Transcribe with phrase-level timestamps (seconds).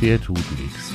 [0.00, 0.92] der tut nichts.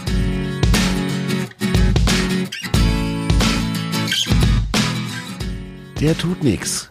[5.99, 6.89] Der tut nichts.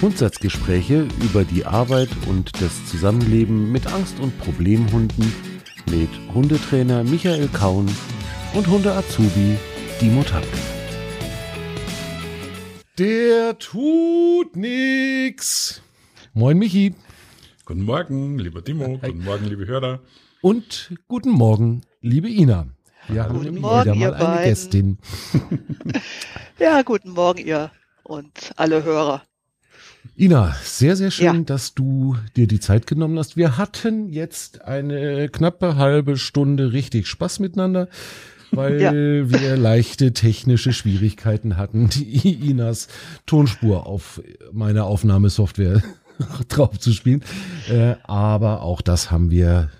[0.00, 5.32] Grundsatzgespräche über die Arbeit und das Zusammenleben mit Angst- und Problemhunden
[5.90, 7.88] mit Hundetrainer Michael Kaun
[8.54, 9.56] und Hunde-Azubi
[10.00, 10.46] Dimo Tapke.
[12.98, 15.82] Der tut nix.
[16.34, 16.94] Moin Michi.
[17.64, 18.98] Guten Morgen, lieber Timo.
[18.98, 20.00] Guten Morgen, liebe Hörer.
[20.40, 22.68] Und guten Morgen, liebe Ina.
[23.08, 24.44] Wir haben Guten Morgen, wieder ihr mal eine beiden.
[24.44, 24.98] Gästin.
[26.60, 27.70] Ja, guten Morgen, ihr
[28.02, 29.22] und alle Hörer.
[30.16, 31.40] Ina, sehr, sehr schön, Ja.
[31.42, 33.36] dass du dir die Zeit genommen hast.
[33.36, 37.88] Wir hatten jetzt eine knappe halbe Stunde richtig Spaß miteinander,
[38.50, 38.92] weil Ja.
[38.92, 42.88] wir leichte technische Schwierigkeiten hatten, die Inas
[43.24, 44.20] Tonspur auf
[44.50, 45.80] meine Aufnahmesoftware
[46.48, 47.22] drauf zu spielen.
[47.70, 49.70] Äh, aber auch das haben wir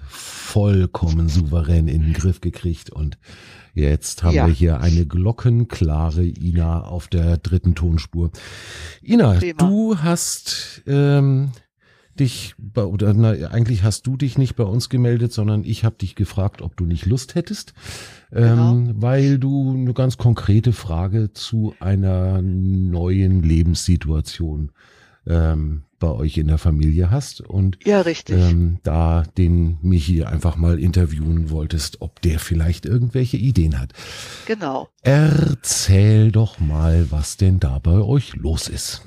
[0.53, 3.19] vollkommen souverän in den Griff gekriegt und
[3.75, 4.47] Jetzt haben Ja.
[4.49, 8.31] wir hier eine glockenklare Ina auf der dritten Tonspur.
[9.05, 9.53] Ina, Prima.
[9.57, 11.51] du hast ähm,
[12.19, 15.95] dich bei, oder na, eigentlich hast du dich nicht bei uns gemeldet, sondern ich habe
[15.97, 17.73] dich gefragt, ob du nicht Lust hättest,
[18.33, 24.73] ähm, weil du eine ganz konkrete Frage zu einer neuen Lebenssituation
[25.29, 28.37] ähm, bei euch in der Familie hast und Ja, richtig.
[28.37, 33.93] ähm, da den Michi einfach mal interviewen wolltest, ob der vielleicht irgendwelche Ideen hat.
[34.47, 34.89] Genau.
[35.03, 39.03] Erzähl doch mal, was denn da bei euch los ist.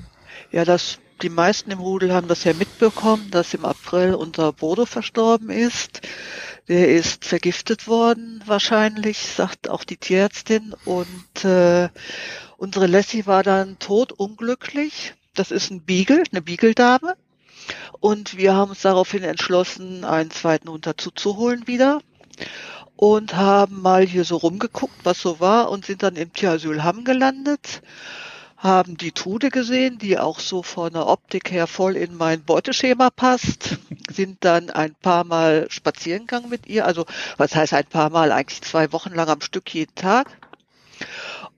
[0.50, 4.84] Ja, das, die meisten im Rudel haben das ja mitbekommen, dass im April unser Bodo
[4.84, 6.02] verstorben ist.
[6.68, 10.74] Der ist vergiftet worden, wahrscheinlich, sagt auch die Tierärztin.
[10.84, 11.88] Und äh,
[12.58, 15.14] unsere Lassie war dann totunglücklich.
[15.34, 17.16] Das ist ein Beagle, eine Beagle-Dame.
[18.00, 22.02] Und wir haben uns daraufhin entschlossen, einen zweiten Hund dazu zu holen wieder.
[22.96, 27.04] Und haben mal hier so rumgeguckt, was so war und sind dann im Tierasyl Hamm
[27.04, 27.82] gelandet.
[28.58, 33.10] Haben die Trude gesehen, die auch so von der Optik her voll in mein Beuteschema
[33.10, 33.78] passt,
[34.10, 37.06] sind dann ein paar Mal spazieren gegangen mit ihr, also
[37.38, 40.30] was heißt ein paar Mal, eigentlich zwei Wochen lang am Stück jeden Tag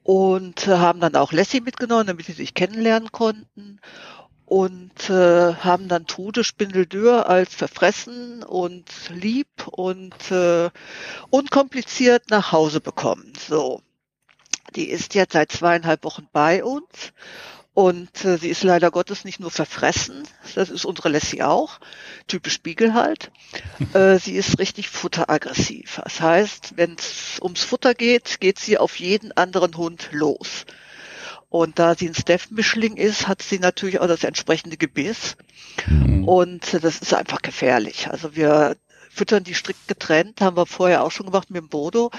[0.05, 3.81] und äh, haben dann auch Lassie mitgenommen, damit sie sich kennenlernen konnten
[4.47, 10.71] und äh, haben dann Trude Spindeldür als verfressen und lieb und äh,
[11.31, 13.33] unkompliziert nach Hause bekommen.
[13.49, 13.81] So.
[14.77, 17.13] Die ist jetzt seit zweieinhalb Wochen bei uns
[17.75, 20.23] und äh, sie ist leider Gottes nicht nur verfressen,
[20.55, 21.81] das ist unsere Lassie auch,
[22.29, 23.33] typisch Spiegel halt.
[23.95, 26.01] äh, sie ist richtig futteraggressiv.
[26.03, 30.67] Das heißt, wenn es ums Futter geht, geht sie auf jeden anderen Hund los.
[31.49, 35.37] Und da sie ein Steff-Mischling ist, hat sie natürlich auch das entsprechende Gebiss.
[36.27, 38.09] Und äh, das ist einfach gefährlich.
[38.09, 38.77] Also wir
[39.15, 42.11] füttern die strikt getrennt, haben wir vorher auch schon gemacht mit dem Bodo,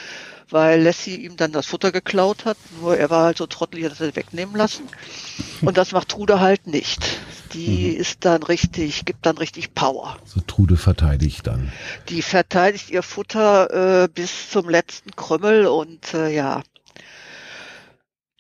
[0.50, 2.58] weil Lassie ihm dann das Futter geklaut hat.
[2.80, 4.88] Nur er war halt so trottelig, dass er es wegnehmen lassen.
[5.62, 7.20] Und das macht Trude halt nicht.
[7.54, 10.18] Die ist dann richtig, gibt dann richtig Power.
[10.26, 11.72] So Trude verteidigt dann.
[12.10, 16.64] Die verteidigt ihr Futter äh, bis zum letzten Krümmel und äh, ja.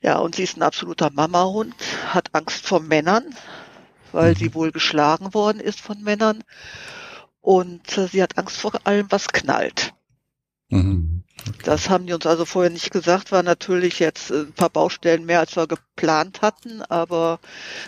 [0.02, 1.76] Ja, und sie ist ein absoluter Mamahund,
[2.14, 3.24] hat Angst vor Männern,
[4.12, 6.44] weil sie wohl geschlagen worden ist von Männern.
[7.46, 9.94] Und äh, sie hat Angst vor allem, was knallt.
[10.70, 11.22] Mhm.
[11.64, 15.26] Das haben die uns also vorher nicht gesagt, war natürlich jetzt äh, ein paar Baustellen
[15.28, 17.40] mehr, als wir geplant hatten, aber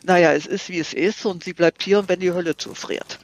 [0.03, 3.17] naja, es ist wie es ist und sie bleibt hier und wenn die Hölle zufriert.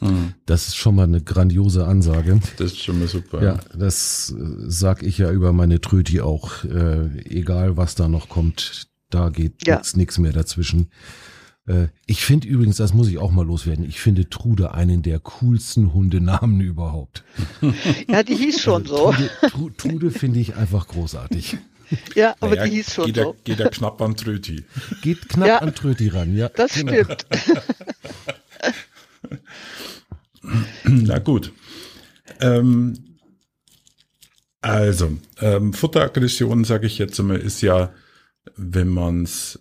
[0.00, 0.34] Mhm.
[0.44, 2.40] Das ist schon mal eine grandiose Ansage.
[2.56, 3.40] Das ist schon mal super.
[3.40, 6.64] Ja, das äh, sag ich ja über meine Tröti auch.
[6.64, 9.80] Äh, egal was da noch kommt, da geht Ja.
[9.94, 10.90] nix mehr dazwischen.
[11.70, 15.20] Äh, ich finde übrigens, das muss ich auch mal loswerden, ich finde Trude einen der
[15.20, 17.22] coolsten Hundenamen überhaupt.
[18.08, 19.12] Ja, die hieß schon Also so.
[19.12, 21.58] Trude, Tru- Trude finde ich einfach großartig.
[22.14, 23.36] Ja, aber Naja, die hieß schon geht er, so.
[23.44, 24.64] Geht er knapp an Tröti.
[25.02, 25.58] Geht knapp Ja.
[25.58, 26.48] an Tröti ran, ja.
[26.48, 26.92] Das genau.
[26.92, 27.26] stimmt.
[30.84, 31.52] Na gut.
[32.40, 32.94] Ähm,
[34.60, 37.92] also, ähm, Futteraggression, sage ich jetzt einmal, ist ja,
[38.56, 39.60] wenn man es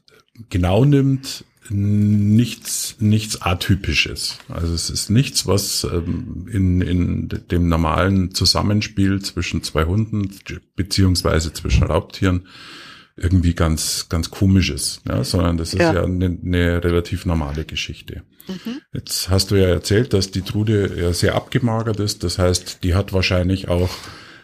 [0.50, 4.38] genau nimmt, nichts, nichts Atypisches.
[4.47, 10.29] Also es ist nichts, was ähm, in, in dem normalen Zusammenspiel zwischen zwei Hunden
[10.75, 12.47] beziehungsweise zwischen Raubtieren
[13.15, 15.94] irgendwie ganz, ganz komisch ist, ja, sondern das ist Ja.
[15.94, 18.23] ja eine, eine relativ normale Geschichte.
[18.94, 22.23] Jetzt hast du ja erzählt, dass die Trude ja sehr abgemagert ist.
[22.23, 23.91] Das heißt, die hat wahrscheinlich auch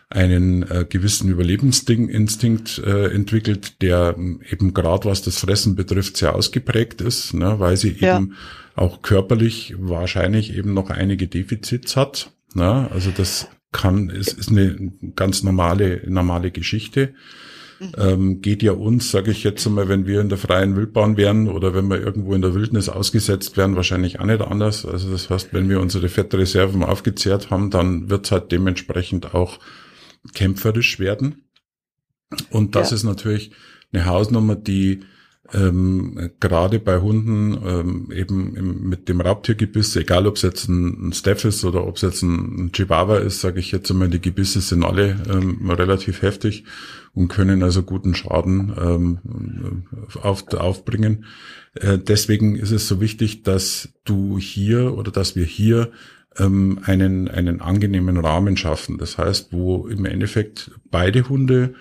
[0.09, 6.35] einen äh, gewissen Überlebensinstinkt äh, entwickelt, der ähm, eben gerade was das Fressen betrifft sehr
[6.35, 8.17] ausgeprägt ist, ne, weil sie Ja.
[8.17, 8.35] eben
[8.75, 12.31] auch körperlich wahrscheinlich eben noch einige Defizits hat.
[12.53, 12.89] Ne?
[12.91, 17.13] Also das kann, ist, ist eine ganz normale, normale Geschichte.
[17.79, 17.91] Mhm.
[17.97, 21.49] Ähm, geht ja uns, sage ich jetzt einmal, wenn wir in der freien Wildbahn wären
[21.49, 24.85] oder wenn wir irgendwo in der Wildnis ausgesetzt wären, wahrscheinlich auch nicht anders.
[24.85, 29.59] Also das heißt, wenn wir unsere Fettreserven aufgezehrt haben, dann wird es halt dementsprechend auch
[30.33, 31.49] kämpferisch werden.
[32.49, 32.95] Und das ja.
[32.95, 33.51] ist natürlich
[33.91, 35.01] eine Hausnummer, die
[35.53, 41.09] ähm, gerade bei Hunden ähm, eben im, mit dem Raubtiergebiss, egal ob es jetzt ein,
[41.09, 44.09] ein Steph ist oder ob es jetzt ein, ein Chihuahua ist, sage ich jetzt einmal,
[44.09, 46.63] die Gebisse sind alle ähm, relativ heftig
[47.13, 49.83] und können also guten Schaden ähm,
[50.21, 51.25] auf, aufbringen.
[51.75, 55.91] Äh, deswegen ist es so wichtig, dass du hier oder dass wir hier
[56.37, 58.97] ähm, einen, einen angenehmen Rahmen schaffen.
[58.97, 61.75] Das heißt, wo im Endeffekt beide Hunde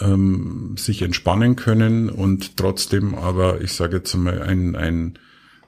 [0.00, 5.18] ähm, sich entspannen können und trotzdem aber, ich sage jetzt mal, ein, ein,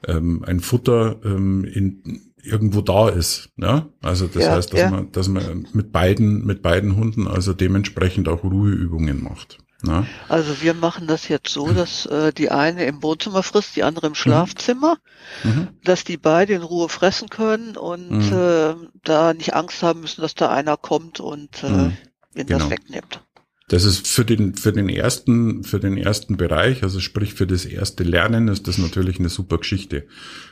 [0.07, 3.49] ähm, ein Futter ähm, in, irgendwo da ist.
[3.57, 3.89] Ja?
[4.01, 4.89] Also das ja, heißt, dass ja.
[4.89, 9.59] man, dass man mit beiden, mit beiden Hunden also dementsprechend auch Ruheübungen macht.
[9.85, 10.07] Na?
[10.29, 14.07] Also wir machen das jetzt so, dass äh, die eine im Wohnzimmer frisst, die andere
[14.07, 14.97] im Schlafzimmer,
[15.43, 15.67] mhm.
[15.83, 18.33] dass die beide in Ruhe fressen können und mhm.
[18.33, 21.97] äh, da nicht Angst haben müssen, dass da einer kommt und äh, mhm.
[22.33, 22.59] ihnen genau.
[22.59, 23.21] das wegnimmt.
[23.67, 27.65] Das ist für den, für den ersten, für den ersten Bereich, also sprich für das
[27.65, 30.05] erste Lernen, ist das natürlich eine super Geschichte.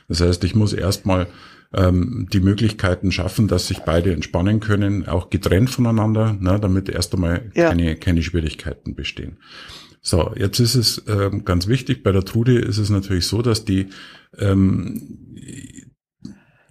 [0.08, 1.26] Das heißt, ich muss erstmal
[1.74, 7.14] ähm, die Möglichkeiten schaffen, dass sich beide entspannen können, auch getrennt voneinander, ne, damit erst
[7.14, 7.68] einmal ja.
[7.68, 9.38] keine, keine Schwierigkeiten bestehen.
[10.00, 13.64] So, jetzt ist es ähm, ganz wichtig, bei der Trude ist es natürlich so, dass
[13.64, 13.86] die
[14.36, 15.18] ähm,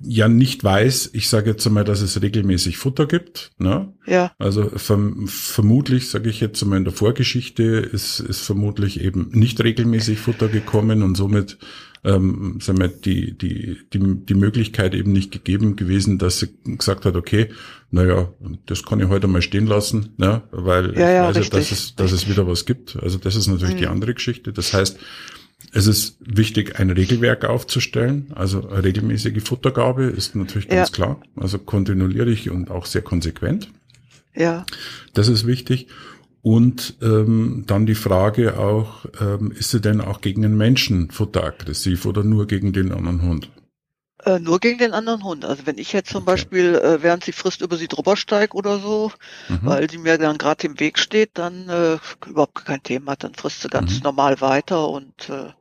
[0.03, 3.51] ja nicht weiß, ich sage jetzt einmal, dass es regelmäßig Futter gibt.
[3.57, 3.93] Ne?
[4.05, 4.33] Ja.
[4.37, 9.63] Also verm vermutlich, sage ich jetzt einmal in der Vorgeschichte, ist, ist vermutlich eben nicht
[9.63, 11.57] regelmäßig Futter gekommen und somit
[12.03, 17.05] ähm, sagen wir, die, die, die, die Möglichkeit eben nicht gegeben gewesen, dass sie gesagt
[17.05, 17.49] hat, okay,
[17.91, 18.29] naja,
[18.65, 20.41] das kann ich heute mal stehen lassen, ne?
[20.51, 22.97] weil ja, ja, ich weiß ja, dass, es, dass es wieder was gibt.
[23.01, 23.79] Also das ist natürlich mhm.
[23.79, 24.51] die andere Geschichte.
[24.53, 24.97] Das heißt,
[25.73, 28.31] es ist wichtig, ein Regelwerk aufzustellen.
[28.35, 30.93] Also eine regelmäßige Futtergabe ist natürlich ganz ja.
[30.93, 31.21] klar.
[31.35, 33.69] Also kontinuierlich und auch sehr konsequent.
[34.35, 34.65] Ja.
[35.13, 35.87] Das ist wichtig.
[36.43, 42.05] Und ähm, dann die Frage auch, ähm, ist sie denn auch gegen den Menschen futteraggressiv
[42.05, 43.49] oder nur gegen den anderen Hund?
[44.25, 45.45] Äh, nur gegen den anderen Hund.
[45.45, 46.31] Also wenn ich jetzt zum okay.
[46.31, 49.11] Beispiel, äh, während sie frisst, über sie drüber steig oder so,
[49.49, 49.59] mhm.
[49.63, 51.97] weil sie mir dann gerade im Weg steht, dann äh,
[52.27, 53.15] überhaupt kein Thema.
[53.15, 54.03] Dann frisst sie ganz mhm.
[54.03, 55.51] normal weiter und, äh,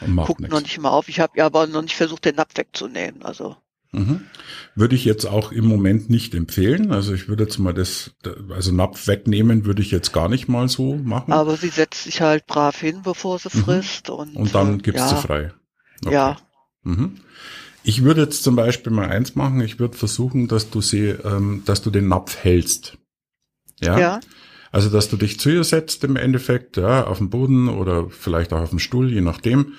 [0.00, 0.52] und guckt nix.
[0.52, 1.08] noch nicht mal auf.
[1.08, 3.22] Ich habe ja aber noch nicht versucht, den Napf wegzunehmen.
[3.24, 3.56] Also
[3.92, 4.20] Mhm.
[4.74, 6.92] Würde ich jetzt auch im Moment nicht empfehlen.
[6.92, 8.10] Also ich würde jetzt mal das,
[8.50, 11.32] also Napf wegnehmen würde ich jetzt gar nicht mal so machen.
[11.32, 13.62] Aber sie setzt sich halt brav hin, bevor sie mhm.
[13.62, 14.10] frisst.
[14.10, 15.10] Und, und dann äh, gibst ja.
[15.10, 15.52] du frei.
[16.04, 16.14] Okay.
[16.14, 16.36] Ja.
[16.82, 17.16] Mhm.
[17.82, 19.60] Ich würde jetzt zum Beispiel mal eins machen.
[19.60, 22.98] Ich würde versuchen, dass du sie, ähm, dass du den Napf hältst.
[23.80, 23.98] Ja.
[23.98, 24.20] ja.
[24.72, 28.52] Also, dass du dich zu ihr setzt im Endeffekt, ja, auf dem Boden oder vielleicht
[28.52, 29.74] auch auf dem Stuhl, je nachdem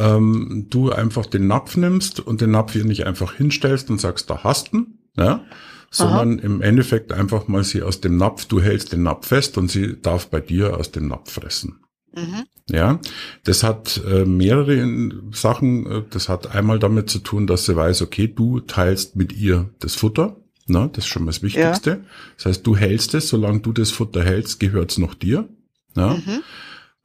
[0.00, 4.30] ähm, du einfach den Napf nimmst und den Napf hier nicht einfach hinstellst und sagst,
[4.30, 4.86] da hast du,
[5.16, 5.44] ja,
[5.90, 6.46] sondern Aha.
[6.46, 10.00] im Endeffekt einfach mal sie aus dem Napf, du hältst den Napf fest und sie
[10.00, 11.80] darf bei dir aus dem Napf fressen.
[12.14, 12.44] Mhm.
[12.70, 13.00] Ja,
[13.44, 15.86] das hat äh, mehrere Sachen.
[15.86, 19.70] Äh, das hat einmal damit zu tun, dass sie weiß, okay, du teilst mit ihr
[19.80, 20.36] das Futter.
[20.66, 21.90] Na, das ist schon mal das Wichtigste.
[21.90, 22.00] Ja.
[22.36, 25.48] Das heißt, du hältst es, solange du das Futter hältst, gehört es noch dir.
[25.96, 26.14] Ja.
[26.14, 26.42] Mhm.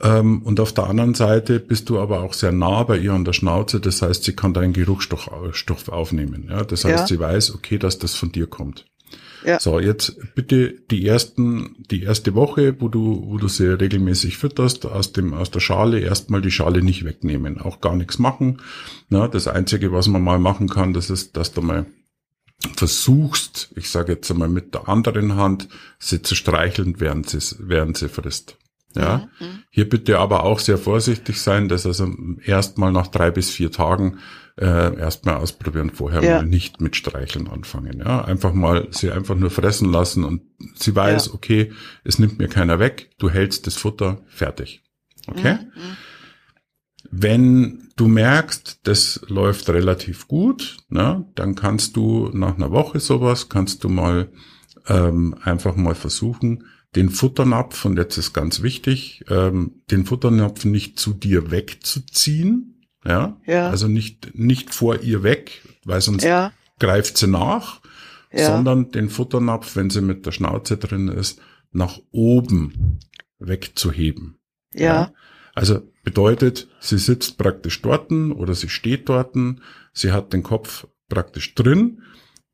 [0.01, 3.25] Ähm, und auf der anderen Seite bist du aber auch sehr nah bei ihr an
[3.25, 3.79] der Schnauze.
[3.79, 6.47] Das heißt, sie kann deinen Geruchsstoff aufnehmen.
[6.49, 6.63] Ja?
[6.63, 7.07] Das heißt, ja.
[7.07, 8.85] sie weiß, okay, dass das von dir kommt.
[9.45, 9.59] Ja.
[9.59, 14.85] So, jetzt bitte die ersten, die erste Woche, wo du, wo du sie regelmäßig fütterst,
[14.87, 18.61] aus dem, aus der Schale erstmal die Schale nicht wegnehmen, auch gar nichts machen.
[19.09, 21.85] Na, das einzige, was man mal machen kann, das ist, dass du mal
[22.75, 25.67] versuchst, ich sage jetzt einmal mit der anderen Hand,
[25.99, 28.57] sie zu streicheln, während sie, während sie frisst.
[28.95, 29.29] Ja.
[29.39, 29.63] Mhm.
[29.69, 32.11] Hier bitte aber auch sehr vorsichtig sein, dass also
[32.43, 34.19] erstmal nach drei bis vier Tagen
[34.57, 36.37] äh, erstmal ausprobieren, vorher ja.
[36.37, 37.99] mal nicht mit Streicheln anfangen.
[37.99, 40.41] Ja, einfach mal sie einfach nur fressen lassen und
[40.75, 41.33] sie weiß, ja.
[41.33, 41.71] okay,
[42.03, 44.83] es nimmt mir keiner weg, du hältst das Futter, fertig.
[45.27, 45.55] Okay?
[45.55, 45.81] Mhm.
[45.81, 45.97] mhm.
[47.17, 53.47] Wenn du merkst, das läuft relativ gut, ne, dann kannst du nach einer Woche sowas,
[53.47, 54.29] kannst du mal
[54.87, 60.99] ähm, einfach mal versuchen, den Futternapf, und jetzt ist ganz wichtig, ähm, den Futternapf nicht
[60.99, 63.69] zu dir wegzuziehen, ja, ja.
[63.69, 66.51] also nicht, nicht vor ihr weg, weil sonst ja.
[66.79, 67.81] greift sie nach,
[68.31, 68.47] ja.
[68.47, 71.39] sondern den Futternapf, wenn sie mit der Schnauze drin ist,
[71.71, 72.99] nach oben
[73.39, 74.39] wegzuheben.
[74.73, 74.85] Ja.
[74.85, 75.13] ja.
[75.53, 79.61] Also bedeutet, sie sitzt praktisch dorten oder sie steht dorten,
[79.93, 82.01] sie hat den Kopf praktisch drin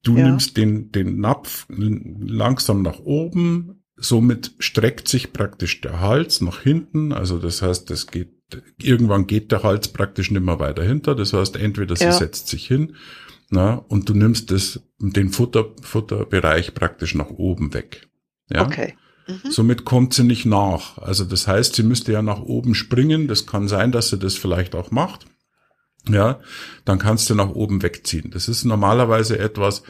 [0.04, 0.28] Du Ja.
[0.28, 7.14] nimmst den, den Napf langsam nach oben, somit streckt sich praktisch der Hals nach hinten.
[7.14, 8.34] Also das heißt, es geht,
[8.82, 11.16] irgendwann geht der Hals praktisch nicht mehr weiter hinter.
[11.16, 12.12] Das heißt, entweder sie Ja.
[12.12, 12.96] setzt sich hin,
[13.50, 18.08] na, und du nimmst das, den Futter, Futterbereich praktisch nach oben weg.
[18.50, 18.66] Ja.
[18.66, 18.96] Okay.
[19.28, 19.52] Mhm.
[19.52, 20.98] Somit kommt sie nicht nach.
[20.98, 23.28] Also das heißt, sie müsste ja nach oben springen.
[23.28, 25.28] Das kann sein, dass sie das vielleicht auch macht.
[26.10, 26.40] Ja,
[26.86, 28.32] dann kannst du nach oben wegziehen.
[28.32, 29.84] Das ist normalerweise etwas,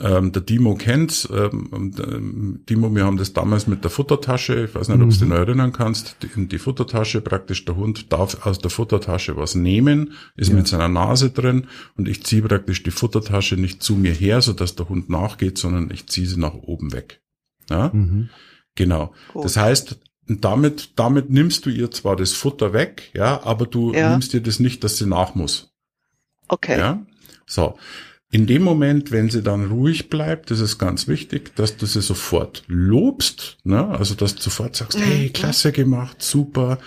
[0.00, 1.28] ähm, der Dimo kennt's.
[1.32, 5.10] Ähm, und, ähm, Dimo, wir haben das damals mit der Futtertasche, ich weiß nicht, ob
[5.10, 8.70] du dich noch erinnern kannst, die, in die Futtertasche praktisch, der Hund darf aus der
[8.70, 10.54] Futtertasche was nehmen, ist Ja.
[10.54, 11.66] mit seiner Nase drin
[11.96, 15.90] und ich ziehe praktisch die Futtertasche nicht zu mir her, sodass der Hund nachgeht, sondern
[15.90, 17.20] ich ziehe sie nach oben weg.
[17.68, 18.28] Ja, Mhm.
[18.76, 19.12] genau.
[19.32, 19.44] Gut.
[19.44, 24.10] Das heißt, damit, damit nimmst du ihr zwar das Futter weg, ja, aber du Ja.
[24.12, 25.72] nimmst ihr das nicht, dass sie nach muss.
[26.46, 26.78] Okay.
[26.78, 27.04] Ja.
[27.46, 27.76] So.
[28.32, 32.00] In dem Moment, wenn sie dann ruhig bleibt, ist es ganz wichtig, dass du sie
[32.00, 33.88] sofort lobst, ne?
[33.88, 35.02] also dass du sofort sagst, Mhm.
[35.02, 36.78] hey, klasse gemacht, super,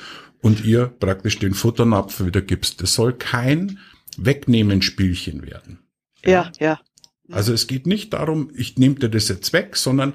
[0.41, 2.81] und ihr praktisch den Futternapf wieder gibst.
[2.81, 3.79] Das soll kein
[4.17, 5.79] Wegnehmen-Spielchen werden.
[6.25, 6.79] Ja, ja.
[7.31, 10.13] Also es geht nicht darum, ich nehme dir das jetzt weg, sondern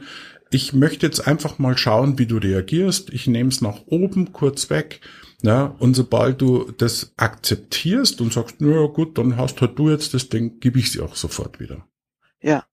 [0.50, 3.10] ich möchte jetzt einfach mal schauen, wie du reagierst.
[3.12, 5.00] Ich nehme es nach oben kurz weg.
[5.42, 9.88] Ja, und sobald du das akzeptierst und sagst, na ja, gut, dann hast halt du
[9.88, 11.86] jetzt das Ding, gebe ich sie auch sofort wieder.
[12.40, 12.64] Ja.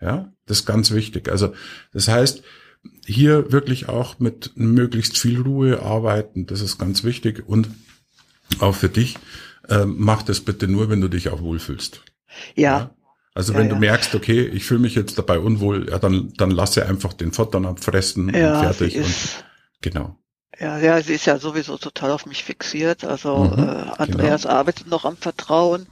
[0.00, 1.28] Ja, das ist ganz wichtig.
[1.28, 1.54] Also
[1.92, 2.42] das heißt,
[3.06, 7.46] hier wirklich auch mit möglichst viel Ruhe arbeiten, das ist ganz wichtig.
[7.46, 7.68] Und
[8.58, 9.16] auch für dich,
[9.68, 12.02] ähm, mach das bitte nur, wenn du dich auch wohlfühlst.
[12.54, 12.94] Ja.
[13.34, 13.80] Also Ja, wenn du ja.
[13.80, 17.66] merkst, okay, ich fühle mich jetzt dabei unwohl, ja, dann, dann lasse einfach den Futtern
[17.66, 18.96] abfressen Ja, und fertig.
[18.96, 19.44] Und,
[19.80, 20.18] genau.
[20.60, 23.04] Ja, ja, sie ist ja sowieso total auf mich fixiert.
[23.04, 25.86] Also Mhm, äh, Andreas arbeitet noch am Vertrauen,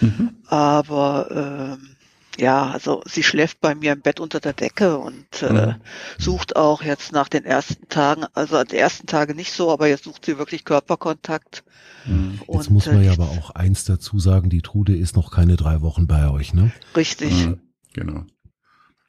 [0.00, 0.36] Mhm.
[0.46, 1.96] aber ähm,
[2.38, 5.76] ja, also sie schläft bei mir im Bett unter der Decke und äh, Mhm.
[6.18, 10.04] sucht auch jetzt nach den ersten Tagen, also die ersten Tage nicht so, aber jetzt
[10.04, 11.64] sucht sie wirklich Körperkontakt.
[12.06, 12.40] Mhm.
[12.40, 15.30] Jetzt und, muss man äh, ja aber auch eins dazu sagen, die Trude ist noch
[15.32, 16.70] keine drei Wochen bei euch, ne?
[16.96, 17.60] Richtig, Mhm.
[17.92, 18.24] Genau.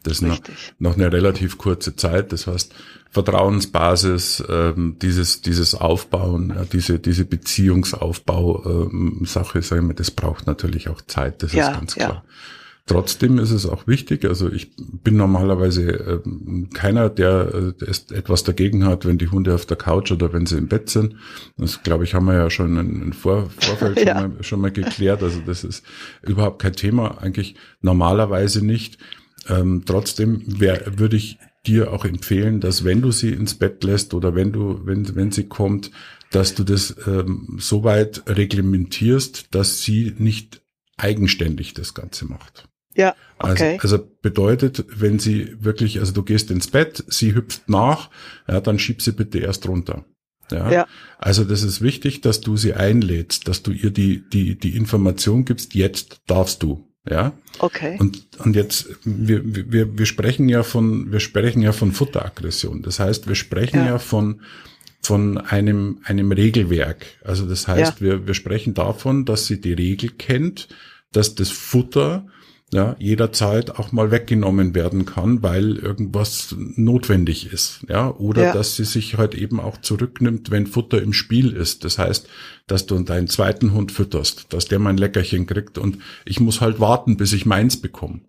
[0.01, 0.39] Das ist noch,
[0.80, 2.32] noch eine relativ kurze Zeit.
[2.32, 2.74] Das heißt,
[3.12, 10.89] Vertrauensbasis, ähm, dieses, dieses Aufbauen, ja, diese, diese Beziehungsaufbau ähm, sagen wir, das braucht natürlich
[10.89, 12.06] auch Zeit, das Ja, ist ganz ja.
[12.06, 12.24] klar.
[12.86, 18.84] Trotzdem ist es auch wichtig, also ich bin normalerweise ähm, keiner, der äh, etwas dagegen
[18.86, 21.16] hat, wenn die Hunde auf der Couch oder wenn sie im Bett sind.
[21.58, 24.20] Das glaube ich, haben wir ja schon in, in Vor Vorfeld Ja.
[24.20, 25.22] schon, mal, schon mal geklärt.
[25.22, 25.84] Also das ist
[26.24, 28.98] überhaupt kein Thema, eigentlich normalerweise nicht.
[29.48, 34.13] Ähm, trotzdem wär, würde ich dir auch empfehlen, dass wenn du sie ins Bett lässt
[34.13, 35.92] oder wenn du, wenn, wenn sie kommt,
[36.32, 40.62] dass du das ähm, so weit reglementierst, dass sie nicht
[40.98, 42.68] eigenständig das Ganze macht.
[42.96, 43.80] Ja, Also, okay.
[43.82, 48.10] also bedeutet, wenn sie wirklich, also du gehst ins Bett, sie hüpft nach,
[48.48, 50.06] ja, dann schieb sie bitte erst runter.
[50.51, 50.72] Ja?
[50.72, 50.88] Ja.
[51.18, 55.46] Also das ist wichtig, dass du sie einlädst, dass du ihr die, die, die Information
[55.46, 56.88] gibst, jetzt darfst du.
[57.08, 57.34] Ja.
[57.60, 57.98] Okay.
[58.00, 62.82] Und, und jetzt, wir, wir, wir sprechen ja von, wir sprechen ja von Futteraggression.
[62.82, 64.00] Das heißt, wir sprechen ja, Ja.
[64.00, 64.41] von,
[65.01, 67.06] von einem, einem Regelwerk.
[67.24, 68.06] Also das heißt, Ja.
[68.06, 70.68] wir, wir sprechen davon, dass sie die Regel kennt,
[71.12, 72.27] dass das Futter
[72.71, 78.53] ja, jederzeit auch mal weggenommen werden kann, weil irgendwas notwendig ist, ja, oder Ja.
[78.53, 81.83] dass sie sich halt eben auch zurücknimmt, wenn Futter im Spiel ist.
[81.83, 82.27] Das heißt,
[82.67, 86.79] dass du deinen zweiten Hund fütterst, dass der mein Leckerchen kriegt und ich muss halt
[86.79, 88.21] warten, bis ich meins bekomme.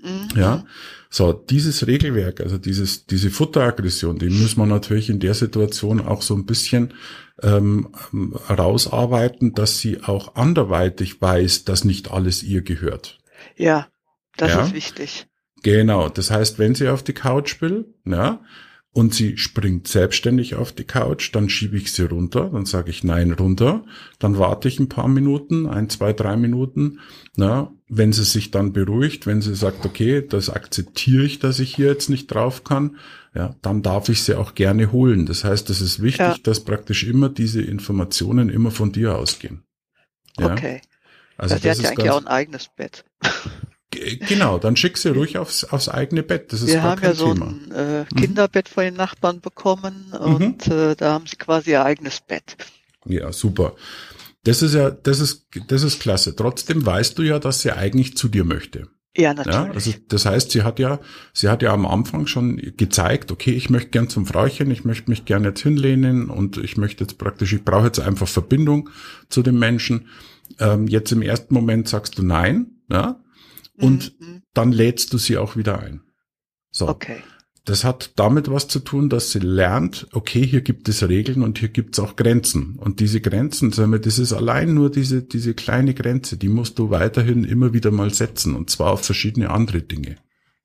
[0.00, 0.28] Mhm.
[0.38, 0.64] Ja,
[1.10, 6.22] so dieses Regelwerk, also dieses diese Futteraggression, die muss man natürlich in der Situation auch
[6.22, 6.94] so ein bisschen
[7.42, 7.88] ähm,
[8.48, 13.17] rausarbeiten, dass sie auch anderweitig weiß, dass nicht alles ihr gehört.
[13.58, 13.88] Ja,
[14.36, 14.62] das Ja.
[14.62, 15.26] ist wichtig.
[15.62, 18.40] Genau, das heißt, wenn sie auf die Couch will, ja,
[18.92, 23.04] und sie springt selbstständig auf die Couch, dann schiebe ich sie runter, dann sage ich
[23.04, 23.84] nein runter,
[24.18, 27.00] dann warte ich ein paar Minuten, ein, zwei, drei Minuten,
[27.36, 31.74] na, wenn sie sich dann beruhigt, wenn sie sagt, okay, das akzeptiere ich, dass ich
[31.76, 32.96] hier jetzt nicht drauf kann,
[33.34, 35.26] ja, dann darf ich sie auch gerne holen.
[35.26, 36.36] Das heißt, es ist wichtig, Ja.
[36.42, 39.64] dass praktisch immer diese Informationen immer von dir ausgehen.
[40.38, 40.80] Ja, Okay.
[41.38, 43.04] Also ja, sie das hat ja eigentlich auch ein eigenes Bett.
[43.90, 46.52] Genau, dann schick sie ruhig aufs, aufs eigene Bett.
[46.52, 47.46] Das ist Wir gar haben kein ja so Thema.
[47.46, 52.20] ein äh, Kinderbett von den Nachbarn bekommen und äh, da haben sie quasi ihr eigenes
[52.20, 52.56] Bett.
[53.06, 53.76] Ja, super.
[54.44, 56.36] Das ist ja, das ist, das ist klasse.
[56.36, 58.88] Trotzdem weißt du ja, dass sie eigentlich zu dir möchte.
[59.16, 59.74] Ja, Ja, natürlich.
[59.74, 61.00] also das heißt, sie hat ja,
[61.32, 65.10] sie hat ja am Anfang schon gezeigt, okay, ich möchte gern zum Frauchen, ich möchte
[65.10, 68.90] mich gerne jetzt hinlehnen und ich möchte jetzt praktisch, ich brauche jetzt einfach Verbindung
[69.30, 70.08] zu dem Menschen.
[70.58, 73.22] Ähm, jetzt im ersten Moment sagst du nein, ja,
[73.76, 74.42] und Mhm.
[74.54, 76.02] dann lädst du sie auch wieder ein.
[76.70, 76.88] So.
[76.88, 77.18] Okay.
[77.64, 81.58] Das hat damit was zu tun, dass sie lernt, okay, hier gibt es Regeln und
[81.58, 82.76] hier gibt es auch Grenzen.
[82.76, 86.78] Und diese Grenzen, sagen wir, das ist allein nur diese, diese kleine Grenze, die musst
[86.78, 90.16] du weiterhin immer wieder mal setzen und zwar auf verschiedene andere Dinge.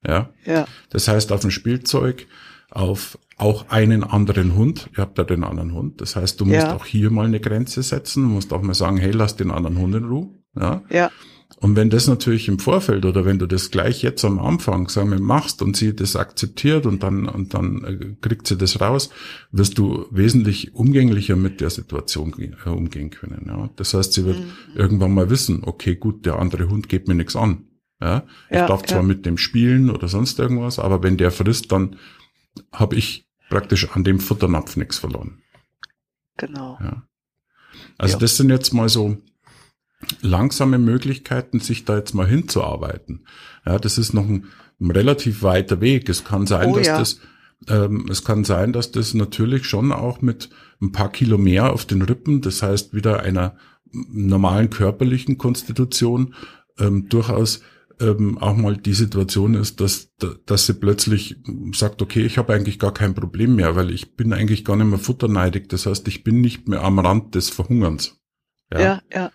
[0.07, 0.29] Ja.
[0.45, 0.65] Ja.
[0.91, 2.25] Das heißt, auf ein Spielzeug,
[2.74, 4.89] auf auch einen anderen Hund.
[4.96, 6.01] Ihr habt da den anderen Hund.
[6.01, 6.75] Das heißt, du musst Ja.
[6.75, 8.24] auch hier mal eine Grenze setzen.
[8.24, 10.30] Du musst auch mal sagen, hey, lass den anderen Hund in Ruhe.
[10.60, 10.84] Ja.
[10.89, 11.10] Ja.
[11.60, 15.12] Und wenn das natürlich im Vorfeld oder wenn du das gleich jetzt am Anfang, sagen
[15.12, 19.10] wir, machst und sie das akzeptiert und dann, und dann äh, kriegt sie das raus,
[19.51, 22.34] wirst du wesentlich umgänglicher mit der Situation
[22.65, 23.46] äh, umgehen können.
[23.48, 23.70] Ja.
[23.77, 24.46] Das heißt, sie wird Mhm.
[24.75, 27.65] irgendwann mal wissen, okay, gut, der andere Hund geht mir nichts an.
[28.01, 28.24] Ja.
[28.50, 29.03] Ich Ja, darf zwar ja.
[29.03, 31.96] mit dem spielen oder sonst irgendwas, aber wenn der frisst, dann
[32.72, 35.41] habe ich praktisch an dem Futternapf nichts verloren.
[36.38, 36.77] Genau.
[36.81, 37.03] Ja.
[37.98, 38.19] Also Ja.
[38.19, 39.17] das sind jetzt mal so
[40.22, 43.25] langsame Möglichkeiten, sich da jetzt mal hinzuarbeiten.
[43.65, 44.48] Ja, das ist noch ein,
[44.79, 46.10] ein relativ weiter Weg.
[46.10, 46.98] Es kann sein, Oh dass ja.
[46.98, 47.19] das
[47.69, 50.50] ähm, es kann sein, dass das natürlich schon auch mit
[50.81, 53.55] ein paar Kilo mehr auf den Rippen, das heißt wieder einer
[53.91, 56.36] normalen körperlichen Konstitution,
[56.77, 57.62] ähm, durchaus
[58.00, 60.12] ähm, auch mal die Situation ist, dass,
[60.45, 61.38] dass sie plötzlich
[61.73, 64.88] sagt, okay, ich habe eigentlich gar kein Problem mehr, weil ich bin eigentlich gar nicht
[64.88, 65.69] mehr futterneidig.
[65.69, 68.19] Das heißt, ich bin nicht mehr am Rand des Verhungerns.
[68.71, 69.31] Ja, ja.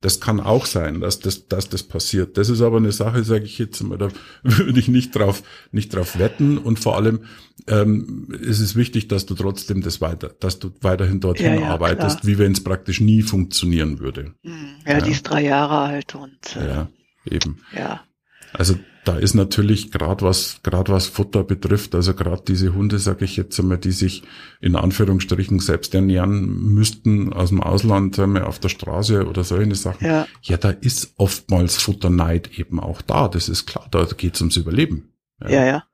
[0.00, 2.38] Das kann auch sein, dass das, dass das passiert.
[2.38, 4.10] Das ist aber eine Sache, sage ich jetzt mal, da
[4.44, 6.56] würde ich nicht drauf, nicht drauf wetten.
[6.56, 7.24] Und vor allem
[7.66, 11.66] ähm, ist es wichtig, dass du trotzdem das weiter, dass du weiterhin dorthin Ja, ja,
[11.70, 12.26] arbeitest, klar.
[12.32, 14.34] wie wenn es praktisch nie funktionieren würde.
[14.44, 15.00] Hm, Ja, Ja.
[15.00, 16.88] die ist drei Jahre alt und äh, Ja,
[17.24, 17.62] eben.
[17.74, 18.02] ja.
[18.52, 23.24] Also da ist natürlich gerade was, gerade was Futter betrifft, also gerade diese Hunde, sage
[23.24, 24.22] ich jetzt einmal, die sich
[24.60, 30.06] in Anführungsstrichen selbst ernähren müssten aus dem Ausland, wir, auf der Straße oder solche Sachen.
[30.06, 30.26] Ja.
[30.42, 33.28] Ja, da ist oftmals Futterneid eben auch da.
[33.28, 35.14] Das ist klar, da geht's ums Überleben.
[35.40, 35.84] Ja, ja.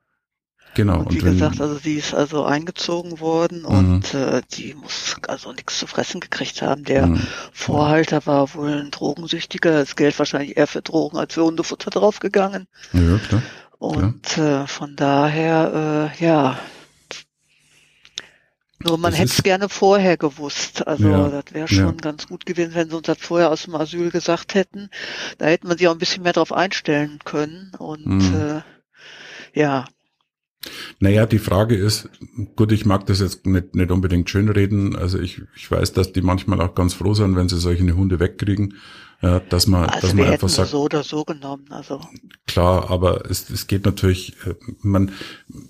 [0.75, 0.99] Genau.
[0.99, 3.65] Und wie wenn- gesagt, also sie ist also eingezogen worden Mhm.
[3.67, 6.83] und äh, die muss also nichts zu fressen gekriegt haben.
[6.83, 7.21] Der Mhm.
[7.51, 12.67] Vorhalter war wohl ein Drogensüchtiger, das Geld wahrscheinlich eher für Drogen als für Hundefutter draufgegangen.
[12.93, 13.41] Ja, klar.
[13.79, 16.59] Und äh, von daher, äh, ja.
[18.79, 20.85] Nur man hätte es gerne vorher gewusst.
[20.85, 21.83] Also Ja, das wäre ja.
[21.83, 24.89] schon ganz gut gewesen, wenn sie uns das vorher aus dem Asyl gesagt hätten.
[25.37, 27.71] Da hätten wir sie auch ein bisschen mehr drauf einstellen können.
[27.79, 28.61] Und Mhm.
[29.53, 29.85] äh, ja,
[30.99, 32.09] Naja, die Frage ist,
[32.55, 34.95] gut, ich mag das jetzt nicht, nicht unbedingt schönreden.
[34.95, 38.19] Also ich, ich weiß, dass die manchmal auch ganz froh sind, wenn sie solche Hunde
[38.19, 38.75] wegkriegen,
[39.21, 41.65] ja, dass man, dass also man wir hätten einfach sagt, so oder so genommen.
[41.69, 42.01] Also
[42.47, 45.11] klar, aber es, es geht natürlich, äh, man,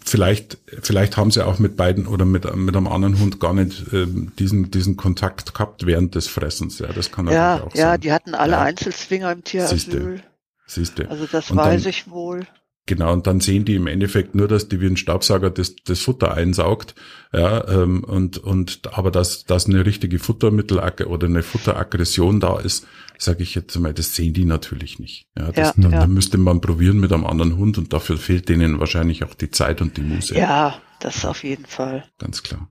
[0.04, 3.86] vielleicht, vielleicht haben sie auch mit beiden oder mit, mit einem anderen Hund gar nicht
[3.94, 6.80] ähm, diesen, diesen Kontakt gehabt während des Fressens.
[6.80, 8.02] Ja, das kann natürlich ja, auch ja, sein.
[8.02, 8.62] die hatten alle Ja.
[8.62, 9.92] Einzelzwinger im Siehste.
[9.92, 10.24] Tierasyl.
[10.68, 11.10] Siehst du.
[11.10, 12.48] Also das Und weiß dann- ich wohl.
[12.88, 16.02] Genau, und dann sehen die im Endeffekt nur, dass die wie ein Staubsauger das, das
[16.02, 16.94] Futter einsaugt,
[17.34, 22.86] ja, ähm, und, und, aber dass, dass eine richtige Futtermittel oder eine Futteraggression da ist,
[23.18, 25.28] sage ich jetzt mal, das sehen die natürlich nicht.
[25.36, 26.00] Ja, das, Ja, da, ja.
[26.02, 29.50] da müsste man probieren mit einem anderen Hund und dafür fehlt denen wahrscheinlich auch die
[29.50, 30.38] Zeit und die Muße.
[30.38, 32.04] Ja, das auf jeden Fall.
[32.20, 32.70] Ganz klar.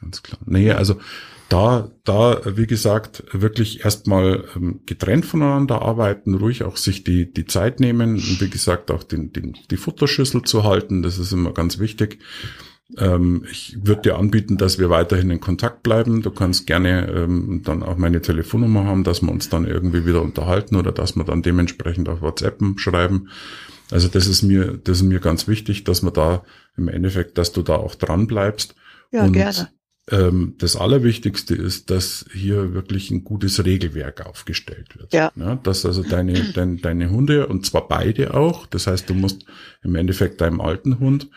[0.00, 0.40] Ganz klar.
[0.44, 0.98] Nee, also
[1.48, 7.46] da, da, wie gesagt, wirklich erstmal ähm, getrennt voneinander arbeiten, ruhig auch sich die, die
[7.46, 11.52] Zeit nehmen und wie gesagt auch den, den, die Futterschüssel zu halten, das ist immer
[11.52, 12.18] ganz wichtig.
[12.98, 16.22] Ähm, ich würde dir anbieten, dass wir weiterhin in Kontakt bleiben.
[16.22, 20.22] Du kannst gerne ähm, dann auch meine Telefonnummer haben, dass wir uns dann irgendwie wieder
[20.22, 23.28] unterhalten oder dass wir dann dementsprechend auf WhatsApp schreiben.
[23.90, 26.44] Also das ist mir, das ist mir ganz wichtig, dass man da
[26.76, 28.74] im Endeffekt, dass du da auch dran bleibst.
[29.12, 29.68] Ja, Und gerne.
[30.10, 35.12] Ähm, das Allerwichtigste ist, dass hier wirklich ein gutes Regelwerk aufgestellt wird.
[35.12, 35.32] Ja.
[35.56, 39.44] dass also deine, dein, deine Hunde, und zwar beide auch, das heißt, du musst
[39.82, 41.28] im Endeffekt deinem alten Hund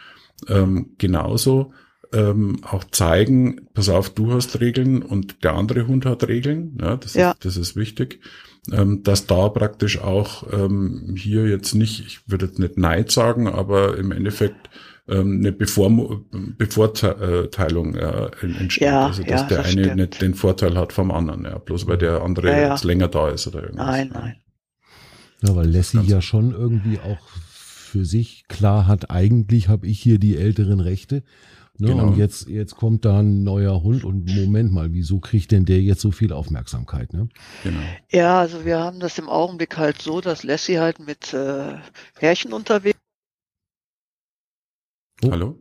[0.47, 1.73] ähm, genauso
[2.11, 6.77] ähm, auch zeigen, pass auf, du hast Regeln und der andere Hund hat Regeln.
[6.81, 7.31] Ja, das, Ja.
[7.31, 8.19] Ist, das ist wichtig.
[8.71, 13.47] Ähm, dass da praktisch auch ähm, hier jetzt nicht, ich würde jetzt nicht Neid sagen,
[13.47, 14.69] aber im Endeffekt
[15.09, 16.21] ähm, eine Bevormu
[16.57, 18.87] Bevorteilung äh, entsteht.
[18.87, 19.95] Ja, also dass ja, der das eine stimmt.
[19.95, 22.69] nicht den Vorteil hat vom anderen, ja, bloß weil der andere Ja, ja.
[22.71, 23.87] jetzt länger da ist oder irgendwas.
[23.87, 24.35] Nein, nein.
[25.41, 27.19] Ja, weil Lassie ja schon irgendwie auch
[27.89, 31.23] für sich klar hat, eigentlich habe ich hier die älteren Rechte.
[31.79, 31.91] Ne?
[31.91, 32.07] Genau.
[32.07, 35.81] Und jetzt, jetzt kommt da ein neuer Hund und Moment mal, wieso kriegt denn der
[35.81, 37.13] jetzt so viel Aufmerksamkeit?
[37.13, 37.29] Ne?
[37.63, 37.79] Genau.
[38.11, 41.75] Ja, also wir haben das im Augenblick halt so, dass Lassie halt mit äh,
[42.15, 42.99] Pärchen unterwegs
[45.23, 45.31] Oh.
[45.31, 45.59] Hallo?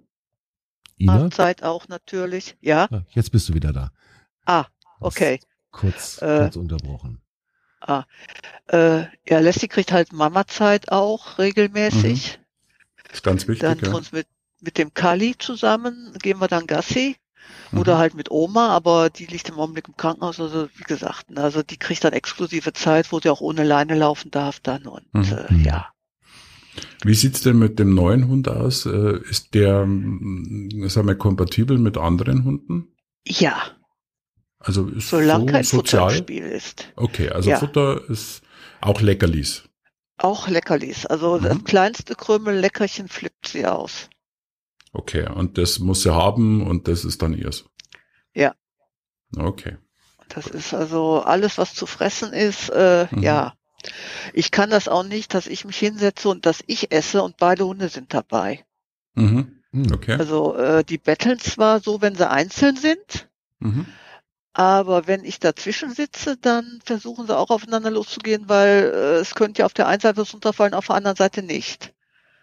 [0.98, 1.30] Ina?
[1.30, 2.56] Zeit auch natürlich.
[2.60, 3.92] Ja, Ah, jetzt bist du wieder da.
[4.46, 4.66] ah,
[5.00, 5.40] okay.
[5.70, 6.40] Kurz, Äh.
[6.40, 7.20] kurz unterbrochen.
[7.80, 8.04] Ah,
[8.68, 12.38] äh, ja, Lassie kriegt halt Mama-Zeit auch regelmäßig.
[12.38, 13.12] Mhm.
[13.12, 13.60] Ist ganz wichtig.
[13.60, 13.94] Dann ja.
[13.94, 14.26] uns mit,
[14.60, 17.16] mit dem Kali zusammen gehen wir dann Gassi.
[17.72, 17.98] Oder mhm.
[17.98, 20.40] halt mit Oma, aber die liegt im Augenblick im Krankenhaus.
[20.40, 23.94] Also wie gesagt, ne, also die kriegt dann exklusive Zeit, wo sie auch ohne Leine
[23.94, 24.86] laufen darf dann.
[24.86, 25.22] Und mhm.
[25.22, 25.88] äh, ja.
[27.04, 28.86] Wie sieht's denn mit dem neuen Hund aus?
[28.86, 32.94] Äh, ist der, mm, sagen wir, kompatibel mit anderen Hunden?
[33.26, 33.56] Ja.
[34.58, 36.02] Also ist Solange so kein sozial?
[36.10, 36.92] Futter im Spiel ist.
[36.96, 37.58] Okay, also Ja.
[37.58, 38.42] Futter ist
[38.80, 39.64] auch Leckerlis.
[40.16, 41.06] Auch Leckerlis.
[41.06, 41.42] Also Mhm.
[41.44, 44.08] das kleinste Krümel Leckerchen flippt sie aus.
[44.92, 47.66] Okay, und das muss sie haben und das ist dann ihrs.
[48.34, 48.54] Ja.
[49.36, 49.76] Okay.
[50.28, 53.22] Das ist also alles, was zu fressen ist, äh, Mhm.
[53.22, 53.54] ja.
[54.32, 57.66] Ich kann das auch nicht, dass ich mich hinsetze und dass ich esse und beide
[57.66, 58.64] Hunde sind dabei.
[59.14, 59.62] Mhm.
[59.72, 59.92] Hm.
[59.92, 60.14] Okay.
[60.18, 63.28] Also äh, die betteln zwar so, wenn sie einzeln sind,
[63.60, 63.86] Mhm.
[64.52, 69.60] aber wenn ich dazwischen sitze, dann versuchen sie auch aufeinander loszugehen, weil äh, es könnte
[69.60, 71.92] ja auf der einen Seite was runterfallen, auf der anderen Seite nicht.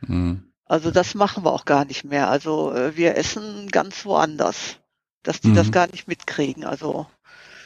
[0.01, 0.51] Mhm.
[0.65, 2.29] Also das machen wir auch gar nicht mehr.
[2.29, 4.77] Also äh, wir essen ganz woanders,
[5.23, 5.55] dass die Mhm.
[5.55, 6.63] das gar nicht mitkriegen.
[6.65, 7.07] Also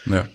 [0.05, 0.27] Ja.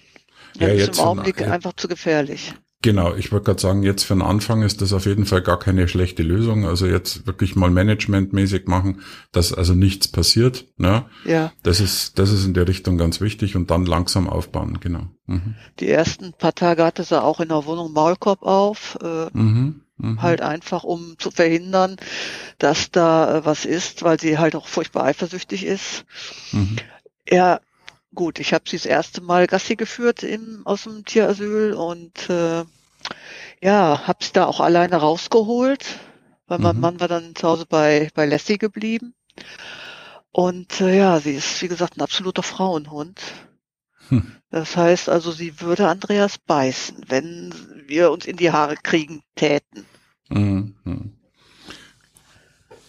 [0.56, 2.54] ja, Ja, ist jetzt im Augenblick im- einfach zu gefährlich.
[2.84, 5.58] Genau, ich wollte gerade sagen, jetzt für den Anfang ist das auf jeden Fall gar
[5.58, 6.66] keine schlechte Lösung.
[6.66, 9.00] Also jetzt wirklich mal managementmäßig machen,
[9.32, 10.66] dass also nichts passiert.
[10.76, 11.06] Ne?
[11.24, 15.06] Ja, Das ist, das ist in der Richtung ganz wichtig und dann langsam aufbauen, genau.
[15.24, 15.54] Mhm.
[15.80, 19.80] die ersten paar Tage hatte sie auch in der Wohnung Maulkorb auf, äh, Mhm.
[19.96, 20.20] Mhm.
[20.20, 21.96] halt einfach, um zu verhindern,
[22.58, 26.04] dass da äh, was ist, weil sie halt auch furchtbar eifersüchtig ist.
[26.52, 26.76] Mhm.
[27.30, 27.60] Ja,
[28.14, 32.64] gut, ich habe sie das erste Mal Gassi geführt im, aus dem Tierasyl und äh,
[33.60, 35.84] ja, habe sie da auch alleine rausgeholt,
[36.46, 36.80] weil mein Mhm.
[36.80, 39.14] Mann war dann zu Hause bei, bei Lassie geblieben.
[40.30, 43.20] Und äh, ja, sie ist, wie gesagt, ein absoluter Frauenhund.
[44.08, 44.36] Hm.
[44.50, 47.54] Das heißt also, sie würde Andreas beißen, wenn
[47.86, 49.86] wir uns in die Haare kriegen täten.
[50.28, 50.74] Mhm.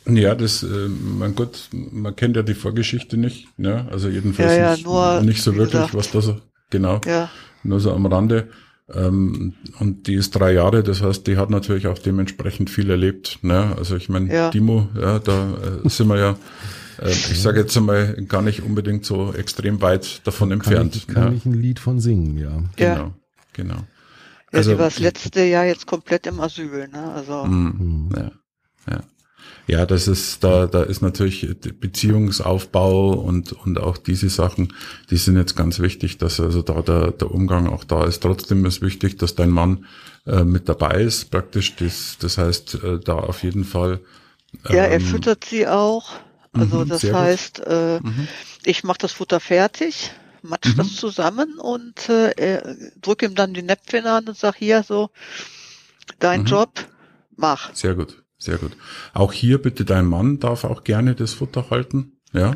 [0.07, 3.87] Ja, das, äh, mein Gott, man kennt ja die Vorgeschichte nicht, ne?
[3.91, 5.95] Also jedenfalls Ja, ja, nicht, nur, nicht so wirklich, gesagt.
[5.95, 6.37] was da so,
[6.69, 7.29] genau, Ja,
[7.63, 8.49] nur so am Rande.
[8.93, 13.39] Ähm, und die ist drei Jahre, das heißt, die hat natürlich auch dementsprechend viel erlebt,
[13.41, 13.75] ne?
[13.77, 14.49] Also ich meine, Ja.
[14.51, 16.35] Dimo, ja, da äh, sind wir ja,
[17.01, 20.95] äh, ich sage jetzt einmal, gar nicht unbedingt so extrem weit davon Kann entfernt.
[20.97, 21.35] ich, kann ne?
[21.35, 22.51] ich ein Lied von singen, ja.
[22.77, 22.93] ja.
[22.93, 23.13] Genau,
[23.53, 23.73] genau.
[23.73, 23.87] ja
[24.51, 27.11] Also- sie war das letzte Jahr jetzt komplett im Asyl, ne?
[27.11, 28.09] Also, Mhm.
[28.15, 28.31] Ja,
[28.91, 29.03] ja.
[29.67, 31.47] Ja, das ist, da, da ist natürlich
[31.79, 34.73] Beziehungsaufbau und, und auch diese Sachen,
[35.09, 38.21] die sind jetzt ganz wichtig, dass also da der, der Umgang auch da ist.
[38.21, 39.85] Trotzdem ist wichtig, dass dein Mann
[40.27, 41.75] äh, mit dabei ist, praktisch.
[41.77, 44.01] Das, das heißt, äh, da auf jeden Fall.
[44.69, 46.11] ja, er ähm, füttert sie auch.
[46.53, 47.13] Also mhm, das gut.
[47.13, 48.27] heißt, äh, Mhm.
[48.65, 50.77] ich mache das Futter fertig, matsch Mhm.
[50.77, 55.09] das zusammen und äh, drück ihm dann die Näpfchen an und sag hier so,
[56.19, 56.45] dein Mhm.
[56.45, 56.71] Job,
[57.35, 57.73] mach.
[57.73, 58.71] Sehr gut, sehr gut.
[59.13, 62.13] Auch hier bitte dein Mann darf auch gerne das Futter halten.
[62.31, 62.55] Ja.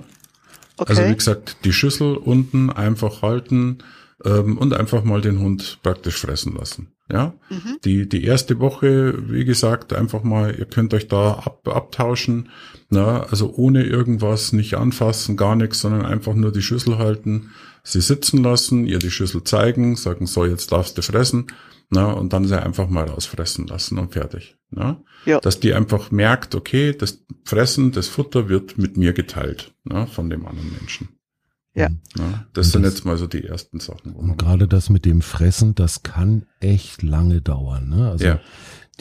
[0.78, 0.90] Okay.
[0.90, 3.80] Also wie gesagt, die Schüssel unten einfach halten
[4.24, 6.94] ähm, und einfach mal den Hund praktisch fressen lassen.
[7.12, 7.34] Ja.
[7.50, 7.80] mhm.
[7.84, 12.50] Die, die erste Woche, wie gesagt, einfach mal, ihr könnt euch da ab, abtauschen,
[12.90, 17.50] na, also ohne irgendwas, nicht anfassen, gar nichts, sondern einfach nur die Schüssel halten,
[17.84, 21.48] sie sitzen lassen, ihr die Schüssel zeigen, sagen, so, jetzt darfst du fressen,
[21.90, 24.58] na, und dann sie einfach mal rausfressen lassen und fertig.
[24.72, 25.02] Na?
[25.26, 25.40] Ja.
[25.40, 30.30] Dass die einfach merkt, okay, das Fressen, das Futter wird mit mir geteilt, na, von
[30.30, 31.10] dem anderen Menschen.
[31.74, 31.90] Ja.
[32.16, 32.46] Na?
[32.54, 34.14] Das Und sind das- jetzt mal so die ersten Sachen.
[34.14, 37.90] Und gerade das mit dem Fressen, das kann echt lange dauern.
[37.90, 38.10] Ne?
[38.12, 38.40] Also Ja.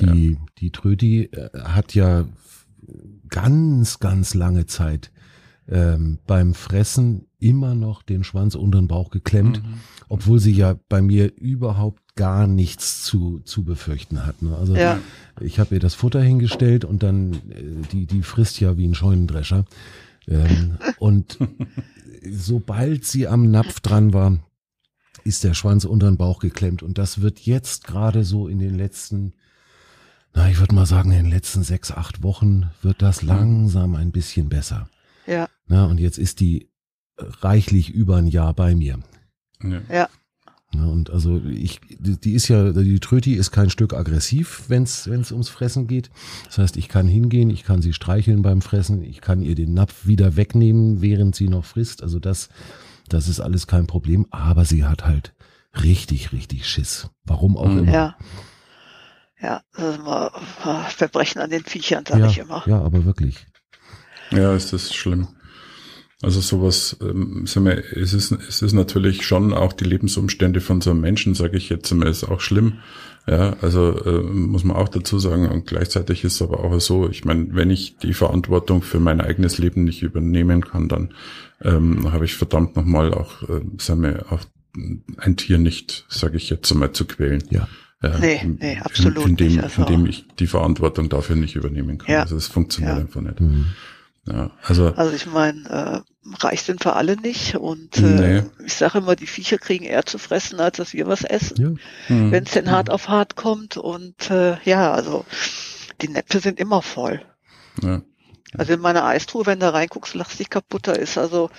[0.00, 2.26] die, die Trödi äh, hat ja
[3.28, 5.10] ganz, ganz lange Zeit
[5.68, 9.74] ähm, beim Fressen immer noch den Schwanz unter den Bauch geklemmt, Mhm.
[10.08, 14.42] obwohl sie ja bei mir überhaupt gar nichts zu, zu befürchten hat.
[14.42, 14.56] Ne?
[14.56, 14.98] Also Ja.
[15.40, 18.94] ich habe ihr das Futter hingestellt und dann, äh, die, die frisst ja wie ein
[18.94, 19.64] Scheunendrescher.
[20.26, 21.38] Ähm, und
[22.30, 24.38] sobald sie am Napf dran war,
[25.24, 26.82] ist der Schwanz unter den Bauch geklemmt.
[26.82, 29.34] Und das wird jetzt gerade so in den letzten,
[30.34, 34.10] na, ich würde mal sagen, in den letzten sechs, acht Wochen wird das langsam ein
[34.12, 34.88] bisschen besser.
[35.26, 36.70] Ja, Na, und jetzt ist die
[37.18, 38.98] reichlich über ein Jahr bei mir.
[39.62, 39.80] Ja.
[39.90, 40.08] ja,
[40.72, 44.84] Ja, und also ich, die die ist ja, die Tröti ist kein Stück aggressiv, wenn
[44.84, 46.10] es ums Fressen geht.
[46.46, 49.74] Das heißt, ich kann hingehen, ich kann sie streicheln beim Fressen, ich kann ihr den
[49.74, 52.02] Napf wieder wegnehmen, während sie noch frisst.
[52.02, 52.48] Also das,
[53.08, 54.26] das ist alles kein Problem.
[54.30, 55.34] Aber sie hat halt
[55.82, 57.08] richtig, richtig Schiss.
[57.24, 57.78] Warum auch Mhm.
[57.80, 57.92] immer.
[57.92, 58.16] ja.
[59.40, 60.32] Ja, das ist immer
[60.88, 62.62] Verbrechen an den Viechern, sage ja, ich immer.
[62.66, 63.46] ja, aber wirklich.
[64.32, 65.28] Ja, ist das schlimm.
[66.20, 70.80] Also sowas, ähm, sagen wir, es ist, es ist natürlich schon auch die Lebensumstände von
[70.80, 72.78] so einem Menschen, sage ich jetzt mal, ist auch schlimm.
[73.28, 75.48] Ja, also äh, muss man auch dazu sagen.
[75.48, 79.20] Und gleichzeitig ist es aber auch so, ich meine, wenn ich die Verantwortung für mein
[79.20, 81.14] eigenes Leben nicht übernehmen kann, dann
[81.62, 84.40] ähm, habe ich verdammt nochmal auch, äh, sagen wir, auch
[85.18, 87.44] ein Tier nicht, sage ich jetzt einmal, zu quälen.
[87.50, 87.68] Ja.
[88.02, 91.98] Ja, Nee, nee, absolut in, indem, nicht, also- indem ich die Verantwortung dafür nicht übernehmen
[91.98, 92.12] kann.
[92.14, 92.20] Ja.
[92.22, 93.00] Also es funktioniert Ja.
[93.00, 93.40] einfach nicht.
[93.40, 93.66] Mhm.
[94.30, 98.42] Ja, also Also ich meine, äh, reich sind wir alle nicht und äh, Nee.
[98.66, 101.70] ich sage immer, die Viecher kriegen eher zu fressen, als dass wir was essen, Ja.
[102.08, 103.76] hm, wenn es denn hart auf hart kommt.
[103.76, 105.24] Und äh, ja, also
[106.02, 107.22] die Näpfe sind immer voll.
[107.82, 108.02] ja.
[108.56, 110.88] Also in meiner Eistruhe, wenn du reinguckst, lachst dich kaputt.
[110.88, 111.50] Da ist also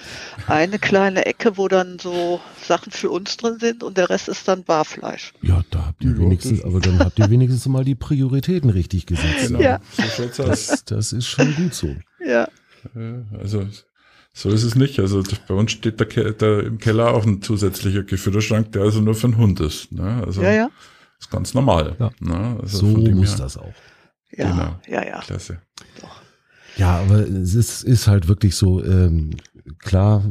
[0.47, 4.47] eine kleine Ecke, wo dann so Sachen für uns drin sind und der Rest ist
[4.47, 5.33] dann Barfleisch.
[5.43, 9.05] ja, da habt ihr Ja, wenigstens, aber dann habt ihr wenigstens mal die Prioritäten richtig
[9.05, 9.45] gesetzt.
[9.47, 9.79] Genau, Ja.
[10.33, 10.43] so.
[10.43, 11.95] Das, das ist schon gut so.
[12.25, 12.47] Ja,
[13.39, 13.67] Also
[14.33, 14.99] so ist es nicht.
[14.99, 19.01] Also bei uns steht der, Ke der im Keller auch ein zusätzlicher Gefütterschrank, der also
[19.01, 19.91] nur für einen Hund ist.
[19.91, 20.23] Ne?
[20.25, 20.69] Also ja, ja.
[21.19, 21.95] ist ganz normal.
[21.99, 22.11] Ja.
[22.19, 22.57] Ne?
[22.61, 23.73] Also So muss her, das auch.
[24.31, 24.79] Ja, Genau.
[24.87, 25.19] ja, ja.
[25.21, 25.61] Klasse.
[26.01, 26.21] Doch.
[26.77, 29.31] Ja, aber es ist, ist halt wirklich so, ähm,
[29.79, 30.23] klar,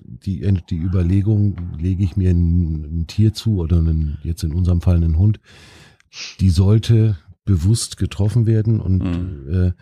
[0.00, 4.80] die, die Überlegung, lege ich mir ein, ein Tier zu oder einen, jetzt in unserem
[4.80, 5.40] Fall einen Hund,
[6.40, 9.52] die sollte bewusst getroffen werden und Mhm.
[9.54, 9.72] äh,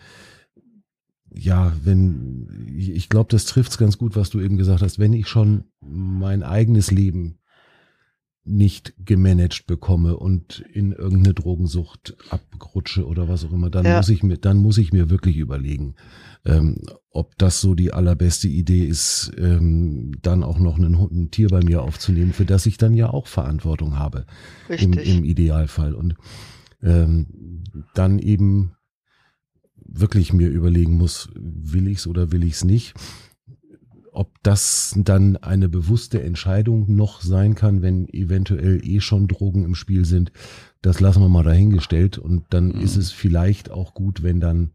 [1.35, 5.29] ja, wenn, ich, glaube, das trifft's ganz gut, was du eben gesagt hast, wenn ich
[5.29, 7.39] schon mein eigenes Leben
[8.47, 13.97] nicht gemanagt bekomme und in irgendeine Drogensucht abrutsche oder was auch immer, dann Ja.
[13.97, 15.95] muss ich mir, dann muss ich mir wirklich überlegen,
[16.45, 21.31] ähm, ob das so die allerbeste Idee ist, ähm, dann auch noch einen Hund, ein
[21.31, 24.27] Tier bei mir aufzunehmen, für das ich dann ja auch Verantwortung habe
[24.69, 25.95] im, im Idealfall.
[25.95, 26.15] Und
[26.83, 27.63] ähm,
[27.95, 28.74] dann eben
[29.87, 32.95] wirklich mir überlegen muss, will ich's oder will ich's nicht.
[34.13, 39.75] Ob das dann eine bewusste Entscheidung noch sein kann, wenn eventuell eh schon Drogen im
[39.75, 40.31] Spiel sind,
[40.83, 42.19] das lassen wir mal dahingestellt.
[42.19, 42.81] Und dann Mhm.
[42.81, 44.71] ist es vielleicht auch gut, wenn dann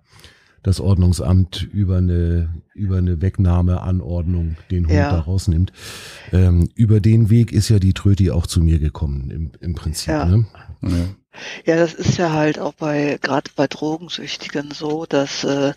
[0.61, 5.11] das Ordnungsamt über eine, über eine Wegnahmeanordnung den Hund Ja.
[5.11, 5.71] da rausnimmt.
[6.33, 10.09] Ähm, über den Weg ist ja die Tröti auch zu mir gekommen, im, im Prinzip.
[10.09, 10.25] Ja.
[10.25, 10.45] Ne?
[10.81, 10.89] Ja.
[11.65, 15.73] Ja, das ist ja halt auch bei, gerade bei Drogensüchtigen so, dass äh,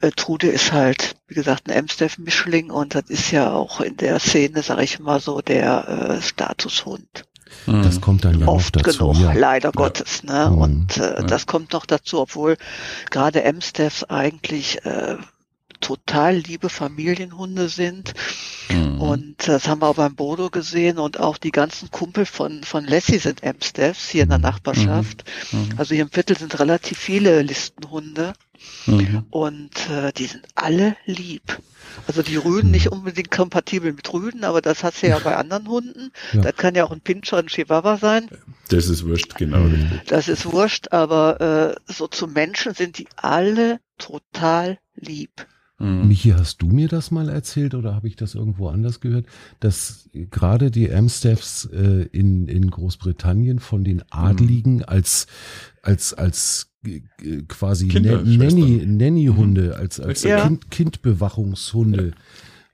[0.00, 4.18] äh, Trude ist halt, wie gesagt, ein Amstaff-Mischling und das ist ja auch in der
[4.18, 7.24] Szene, sag ich mal so, der äh, Statushund.
[7.66, 8.00] Das Mhm.
[8.00, 8.98] kommt dann ja Oft noch dazu.
[9.12, 9.32] genug, ja.
[9.32, 10.22] leider Gottes.
[10.22, 10.48] Ne?
[10.50, 10.58] Mhm.
[10.58, 11.22] Und äh, Ja.
[11.22, 12.56] das kommt noch dazu, obwohl
[13.10, 15.16] gerade Amstaffs eigentlich äh,
[15.80, 18.14] total liebe Familienhunde sind.
[18.70, 19.00] Mhm.
[19.00, 22.84] Und das haben wir auch beim Bodo gesehen und auch die ganzen Kumpel von, von
[22.84, 24.44] Lassie sind Amstaffs hier in der Mhm.
[24.44, 25.24] Nachbarschaft.
[25.52, 25.70] Mhm.
[25.76, 28.32] Also hier im Viertel sind relativ viele Listenhunde
[28.86, 29.24] Mhm.
[29.30, 31.60] und äh, die sind alle lieb.
[32.08, 35.68] Also die Rüden nicht unbedingt kompatibel mit Rüden, aber das hat sie ja bei anderen
[35.68, 36.10] Hunden.
[36.32, 36.42] Ja.
[36.42, 38.28] Das kann ja auch ein Pinscher, ein Chihuahua sein.
[38.68, 39.74] Das ist wurscht, genau Mhm.
[39.74, 40.08] richtig.
[40.08, 45.46] Das ist wurscht, aber äh, so zu Menschen sind die alle total lieb.
[45.78, 46.08] Mhm.
[46.08, 49.26] Michi, hast du mir das mal erzählt oder habe ich das irgendwo anders gehört,
[49.60, 55.28] dass gerade die Amstaffs äh, in, in Großbritannien von den Adligen als,
[55.82, 57.00] als, als äh,
[57.46, 58.38] quasi Kinderschwestern.
[58.38, 60.46] Nanny, Nanny-Hunde, als, als Ja.
[60.48, 62.12] kind, Kindbewachungshunde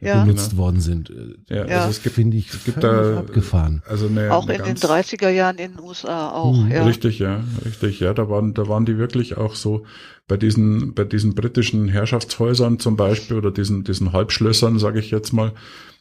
[0.05, 0.25] Ja.
[0.25, 0.63] benutzt Genau.
[0.63, 1.11] worden sind.
[1.11, 1.77] Äh, Ja, Ja.
[1.79, 3.83] also es gibt, Finde ich es gibt da abgefahren.
[3.89, 6.57] also eine, auch eine in den ganz- 30er Jahren in den USA auch.
[6.65, 6.71] Mhm.
[6.71, 6.85] Ja.
[6.85, 8.15] Richtig, ja, richtig, ja.
[8.15, 9.85] Da waren, da waren die wirklich auch so
[10.27, 15.33] bei diesen, bei diesen britischen Herrschaftshäusern zum Beispiel oder diesen, diesen Halbschlössern, sage ich jetzt
[15.33, 15.53] mal,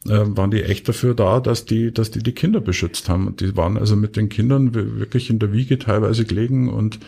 [0.08, 3.28] äh, waren die echt dafür da, dass die, dass die die Kinder beschützt haben.
[3.28, 7.00] Und die waren also mit den Kindern wi- wirklich in der Wiege teilweise gelegen und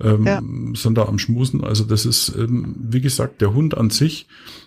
[0.00, 0.42] ähm, Ja.
[0.74, 1.62] sind da am Schmusen.
[1.64, 4.26] Also das ist, ähm, wie gesagt, der Hund an sich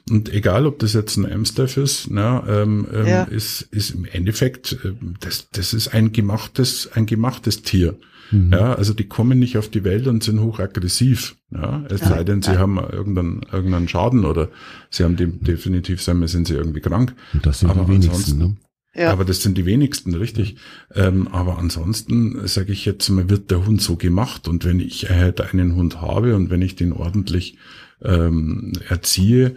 [0.10, 3.24] und egal, ob das jetzt ein Amstaff ist, ne, ähm, ähm, Ja.
[3.24, 7.96] ist, ist im Endeffekt, ähm, das, das ist ein gemachtes, ein gemachtes Tier.
[8.32, 8.52] Mhm.
[8.52, 11.38] Ja, also die kommen nicht auf die Welt und sind hochaggressiv.
[11.52, 12.08] Ja, es Ja.
[12.10, 12.60] sei denn, sie Ja.
[12.60, 14.50] haben irgendeinen, irgendeinen Schaden oder
[14.90, 17.16] sie haben definitiv sein, sind sie irgendwie krank.
[17.34, 18.38] Und das sind Aber die wenigsten.
[18.38, 18.56] Ne?
[18.98, 19.12] Ja.
[19.12, 20.56] Aber das sind die wenigsten, richtig.
[20.96, 25.10] Ähm, aber ansonsten sage ich jetzt mal, wird der Hund so gemacht und wenn ich
[25.10, 27.58] halt einen Hund habe und wenn ich den ordentlich
[28.02, 29.56] ähm, erziehe,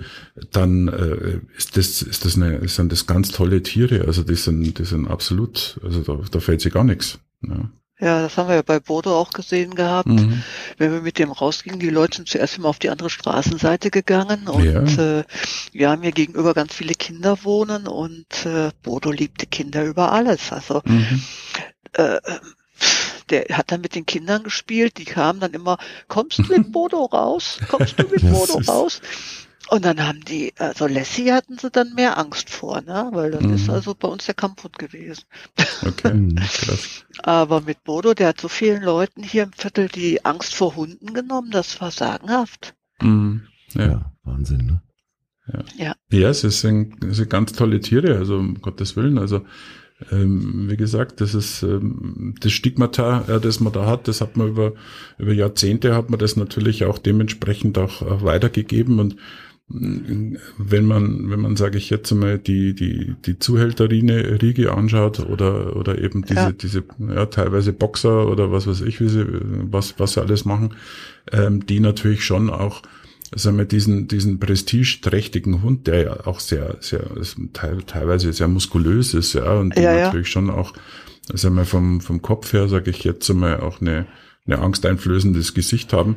[0.52, 4.06] dann äh, ist das ist das eine sind das ganz tolle Tiere.
[4.06, 7.18] Also die sind die sind absolut, also da, da fällt sie gar nichts.
[7.42, 7.70] Ja.
[8.00, 10.08] Ja, das haben wir ja bei Bodo auch gesehen gehabt.
[10.08, 10.42] Mhm.
[10.78, 14.48] Wenn wir mit dem rausgingen, die Leute sind zuerst immer auf die andere Straßenseite gegangen
[14.48, 15.18] und Ja.
[15.20, 15.24] äh,
[15.72, 20.52] wir haben hier gegenüber ganz viele Kinder wohnen und äh, Bodo liebte Kinder über alles.
[20.52, 21.22] Also Mhm.
[21.94, 22.18] äh,
[23.28, 27.04] der hat dann mit den Kindern gespielt, die kamen dann immer, kommst du mit Bodo
[27.04, 27.58] raus?
[27.68, 29.00] Kommst du mit Bodo raus?
[29.70, 33.08] Und dann haben die, also Lassie hatten sie dann mehr Angst vor, ne?
[33.12, 33.54] Weil das Mhm.
[33.54, 35.22] ist also bei uns der kaputt gewesen.
[35.86, 36.34] Okay, Mhm.
[36.36, 37.04] krass.
[37.22, 41.14] Aber mit Bodo, der hat so vielen Leuten hier im Viertel die Angst vor Hunden
[41.14, 42.74] genommen, das war sagenhaft.
[43.00, 43.42] Mhm.
[43.74, 44.12] Ja, Ja.
[44.24, 44.82] Wahnsinn, ne?
[46.10, 49.18] ja, es sind, es sind ganz tolle Tiere, also um Gottes Willen.
[49.18, 49.42] Also
[50.10, 54.36] ähm, wie gesagt, das ist ähm, das Stigmata, äh, das man da hat, das hat
[54.36, 54.72] man über,
[55.18, 59.16] über Jahrzehnte hat man das natürlich auch dementsprechend auch, auch weitergegeben und
[59.72, 65.76] wenn man, wenn man, sage ich jetzt mal, die, die, die Zuhälterine Riege anschaut oder,
[65.76, 66.52] oder eben diese, Ja.
[66.52, 70.74] diese, ja, teilweise Boxer oder was weiß ich, wie sie, was, was sie alles machen,
[71.30, 72.82] ähm, die natürlich schon auch,
[73.32, 77.04] sagen wir, diesen, diesen prestigeträchtigen Hund, der ja auch sehr, sehr,
[77.86, 80.06] teilweise sehr muskulös ist, ja, und ja.
[80.06, 80.72] natürlich schon auch,
[81.32, 84.06] sagen wir, vom, vom Kopf her, sage ich jetzt einmal, auch eine,
[84.50, 86.16] eine angsteinflößendes Gesicht haben.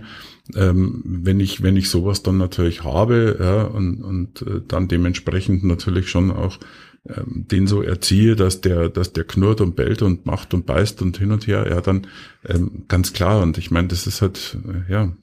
[0.56, 5.63] Ähm, wenn ich, wenn ich sowas dann natürlich habe, ja, und, und äh, dann dementsprechend
[5.63, 6.60] natürlich schon auch
[7.08, 11.02] ähm, den so erziehe, dass der, dass der knurrt und bellt und macht und beißt
[11.02, 12.08] und hin und her, ja, dann
[12.46, 13.41] ähm, ganz klar.
[13.41, 15.13] Und ich meine, das ist halt, äh, ja,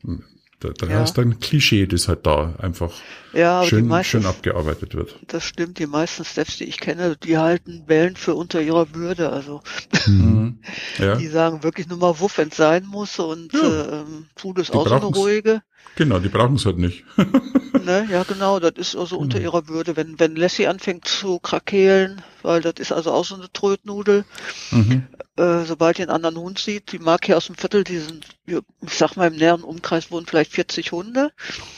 [0.60, 1.02] da, da Ja.
[1.02, 2.92] ist ein Klischee, das halt da einfach
[3.32, 5.14] Ja, schön, meisten, schön abgearbeitet wird.
[5.28, 9.30] das stimmt, die meisten Steps, die ich kenne, die halten Bellen für unter ihrer Würde.
[9.30, 9.60] Also
[10.06, 10.58] Mhm.
[10.98, 13.60] Ja, die sagen wirklich nur mal Wuff, wenn es sein muss und Ja.
[13.62, 15.62] äh, ähm, ist Die auch so eine ruhige.
[15.96, 17.04] genau, die brauchen es halt nicht.
[17.72, 18.06] Ne?
[18.10, 19.44] Ja, genau, das ist also unter Mhm.
[19.44, 19.96] ihrer Würde.
[19.96, 24.24] Wenn, wenn Lassie anfängt zu krakeelen, weil das ist also auch so eine Trötnudel,
[24.72, 25.02] Mhm.
[25.40, 28.26] Äh, sobald die einen anderen Hund sieht, die mag hier aus dem Viertel, die sind,
[28.46, 28.58] ich
[28.94, 31.30] sag mal, im näheren Umkreis wohnen vielleicht 40 Hunde.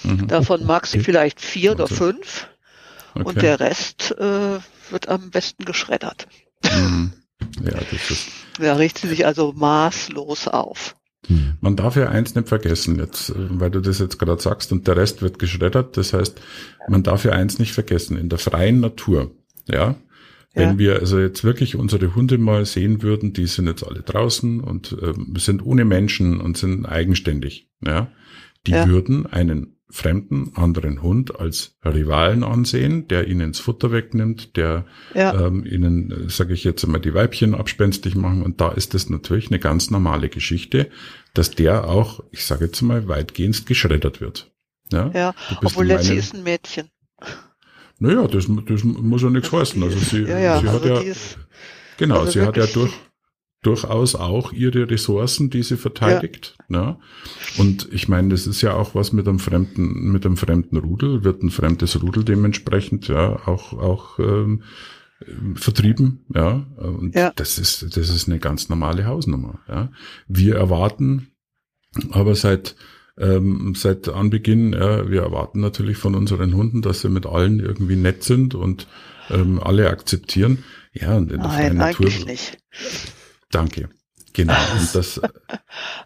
[0.02, 0.26] Mhm.
[0.28, 1.04] Davon mag sie Okay.
[1.04, 1.96] vielleicht vier oder Wahnsinn.
[1.96, 2.48] fünf
[3.14, 3.24] Okay.
[3.28, 4.58] und der Rest äh,
[4.90, 6.26] wird am besten geschreddert.
[6.64, 7.12] Mhm.
[7.64, 8.28] Ja, das ist.
[8.60, 10.94] Da riecht sie sich also maßlos auf.
[11.60, 14.86] Man darf ja eins nicht vergessen, jetzt, äh, weil du das jetzt gerade sagst und
[14.86, 15.96] der Rest wird geschreddert.
[15.96, 16.40] Das heißt,
[16.88, 18.16] man darf ja eins nicht vergessen.
[18.16, 19.32] In der freien Natur,
[19.66, 19.96] ja,
[20.54, 20.78] wenn Ja.
[20.78, 24.96] wir also jetzt wirklich unsere Hunde mal sehen würden, die sind jetzt alle draußen und
[25.02, 28.10] ähm, sind ohne Menschen und sind eigenständig, ja,
[28.66, 28.86] die Ja.
[28.88, 35.46] würden einen fremden anderen Hund als Rivalen ansehen, der ihnen das Futter wegnimmt, der Ja,
[35.48, 38.42] ähm, ihnen, sage ich jetzt einmal, die Weibchen abspenstig machen.
[38.42, 40.88] Und da ist es natürlich eine ganz normale Geschichte,
[41.34, 44.50] dass der auch, ich sage jetzt mal, weitgehend geschreddert wird.
[44.90, 45.34] Ja, ja.
[45.62, 46.88] Obwohl meine- ist ein Mädchen.
[48.02, 49.80] Naja, das, das muss ja nichts heißen.
[49.80, 51.38] Also sie, ja, ja, sie hat also ja, die ist,
[51.98, 52.92] genau, also sie hat ja durch,
[53.62, 56.56] durchaus auch ihre Ressourcen, die sie verteidigt.
[56.68, 56.96] Ne?
[57.58, 61.22] Und ich meine, das ist ja auch was mit einem fremden, mit einem fremden Rudel,
[61.22, 64.64] wird ein fremdes Rudel dementsprechend ja auch, auch ähm,
[65.54, 66.66] vertrieben, ja.
[66.76, 67.32] Und Ja.
[67.36, 69.60] das ist, das ist eine ganz normale Hausnummer.
[69.68, 69.92] Ja.
[70.26, 71.28] Wir erwarten
[72.10, 72.74] aber seit
[73.18, 77.96] ähm, seit Anbeginn, ja, wir erwarten natürlich von unseren Hunden, dass sie mit allen irgendwie
[77.96, 78.86] nett sind und
[79.30, 80.64] ähm, alle akzeptieren.
[80.92, 82.06] Ja, und in der freien nein, Natur.
[82.06, 82.58] eigentlich nicht.
[83.50, 83.88] Danke.
[84.34, 84.54] Genau.
[84.78, 85.28] Und das äh.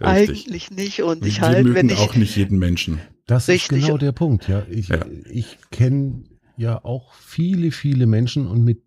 [0.00, 1.02] Eigentlich nicht.
[1.02, 3.00] Und ich wir halt, mögen wenn ich, auch nicht jeden Menschen.
[3.26, 3.78] Das Richtig.
[3.78, 4.64] ist genau der Punkt, ja.
[4.68, 5.04] Ich, Ja.
[5.30, 6.24] ich kenne
[6.56, 8.82] ja auch viele, viele Menschen und mit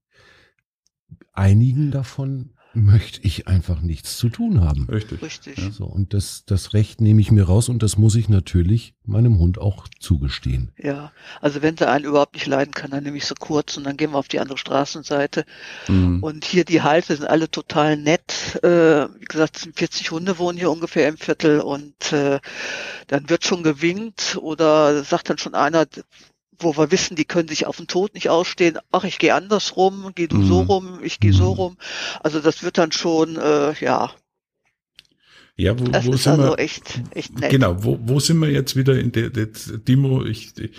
[1.33, 4.87] einigen davon möchte ich einfach nichts zu tun haben.
[4.89, 5.21] Richtig.
[5.21, 5.57] richtig.
[5.57, 5.71] Ja.
[5.71, 9.39] So, und das, das Recht nehme ich mir raus und das muss ich natürlich meinem
[9.39, 10.71] Hund auch zugestehen.
[10.77, 13.85] Ja, also wenn sie einen überhaupt nicht leiden kann, dann nehme ich sie kurz und
[13.85, 15.45] dann gehen wir auf die andere Straßenseite.
[15.87, 16.21] Mhm.
[16.21, 18.59] Und hier die Halte sind alle total nett.
[18.63, 22.39] Äh, wie gesagt, es sind 40 Hunde wohnen hier ungefähr im Viertel und äh,
[23.07, 25.87] dann wird schon gewinkt oder sagt dann schon einer,
[26.59, 28.77] wo wir wissen, die können sich auf den Tod nicht ausstehen.
[28.91, 30.67] Ach, ich gehe andersrum, geh du so Mhm.
[30.69, 31.59] rum, ich gehe so Mhm.
[31.59, 31.77] rum.
[32.21, 34.11] Also das wird dann schon, äh, ja,
[35.57, 36.59] Ja, wo, das wo ist sind also wir?
[36.59, 37.51] echt, echt nett.
[37.51, 40.23] Genau, wo, wo sind wir jetzt wieder in der, der Dimo?
[40.25, 40.71] Ich, die,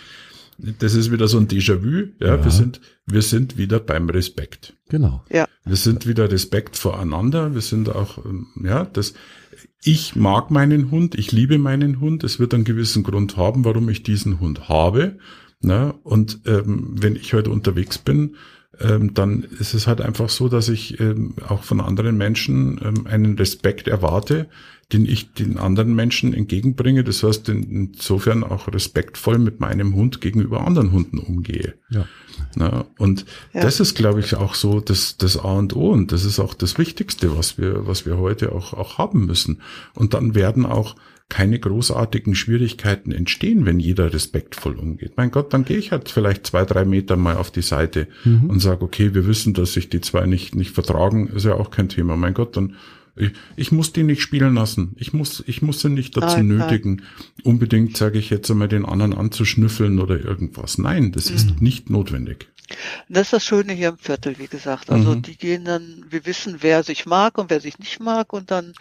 [0.79, 2.09] das ist wieder so ein Déjà-vu.
[2.19, 2.45] Ja, Ja.
[2.45, 4.75] wir sind, wir sind wieder beim Respekt.
[4.89, 5.25] Genau.
[5.29, 7.55] Wir sind wieder Respekt voreinander.
[7.55, 9.15] Wir sind auch, ähm, ja, das,
[9.83, 12.25] ich mag meinen Hund, ich liebe meinen Hund.
[12.25, 15.19] Es wird einen gewissen Grund haben, warum ich diesen Hund habe.
[15.63, 15.95] Ne?
[16.03, 18.37] Und ähm, wenn ich heute unterwegs bin,
[18.81, 23.07] ähm, dann ist es halt einfach so, dass ich ähm, auch von anderen Menschen ähm,
[23.07, 24.49] einen Respekt erwarte,
[24.93, 27.05] den ich den anderen Menschen entgegenbringe.
[27.05, 31.75] Das heißt, in, insofern auch respektvoll mit meinem Hund gegenüber anderen Hunden umgehe.
[31.91, 32.07] Ja.
[32.57, 33.61] Na, und Ja.
[33.61, 36.55] das ist, glaube ich, auch so das, das A und O und das ist auch
[36.55, 39.61] das Wichtigste, was wir, was wir heute auch, auch haben müssen.
[39.95, 40.97] Und dann werden auch
[41.31, 45.13] keine großartigen Schwierigkeiten entstehen, wenn jeder respektvoll umgeht.
[45.17, 48.51] Mein Gott, dann gehe ich halt vielleicht zwei, drei Meter mal auf die Seite Mhm.
[48.51, 51.71] und sage, okay, wir wissen, dass sich die zwei nicht, nicht vertragen, ist ja auch
[51.71, 52.17] kein Thema.
[52.17, 52.75] Mein Gott, dann
[53.17, 54.95] Ich, ich muss die nicht spielen lassen.
[54.97, 57.03] Ich muss, ich muss sie nicht dazu Nein, nötigen,
[57.43, 60.79] unbedingt, sage ich jetzt einmal, den anderen anzuschnüffeln oder irgendwas.
[60.79, 61.57] Nein, das ist Mhm.
[61.61, 62.49] nicht notwendig.
[63.09, 64.91] Das ist das Schöne hier im Viertel, wie gesagt.
[64.91, 65.23] Also Mhm.
[65.23, 68.75] die gehen dann, wir wissen, wer sich mag und wer sich nicht mag und dann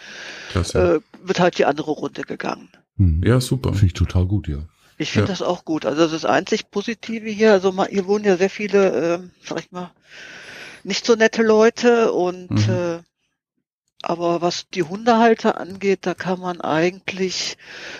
[0.56, 2.70] äh, wird halt die andere Runde gegangen.
[2.98, 3.22] Hm.
[3.24, 3.72] ja, super.
[3.74, 4.60] Finde ich total gut, ja.
[4.98, 5.34] Ich finde Ja.
[5.34, 5.86] das auch gut.
[5.86, 7.54] Also das ist das einzig Positive hier.
[7.54, 9.92] Also mal, hier wohnen ja sehr viele, ähm, sag ich mal,
[10.84, 12.74] nicht so nette Leute und Mhm.
[12.74, 13.00] äh,
[14.02, 17.58] aber was die Hundehalter angeht, da kann man eigentlich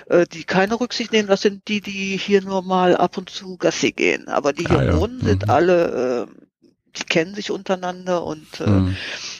[0.10, 1.28] äh, die keine Rücksicht nehmen.
[1.28, 4.28] Das sind die, die hier nur mal ab und zu Gassi gehen.
[4.30, 4.98] Aber die hier Ah, ja.
[5.00, 5.50] wohnen, sind Mhm.
[5.50, 6.46] alle, äh,
[6.98, 8.96] die kennen sich untereinander und äh, Mhm.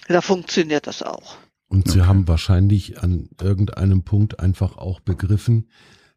[0.08, 1.38] da funktioniert das auch.
[1.68, 2.08] Und sie Okay.
[2.08, 5.70] haben wahrscheinlich an irgendeinem Punkt einfach auch begriffen,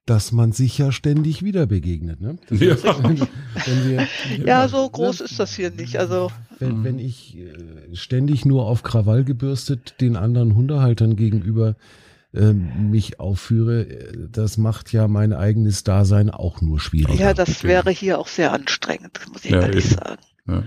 [0.07, 2.21] dass man sich ja ständig wieder begegnet.
[2.21, 2.37] Ne?
[2.51, 2.77] Ja.
[3.05, 3.19] wenn,
[3.67, 4.09] wenn wir,
[4.45, 5.97] Ja, so groß ist das hier nicht.
[5.99, 6.33] Also
[6.63, 6.85] wenn, Mhm.
[6.85, 11.77] wenn ich äh, ständig nur auf Krawall gebürstet den anderen Hundehaltern gegenüber
[12.35, 17.19] ähm, mich aufführe, äh, das macht ja mein eigenes Dasein auch nur schwieriger.
[17.19, 19.95] ja, das wäre hier auch sehr anstrengend, muss ich Ja, ehrlich eben.
[19.95, 20.23] sagen.
[20.49, 20.65] Ja.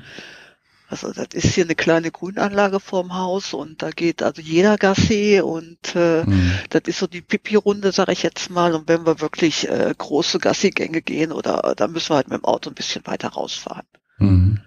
[0.87, 5.41] Also das ist hier eine kleine Grünanlage vorm Haus und da geht also jeder Gassi
[5.43, 6.51] und äh, Mhm.
[6.69, 8.75] das ist so die Pipi-Runde, sage ich jetzt mal.
[8.75, 12.45] Und wenn wir wirklich äh, große Gassi-Gänge gehen oder dann müssen wir halt mit dem
[12.45, 13.87] Auto ein bisschen weiter rausfahren.
[14.19, 14.59] Mhm.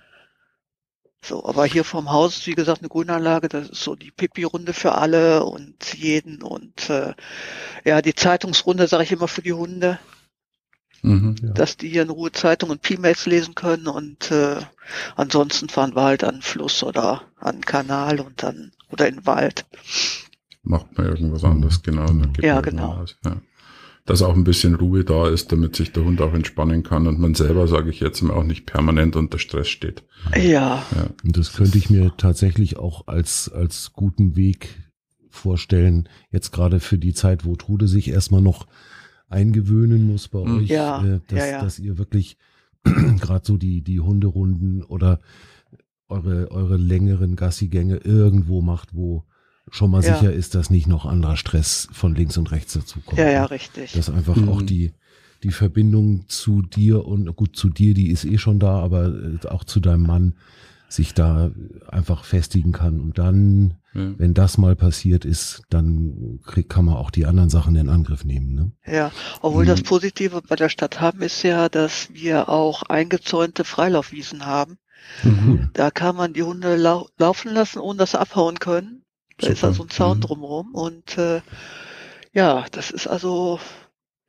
[1.29, 4.93] So, aber hier vorm Haus, wie gesagt, eine Grünanlage, das ist so die Pipi-Runde für
[4.95, 7.13] alle und jeden und äh,
[7.85, 9.99] ja, die Zeitungsrunde sage ich immer für die Hunde,
[11.03, 11.37] Mhm.
[11.43, 11.51] Ja.
[11.51, 14.57] dass die hier in Ruhe Zeitung und P-Mails lesen können und äh,
[15.17, 19.17] ansonsten fahren wir halt an den Fluss oder an den Kanal und dann oder in
[19.17, 19.65] den Wald.
[20.63, 22.07] Macht man irgendwas anderes, genau.
[22.41, 23.05] Ja, genau.
[23.25, 23.37] Ja.
[24.09, 27.19] Dass auch ein bisschen Ruhe da ist, damit sich der Hund auch entspannen kann und
[27.21, 30.03] man selber, sage ich jetzt mal, auch nicht permanent unter Stress steht.
[30.35, 31.11] Ja, Ja.
[31.25, 34.91] Und das könnte ich mir tatsächlich auch als, als guten Weg
[35.31, 38.67] vorstellen, jetzt gerade für die Zeit, wo Trude sich erstmal noch
[39.29, 40.59] eingewöhnen muss bei Mhm.
[40.59, 41.63] euch, Ja, äh, dass, ja, ja.
[41.63, 42.39] dass ihr wirklich
[42.85, 45.21] gerade so die, die Hunderunden oder
[46.09, 49.25] eure, eure längeren Gassigänge irgendwo macht, wo
[49.71, 50.15] schon mal Ja.
[50.17, 53.19] sicher ist, dass nicht noch anderer Stress von links und rechts dazu kommt.
[53.19, 53.93] ja, ja, richtig.
[53.93, 54.49] Dass einfach Mhm.
[54.49, 54.93] auch die,
[55.43, 59.47] die Verbindung zu dir und gut zu dir, die ist eh schon da, aber äh,
[59.49, 60.35] auch zu deinem Mann
[60.91, 61.51] sich da
[61.89, 62.99] einfach festigen kann.
[63.01, 64.15] Und dann, Ja.
[64.17, 68.25] wenn das mal passiert ist, dann krieg, kann man auch die anderen Sachen in Angriff
[68.25, 68.55] nehmen.
[68.55, 68.73] Ne?
[68.87, 69.13] Ja,
[69.43, 69.85] obwohl das Mhm.
[69.85, 74.79] Positive bei der Stadt haben ist ja, dass wir auch eingezäunte Freilaufwiesen haben.
[75.25, 75.71] Cool.
[75.75, 79.03] Da kann man die Hunde lau laufen lassen, ohne dass sie abhauen können.
[79.39, 79.69] Da ist Super.
[79.69, 80.23] also ein Zaun Mhm.
[80.23, 81.41] drumherum und äh,
[82.33, 83.61] ja, das ist also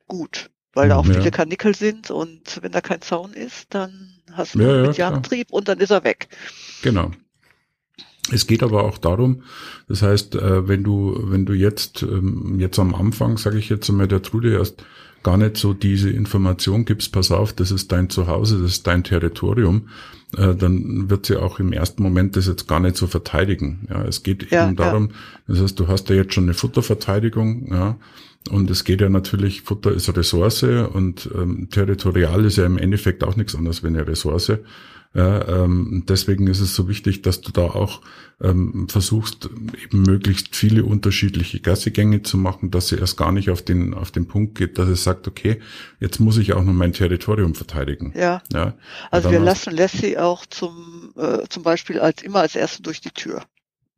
[0.08, 1.12] gut, weil da auch Ja.
[1.14, 4.94] viele Kanickel sind und wenn da kein Zaun ist, dann hast du Ja, ja, mit
[4.94, 5.12] klar.
[5.12, 6.28] Jagdtrieb und dann ist er weg.
[6.82, 7.10] Genau.
[8.32, 9.42] Es geht aber auch darum,
[9.88, 13.88] das heißt, äh, wenn du, wenn du jetzt, ähm, jetzt am Anfang, sage ich jetzt
[13.90, 14.84] einmal, der Trude erst
[15.22, 19.04] gar nicht so diese Information gibst, pass auf, das ist dein Zuhause, das ist dein
[19.04, 19.88] Territorium,
[20.36, 23.86] äh, dann wird sie auch im ersten Moment das jetzt gar nicht so verteidigen.
[23.90, 25.10] Ja, es geht Ja, eben darum,
[25.46, 27.96] das heißt, du hast ja jetzt schon eine Futterverteidigung, ja,
[28.48, 33.22] und es geht ja natürlich, Futter ist Ressource und ähm, territorial ist ja im Endeffekt
[33.22, 34.52] auch nichts anderes wie eine Ressource.
[35.12, 38.00] Ja, ähm, deswegen ist es so wichtig, dass du da auch
[38.40, 39.50] ähm, versuchst,
[39.82, 44.12] eben möglichst viele unterschiedliche Gassigänge zu machen, dass sie erst gar nicht auf den, auf
[44.12, 45.60] den Punkt geht, dass es sagt, okay,
[45.98, 48.12] jetzt muss ich auch noch mein Territorium verteidigen.
[48.16, 48.74] Ja, Ja,
[49.10, 53.10] also wir lassen Lassie auch zum äh, zum Beispiel als immer als erste durch die
[53.10, 53.42] Tür.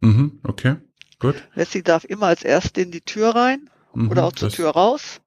[0.00, 0.76] Mhm, okay,
[1.20, 1.34] gut.
[1.54, 4.70] Lassie darf immer als erste in die Tür rein Mhm, oder auch zur das, Tür
[4.70, 5.20] raus,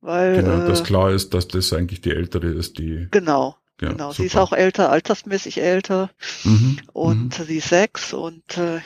[0.00, 3.08] weil Genau, äh, dass klar ist, dass das eigentlich die ältere ist, die.
[3.10, 4.12] genau Ja, genau.
[4.12, 4.44] Sie ist super.
[4.44, 6.10] auch älter, altersmäßig älter
[6.44, 8.80] Mhm, und sie ist sechs und äh,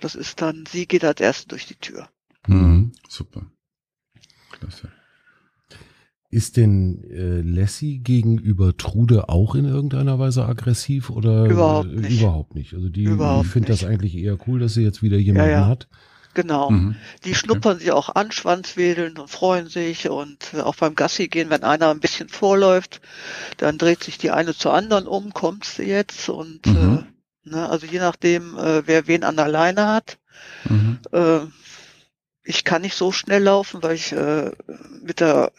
[0.00, 2.08] das ist dann, sie geht als erste durch die Tür.
[2.46, 2.66] mhm, Mhm.
[2.72, 3.46] mhm, super.
[4.52, 4.88] Klasse.
[6.30, 12.20] Ist denn äh, Lassie gegenüber Trude auch in irgendeiner Weise aggressiv oder Überhaupt nicht.
[12.20, 12.74] überhaupt nicht?
[12.74, 15.66] Also die Überhaupt findet das eigentlich eher cool, dass sie jetzt wieder jemanden ja.
[15.66, 15.88] hat.
[16.34, 16.70] Genau.
[16.70, 21.50] Mhm, Die schnuppern sich auch an, schwanzwedeln und freuen sich und auch beim Gassi gehen,
[21.50, 23.00] wenn einer ein bisschen vorläuft,
[23.58, 27.06] dann dreht sich die eine zur anderen um, kommst du jetzt und Mhm.
[27.46, 30.18] äh, ne, also je nachdem, äh, wer wen an der Leine hat.
[30.68, 31.40] mhm, Äh,
[32.42, 34.50] ich kann nicht so schnell laufen, weil ich äh,
[35.02, 35.52] mit der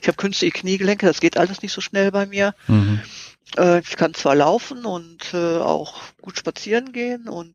[0.00, 2.54] ich habe künstliche Kniegelenke, das geht alles nicht so schnell bei mir.
[2.68, 3.00] mhm,
[3.56, 7.54] Äh, ich kann zwar laufen und äh, auch gut spazieren gehen und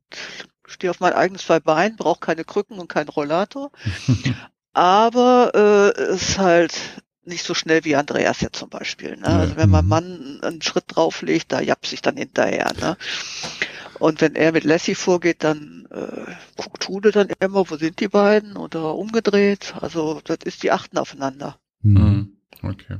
[0.73, 3.71] stehe auf mein eigenes zwei Beinen, brauche keine Krücken und keinen Rollator.
[4.73, 6.73] Aber äh, es ist halt
[7.25, 9.17] nicht so schnell wie Andreas jetzt zum Beispiel.
[9.17, 9.27] Ne?
[9.27, 9.87] Also wenn mein.
[9.87, 12.71] Mann einen Schritt drauflegt, da jappt sich dann hinterher.
[12.79, 12.97] Ne?
[13.99, 18.07] Und wenn er mit Lassie vorgeht, dann äh, guckt Trude dann immer, wo sind die
[18.07, 19.75] beiden oder umgedreht.
[19.79, 21.57] Also das ist, die achten aufeinander.
[21.81, 22.37] Mhm.
[22.61, 22.97] Okay.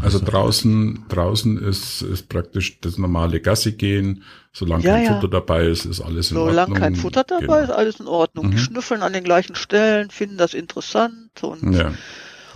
[0.00, 4.22] Also draußen, draußen ist, ist praktisch das normale Gassi gehen.
[4.52, 5.14] Solange Ja, kein ja.
[5.14, 6.78] Futter dabei ist, ist alles in Solange Ordnung.
[6.78, 7.58] kein Futter dabei Genau.
[7.60, 8.50] ist, alles in Ordnung.
[8.50, 8.60] Die Mhm.
[8.60, 11.92] schnüffeln an den gleichen Stellen, finden das interessant und, Ja.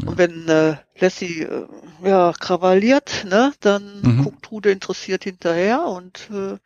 [0.04, 1.66] und wenn äh, Lassie äh,
[2.04, 4.24] ja, krawalliert, ne, dann Mhm.
[4.24, 6.56] guckt Trude interessiert hinterher und äh,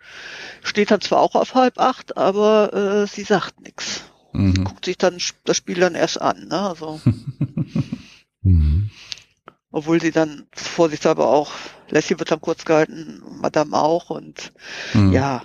[0.63, 4.03] steht dann zwar auch auf halb acht, aber äh, sie sagt nichts.
[4.33, 4.65] Mhm.
[4.65, 6.61] Guckt sich dann das Spiel dann erst an, ne?
[6.61, 7.01] Also,
[8.43, 8.80] Mhm.
[9.71, 11.53] Obwohl sie dann vorsichtshalber auch,
[11.89, 14.53] Lassie wird dann kurz gehalten, Madame auch und
[14.95, 15.13] Mhm.
[15.13, 15.43] ja,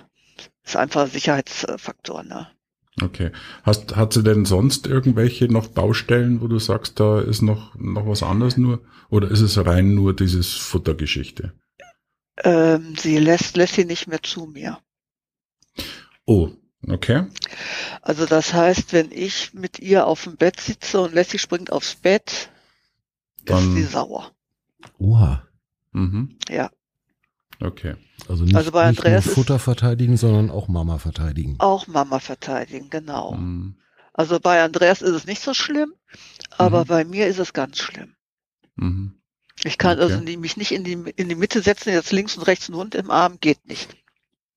[0.64, 2.48] ist einfach ein Sicherheitsfaktor, ne?
[3.02, 3.30] Okay.
[3.62, 8.06] Hast, hat sie denn sonst irgendwelche noch Baustellen, wo du sagst, da ist noch, noch
[8.06, 8.80] was anderes nur?
[9.10, 11.52] Oder ist es rein nur dieses Futtergeschichte?
[12.42, 14.78] Ähm, sie lässt Lassie nicht mehr zu mir.
[16.24, 16.50] Oh,
[16.88, 17.26] okay.
[18.00, 21.96] Also das heißt, wenn ich mit ihr auf dem Bett sitze und Lassie springt aufs
[21.96, 22.50] Bett,
[23.46, 24.32] Dann- ist sie sauer.
[24.98, 25.42] Oha.
[25.92, 26.36] Mhm.
[26.48, 26.70] Ja.
[27.60, 27.94] Okay.
[28.28, 31.56] Also nicht, Also bei nicht Andreas nur ist- Futter verteidigen, sondern auch Mama verteidigen.
[31.58, 33.32] Auch Mama verteidigen, genau.
[33.32, 33.76] Mhm.
[34.12, 35.92] Also bei Andreas ist es nicht so schlimm,
[36.58, 36.88] aber Mhm.
[36.88, 38.14] bei mir ist es ganz schlimm.
[38.76, 39.14] Mhm.
[39.64, 40.12] Ich kann Okay.
[40.14, 42.94] also mich nicht in die, in die Mitte setzen, jetzt links und rechts einen Hund
[42.94, 43.96] im Arm, geht nicht.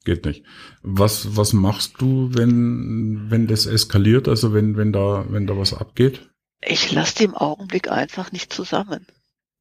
[0.06, 0.44] Geht nicht.
[0.82, 5.74] Was, was machst du, wenn, wenn das eskaliert, also wenn, wenn da, wenn da was
[5.74, 6.29] abgeht?
[6.62, 9.06] Ich lasse die im Augenblick einfach nicht zusammen.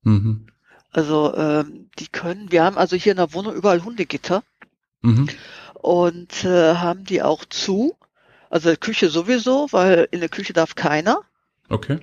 [0.02, 0.48] Mhm.
[0.90, 4.42] Also ähm, die können, wir haben also hier in der Wohnung überall Hundegitter
[5.00, 5.28] Mhm.
[5.74, 7.96] und äh, haben die auch zu.
[8.50, 11.20] Also Küche sowieso, weil in der Küche darf keiner.
[11.68, 12.00] Okay.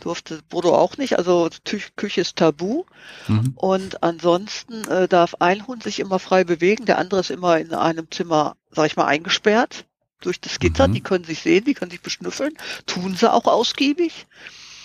[0.00, 1.16] Durfte Bodo auch nicht.
[1.16, 2.84] Also Tü Küche ist tabu.
[3.28, 3.52] Mhm.
[3.54, 7.72] Und ansonsten äh, darf ein Hund sich immer frei bewegen, der andere ist immer in
[7.72, 9.86] einem Zimmer, sag ich mal, eingesperrt
[10.20, 10.88] durch das Gitter.
[10.88, 10.94] Mhm.
[10.94, 12.54] Die können sich sehen, die können sich beschnüffeln,
[12.86, 14.26] tun sie auch ausgiebig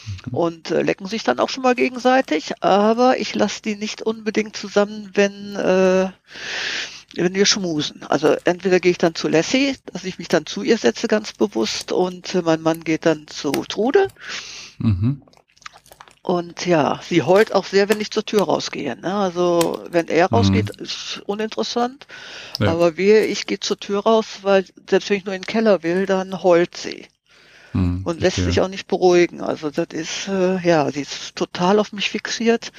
[0.05, 0.33] Mhm.
[0.33, 2.53] und äh, lecken sich dann auch schon mal gegenseitig.
[2.61, 6.09] Aber ich lasse die nicht unbedingt zusammen, wenn äh,
[7.15, 8.03] wenn wir schmusen.
[8.03, 11.33] Also entweder gehe ich dann zu Lassie, dass ich mich dann zu ihr setze ganz
[11.33, 14.07] bewusst und äh, mein Mann geht dann zu Trude.
[14.77, 15.21] Mhm.
[16.23, 18.95] Und ja, sie heult auch sehr, wenn ich zur Tür rausgehe.
[18.95, 19.13] Ne?
[19.13, 22.05] Also wenn er rausgeht, ist uninteressant.
[22.59, 22.71] Ja.
[22.71, 25.81] Aber wehe, ich gehe zur Tür raus, weil selbst wenn ich nur in den Keller
[25.81, 27.07] will, dann heult sie
[27.73, 28.01] Mhm.
[28.03, 28.45] und lässt Verstehe.
[28.45, 29.41] sich auch nicht beruhigen.
[29.41, 32.71] Also das ist, äh, ja, sie ist total auf mich fixiert,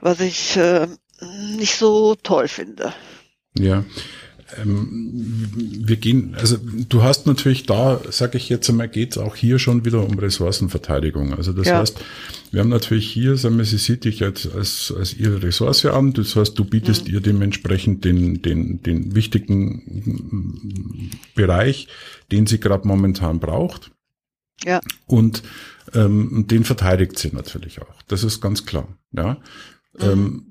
[0.00, 0.86] was ich äh,
[1.56, 2.94] nicht so toll finde.
[3.58, 3.84] Ja.
[4.56, 5.44] Ähm,
[5.86, 6.56] wir gehen, also
[6.88, 11.34] du hast natürlich da, sag ich jetzt einmal, geht's auch hier schon wieder um Ressourcenverteidigung.
[11.34, 11.80] Also das Ja.
[11.80, 11.98] heißt,
[12.50, 16.14] wir haben natürlich hier, sagen wir, sie sieht dich jetzt als, als ihre Ressource an.
[16.14, 21.88] Das heißt, du bietest ihr dementsprechend den, den, den wichtigen Bereich,
[22.32, 23.90] den sie gerade momentan braucht.
[24.64, 24.80] Ja.
[25.06, 25.42] Und
[25.94, 28.02] ähm, den verteidigt sie natürlich auch.
[28.08, 28.88] Das ist ganz klar.
[29.12, 29.36] Ja.
[30.00, 30.47] Ähm, f-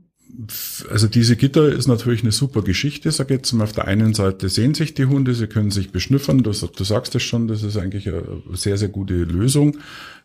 [0.89, 3.63] also diese Gitter ist natürlich eine super Geschichte, sag jetzt mal.
[3.63, 6.43] Auf der einen Seite sehen sich die Hunde, sie können sich beschnüffern.
[6.43, 8.23] Du, du sagst es schon, das ist eigentlich eine
[8.53, 9.78] sehr, sehr gute Lösung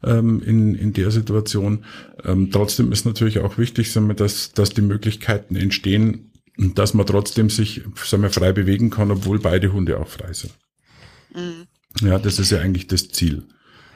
[0.02, 1.84] ähm, in, in der Situation.
[2.24, 7.06] Ähm, trotzdem ist natürlich auch wichtig, sagen wir, dass, dass die Möglichkeiten entstehen, dass man
[7.06, 10.52] trotzdem sich sagen wir, frei bewegen kann, obwohl beide Hunde auch frei sind.
[11.34, 12.06] Mhm.
[12.06, 13.44] Ja, das ist ja eigentlich das Ziel.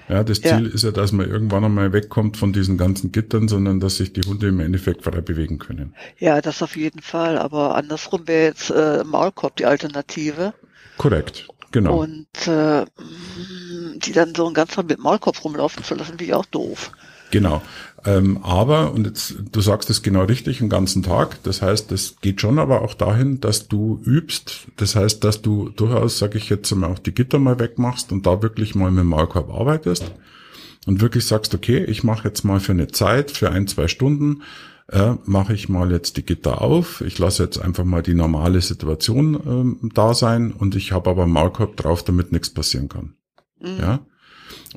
[0.08, 0.56] Ja, das Ja.
[0.56, 4.12] Ziel ist ja, dass man irgendwann einmal wegkommt von diesen ganzen Gittern, sondern dass sich
[4.12, 5.94] die Hunde im Endeffekt frei bewegen können.
[6.18, 7.38] Ja, das auf jeden Fall.
[7.38, 10.54] Aber andersrum wäre jetzt äh, Maulkorb die Alternative.
[10.96, 12.00] Korrekt, genau.
[12.02, 12.84] Und äh,
[13.96, 16.92] die dann so einen ganzen Tag mit Maulkorb rumlaufen zu lassen, finde ich auch doof.
[17.30, 17.62] Genau.
[18.04, 21.42] Ähm, aber, und jetzt, du sagst es genau richtig, den ganzen Tag.
[21.42, 24.68] Das heißt, das geht schon aber auch dahin, dass du übst.
[24.76, 28.24] Das heißt, dass du durchaus, sage ich jetzt mal, auch die Gitter mal wegmachst und
[28.26, 30.12] da wirklich mal mit dem Maulkorb arbeitest
[30.86, 34.42] und wirklich sagst, okay, ich mache jetzt mal für eine Zeit, für ein, zwei Stunden,
[34.88, 37.00] äh, mache ich mal jetzt die Gitter auf.
[37.00, 41.24] Ich lasse jetzt einfach mal die normale Situation ähm, da sein und ich habe aber
[41.24, 43.14] einen Maulkorb drauf, damit nichts passieren kann.
[43.60, 43.78] Mhm.
[43.80, 43.98] Ja.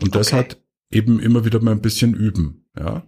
[0.01, 0.37] Und das Okay.
[0.37, 0.57] hat
[0.91, 2.65] eben immer wieder mal ein bisschen üben.
[2.77, 3.03] Ja.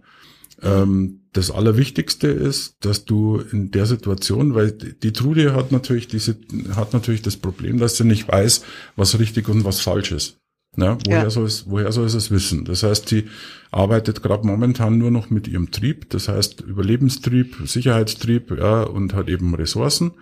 [0.62, 6.36] Ähm, das Allerwichtigste ist, dass du in der Situation, weil die Trude hat natürlich diese,
[6.74, 8.62] hat natürlich das Problem, dass sie nicht weiß,
[8.96, 10.41] was richtig und was falsch ist.
[10.76, 11.30] Ja, woher, Ja.
[11.30, 12.64] soll es, woher soll sie es wissen?
[12.64, 13.28] Das heißt, sie
[13.70, 19.28] arbeitet gerade momentan nur noch mit ihrem Trieb, das heißt Überlebenstrieb, Sicherheitstrieb, ja, und hat
[19.28, 20.12] eben Ressourcen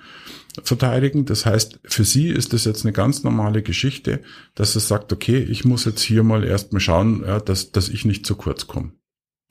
[0.65, 1.25] verteidigen.
[1.25, 4.23] Das heißt, für sie ist das jetzt eine ganz normale Geschichte,
[4.57, 8.05] dass sie sagt, okay, ich muss jetzt hier mal erstmal schauen, ja, dass, dass ich
[8.05, 8.93] nicht zu kurz komme.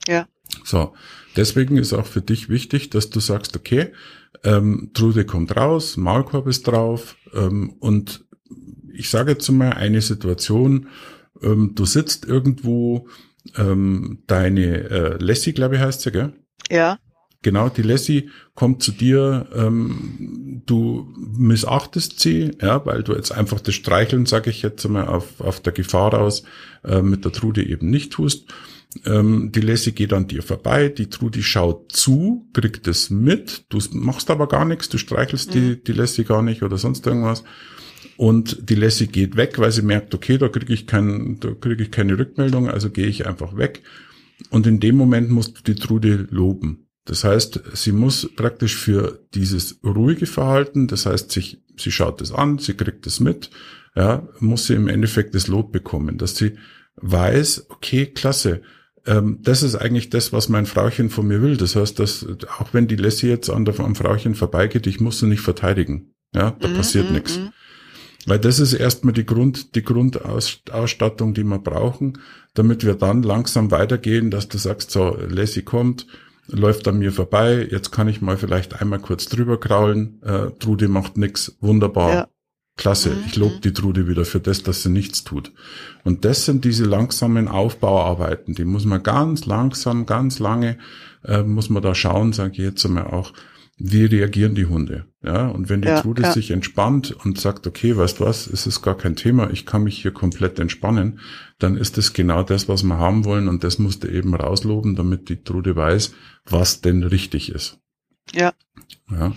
[0.06, 0.28] Ja.
[0.64, 0.92] So,
[1.36, 3.92] deswegen ist auch für dich wichtig, dass du sagst, okay,
[4.44, 8.26] ähm, Trude kommt raus, Maulkorb ist drauf ähm, und
[9.00, 10.88] ich sage jetzt mal eine Situation,
[11.42, 13.08] ähm, du sitzt irgendwo,
[13.56, 16.34] ähm, deine äh, Lassie, glaube ich, heißt sie, gell?
[16.70, 16.98] Ja.
[17.42, 23.60] Genau, die Lassie kommt zu dir, ähm, du missachtest sie, ja, weil du jetzt einfach
[23.60, 26.42] das Streicheln, sage ich jetzt mal, auf, auf der Gefahr aus,
[26.84, 28.48] äh, mit der Trude eben nicht tust.
[29.06, 33.78] Ähm, die Lassie geht an dir vorbei, die Trudi schaut zu, kriegt es mit, du
[33.92, 35.52] machst aber gar nichts, du streichelst mhm.
[35.54, 37.42] die, die Lassie gar nicht oder sonst irgendwas.
[38.20, 41.84] Und die Lassie geht weg, weil sie merkt, okay, da kriege ich kein, da kriege
[41.84, 43.82] ich keine Rückmeldung, also gehe ich einfach weg.
[44.50, 46.86] Und in dem Moment musst du die Trude loben.
[47.06, 52.30] Das heißt, sie muss praktisch für dieses ruhige Verhalten, das heißt, sich, sie schaut es
[52.30, 53.48] an, sie kriegt es mit,
[53.96, 56.58] ja, muss sie im Endeffekt das Lot bekommen, dass sie
[56.96, 58.60] weiß, okay, klasse,
[59.06, 61.56] ähm, das ist eigentlich das, was mein Frauchen von mir will.
[61.56, 62.26] Das heißt, dass
[62.58, 66.12] auch wenn die Lassie jetzt an der, am Frauchen vorbeigeht, ich muss sie nicht verteidigen.
[66.34, 67.40] Ja, da mm, passiert mm, nichts.
[68.26, 72.18] Weil das ist erstmal die Grund, die Grundausstattung, die wir brauchen,
[72.54, 76.06] damit wir dann langsam weitergehen, dass du sagst, so, Lassie kommt,
[76.46, 80.88] läuft an mir vorbei, jetzt kann ich mal vielleicht einmal kurz drüber kraulen, äh, Trude
[80.88, 82.28] macht nix, wunderbar, ja.
[82.76, 83.22] klasse, mhm.
[83.26, 85.52] ich lobe die Trude wieder für das, dass sie nichts tut.
[86.04, 90.78] Und das sind diese langsamen Aufbauarbeiten, die muss man ganz langsam, ganz lange,
[91.24, 93.32] äh, muss man da schauen, sage ich jetzt einmal auch,
[93.82, 95.06] wie reagieren die Hunde?
[95.22, 96.32] Ja, und wenn die ja, Trude ja.
[96.32, 99.84] sich entspannt und sagt, okay, weißt du was, es ist gar kein Thema, ich kann
[99.84, 101.18] mich hier komplett entspannen,
[101.58, 104.96] dann ist das genau das, was wir haben wollen und das musst du eben rausloben,
[104.96, 106.12] damit die Trude weiß,
[106.44, 107.78] was denn richtig ist.
[108.32, 108.52] Ja.
[109.10, 109.32] Ja.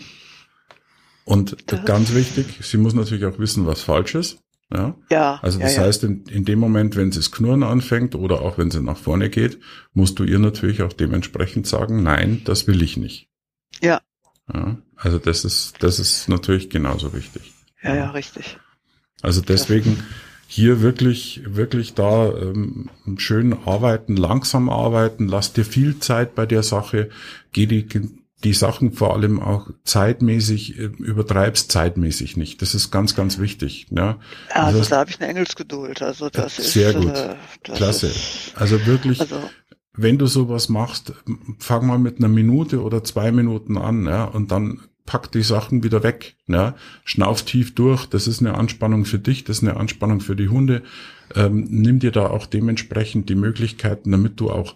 [1.26, 4.40] Und das ganz wichtig, sie muss natürlich auch wissen, was falsch ist.
[4.74, 4.96] Ja.
[5.10, 8.42] ja also das ja, heißt, in, in dem Moment, wenn sie es knurren anfängt oder
[8.42, 9.60] auch wenn sie nach vorne geht,
[9.94, 13.30] musst du ihr natürlich auch dementsprechend sagen, nein, das will ich nicht.
[13.82, 14.02] Ja.
[14.52, 17.54] Ja, also das ist, das ist natürlich genauso wichtig.
[17.82, 18.58] Ja, ja, richtig.
[19.22, 20.04] Also deswegen
[20.48, 26.62] hier wirklich, wirklich da ähm, schön arbeiten, langsam arbeiten, lass dir viel Zeit bei der
[26.64, 27.10] Sache,
[27.52, 27.88] geh die,
[28.44, 32.62] die Sachen vor allem auch zeitmäßig, äh, übertreibst zeitmäßig nicht.
[32.62, 33.88] Das ist ganz, ganz wichtig.
[33.90, 34.20] Ja,
[34.50, 36.02] also, also da habe ich eine Engelsgeduld.
[36.02, 38.08] Also das ist sehr gut, äh, klasse.
[38.08, 39.50] Ist, also wirklich, also,
[39.96, 41.14] wenn du sowas machst,
[41.60, 45.84] fang mal mit einer Minute oder zwei Minuten an, ja, und dann pack die Sachen
[45.84, 49.78] wieder weg, ja, schnauf tief durch, das ist eine Anspannung für dich, das ist eine
[49.78, 50.82] Anspannung für die Hunde,
[51.36, 54.76] ähm, nimm dir da auch dementsprechend die Möglichkeiten, damit du auch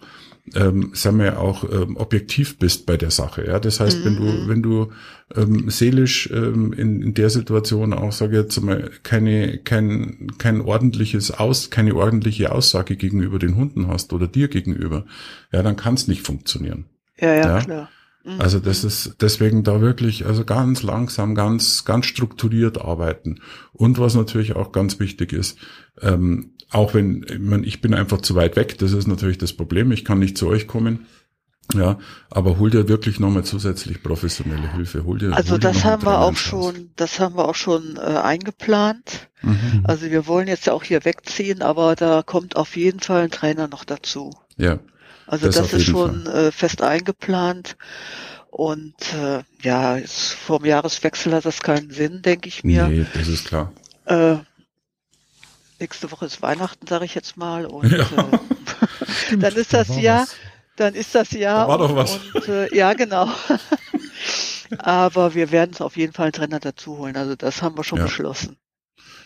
[0.54, 3.46] ähm, sagen wir auch ähm, objektiv bist bei der Sache.
[3.46, 4.04] Ja, das heißt, mhm.
[4.04, 4.48] wenn du mhm.
[4.48, 4.92] wenn du
[5.34, 11.30] ähm, seelisch ähm, in, in der Situation auch sage jetzt mal keine kein kein ordentliches
[11.30, 15.04] aus keine ordentliche Aussage gegenüber den Hunden hast oder dir gegenüber,
[15.52, 16.86] ja, dann kann es nicht funktionieren.
[17.18, 17.90] Ja, ja, ja, klar.
[18.24, 18.40] Mhm.
[18.40, 23.40] Also das ist deswegen da wirklich also ganz langsam, ganz ganz strukturiert arbeiten.
[23.72, 25.58] Und was natürlich auch ganz wichtig ist,
[26.00, 29.52] ähm, auch wenn ich, meine, ich bin einfach zu weit weg, das ist natürlich das
[29.52, 29.92] Problem.
[29.92, 31.06] Ich kann nicht zu euch kommen.
[31.74, 31.98] Ja,
[32.30, 35.04] aber hol dir wirklich nochmal zusätzlich professionelle Hilfe.
[35.04, 38.00] Hol dir, also hol das haben wir auch schon, das haben wir auch schon äh,
[38.00, 39.28] eingeplant.
[39.42, 39.84] Mhm.
[39.84, 43.30] Also wir wollen jetzt ja auch hier wegziehen, aber da kommt auf jeden Fall ein
[43.30, 44.30] Trainer noch dazu.
[44.56, 44.78] Ja.
[45.26, 47.76] Also das, das ist schon äh, fest eingeplant.
[48.50, 52.88] Und äh, ja, jetzt vor dem Jahreswechsel hat das keinen Sinn, denke ich mir.
[52.88, 53.72] Nee, das ist klar.
[54.06, 54.36] Äh,
[55.80, 57.66] nächste Woche ist Weihnachten, sage ich jetzt mal.
[57.66, 58.04] Und ja.
[58.04, 60.36] äh, dann ist das da Jahr, was.
[60.76, 61.66] dann ist das Jahr.
[61.66, 62.18] Da war doch was.
[62.34, 63.28] Und, äh, ja, genau.
[64.78, 67.16] Aber wir werden es auf jeden Fall einen Trainer dazu holen.
[67.16, 68.04] Also das haben wir schon ja.
[68.04, 68.56] beschlossen.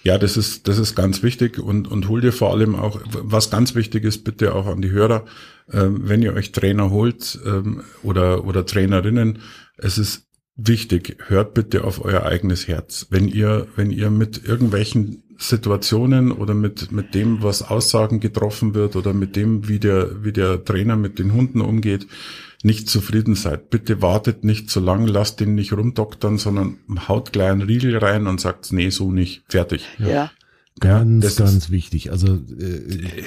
[0.04, 3.50] Ja, das ist, das ist ganz wichtig und, und hol dir vor allem auch, was
[3.50, 5.24] ganz wichtig ist, bitte auch an die Hörer,
[5.72, 9.38] ähm, wenn ihr euch Trainer holt ähm, oder, oder Trainerinnen,
[9.76, 10.26] es ist
[10.56, 13.06] wichtig, hört bitte auf euer eigenes Herz.
[13.10, 18.96] Wenn ihr, wenn ihr mit irgendwelchen Situationen oder mit, mit dem, was Aussagen getroffen wird
[18.96, 22.06] oder mit dem, wie der, wie der Trainer mit den Hunden umgeht,
[22.62, 23.70] nicht zufrieden seid.
[23.70, 26.78] Bitte wartet nicht so lang, lasst ihn nicht rumdoktern, sondern
[27.08, 29.42] haut gleich einen Riegel rein und sagt, nee, so nicht.
[29.48, 29.84] Fertig.
[29.98, 30.08] Ja.
[30.08, 30.30] ja.
[30.80, 32.10] Ganz, ja, ganz wichtig.
[32.10, 33.22] Also äh,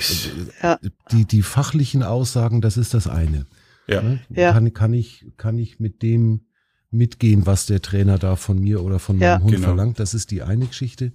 [0.63, 0.80] ja.
[1.11, 3.45] die, die fachlichen Aussagen, das ist das eine.
[3.88, 4.01] Ja.
[4.01, 4.19] Ne?
[4.30, 4.53] ja.
[4.53, 6.41] Kann, kann, ich, kann ich mit dem
[6.96, 9.39] mitgehen, was der Trainer da von mir oder von meinem ja.
[9.39, 9.68] Hund genau.
[9.68, 10.00] verlangt.
[10.00, 11.12] Das ist die eine Geschichte.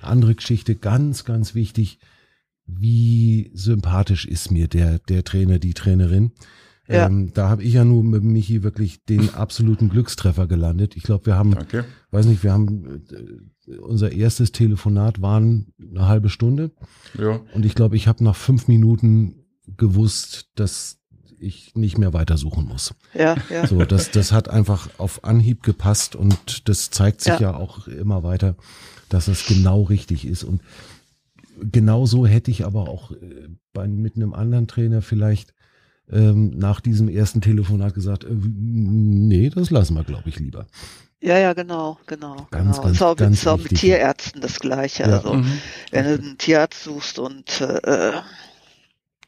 [0.00, 1.98] Andere Geschichte, ganz, ganz wichtig.
[2.66, 6.32] Wie sympathisch ist mir der, der Trainer, die Trainerin?
[6.88, 7.06] Ja.
[7.06, 10.96] Ähm, da habe ich ja nur mit Michi wirklich den absoluten Glückstreffer gelandet.
[10.96, 11.82] Ich glaube, wir haben, okay.
[12.10, 13.04] weiß nicht, wir haben
[13.66, 16.72] äh, unser erstes Telefonat waren eine halbe Stunde.
[17.18, 17.40] Ja.
[17.54, 21.01] Und ich glaube, ich habe nach fünf Minuten gewusst, dass
[21.42, 22.94] ich nicht mehr weitersuchen muss.
[23.14, 23.66] Ja, ja.
[23.66, 27.88] So, das, das hat einfach auf Anhieb gepasst und das zeigt sich ja, ja auch
[27.88, 28.56] immer weiter,
[29.08, 30.44] dass es genau richtig ist.
[30.44, 30.62] Und
[31.60, 35.54] genau so hätte ich aber auch äh, bei, mit einem anderen Trainer vielleicht
[36.10, 40.66] ähm, nach diesem ersten Telefonat gesagt, äh, nee, das lassen wir, glaube ich, lieber.
[41.20, 42.48] Ja, ja, genau, genau.
[42.50, 42.82] Ganz, genau.
[42.82, 43.78] ganz, ist auch, ganz ist auch mit.
[43.78, 45.04] Tierärzten das Gleiche.
[45.04, 45.18] Ja.
[45.18, 45.52] Also, Mhm.
[45.92, 48.12] wenn du einen Tierarzt suchst und äh,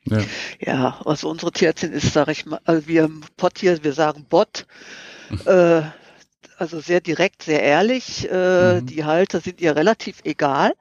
[0.06, 0.18] Ja.
[0.60, 4.26] ja, also unsere Tierärztin ist, sage ich mal, also wir im Pott hier, wir sagen
[4.28, 4.66] Bot,
[5.46, 5.82] äh,
[6.58, 8.30] also sehr direkt, sehr ehrlich.
[8.30, 8.86] Äh, Mhm.
[8.86, 10.74] Die Halter sind ihr relativ egal,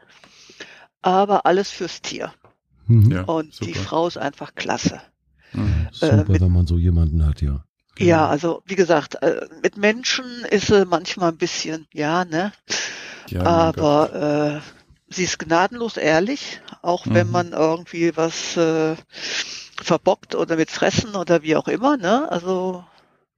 [1.02, 2.34] aber alles fürs Tier.
[2.88, 3.12] Mhm.
[3.12, 3.80] Ja, Und die super.
[3.86, 5.02] Frau ist einfach klasse.
[5.54, 5.88] Mhm.
[5.92, 7.64] Super, äh, mit- wenn man so jemanden hat, ja.
[7.96, 8.10] Genau.
[8.10, 12.52] Ja, also wie gesagt, äh, mit Menschen ist sie manchmal ein bisschen, ja, ne?
[13.30, 13.44] Ja.
[13.44, 14.83] Aber äh,
[15.14, 17.34] sie ist gnadenlos ehrlich, auch wenn Mhm.
[17.34, 18.96] man irgendwie was äh,
[19.82, 22.32] verbockt oder mit Fressen oder wie auch immer, ne?
[22.32, 22.84] Also,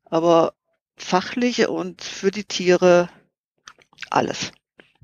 [0.05, 0.53] aber
[0.97, 3.09] fachlich und für die Tiere
[4.09, 4.51] alles.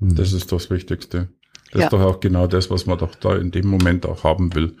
[0.00, 1.28] Das ist das Wichtigste.
[1.70, 1.86] Das Ja.
[1.86, 4.76] ist doch auch genau das, was man doch da in dem Moment auch haben will.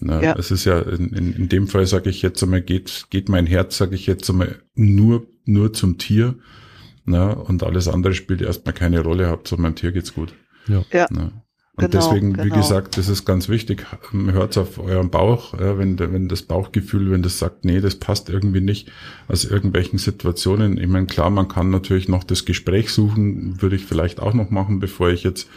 [0.00, 0.34] Na, Ja.
[0.36, 3.46] Es ist ja in, in, in dem Fall, sage ich jetzt einmal, geht, geht mein
[3.46, 6.36] Herz, sage ich jetzt einmal, nur, nur zum Tier.
[7.04, 9.28] Na, und alles andere spielt erstmal keine Rolle.
[9.28, 10.34] Hauptsache meinem Tier geht's gut.
[10.70, 10.84] Ja.
[10.92, 11.32] Ja, Na.
[11.76, 12.56] Und Genau, deswegen, wie genau.
[12.56, 13.86] gesagt, das ist ganz wichtig.
[14.12, 18.28] Hört auf euren Bauch, ja, wenn, wenn das Bauchgefühl, wenn das sagt, nee, das passt
[18.28, 18.90] irgendwie nicht
[19.28, 20.78] aus irgendwelchen Situationen.
[20.78, 24.50] Ich meine, klar, man kann natürlich noch das Gespräch suchen, würde ich vielleicht auch noch
[24.50, 25.48] machen, bevor ich jetzt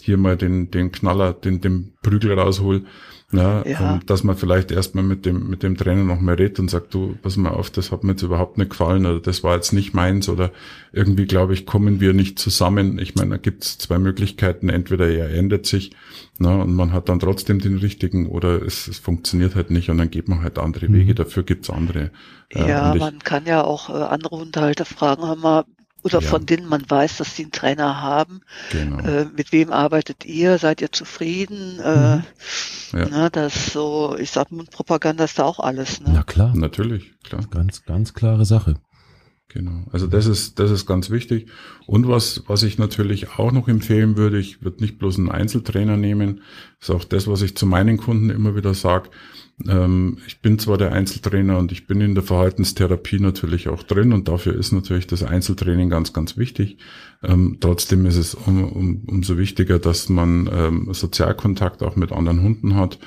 [0.00, 2.84] hier mal den, den Knaller, den, den Prügel raushol.
[3.36, 3.94] Ja, Ja.
[3.94, 6.94] ähm, dass man vielleicht erstmal mit dem, mit dem Trainer noch mal redet und sagt,
[6.94, 9.72] du, pass mal auf, das hat mir jetzt überhaupt nicht gefallen oder das war jetzt
[9.72, 10.50] nicht meins oder
[10.92, 12.98] irgendwie, glaube ich, kommen wir nicht zusammen.
[12.98, 14.68] Ich meine, da gibt es zwei Möglichkeiten.
[14.68, 15.90] Entweder er ändert sich
[16.38, 19.98] ne, und man hat dann trotzdem den richtigen oder es, es funktioniert halt nicht und
[19.98, 20.94] dann geht man halt andere Mhm.
[20.94, 21.14] Wege.
[21.14, 22.10] Dafür gibt's andere.
[22.52, 25.64] ja, und ich- man kann ja auch äh, andere Hundehalter fragen, hör mal,
[26.04, 26.28] oder Ja.
[26.28, 28.40] von denen man weiß, dass sie einen Trainer haben.
[28.70, 28.98] Genau.
[28.98, 30.58] Äh, mit wem arbeitet ihr?
[30.58, 31.80] Seid ihr zufrieden?
[31.80, 32.20] Äh,
[32.96, 33.08] Ja.
[33.08, 36.00] ne, das so, ich sag, Mundpropaganda ist da auch alles.
[36.00, 36.10] Ne?
[36.12, 37.42] Na klar, Natürlich, klar.
[37.50, 38.76] ganz, ganz klare Sache.
[39.48, 39.84] Genau.
[39.92, 41.48] Also das ist, das ist ganz wichtig.
[41.86, 45.96] Und was, was ich natürlich auch noch empfehlen würde, ich würde nicht bloß einen Einzeltrainer
[45.96, 46.40] nehmen,
[46.80, 49.10] ist auch das, was ich zu meinen Kunden immer wieder sage.
[49.68, 54.12] Ähm, ich bin zwar der Einzeltrainer und ich bin in der Verhaltenstherapie natürlich auch drin
[54.12, 56.78] und dafür ist natürlich das Einzeltraining ganz, ganz wichtig.
[57.22, 62.42] Ähm, trotzdem ist es um, um, umso wichtiger, dass man ähm, Sozialkontakt auch mit anderen
[62.42, 62.98] Hunden hat.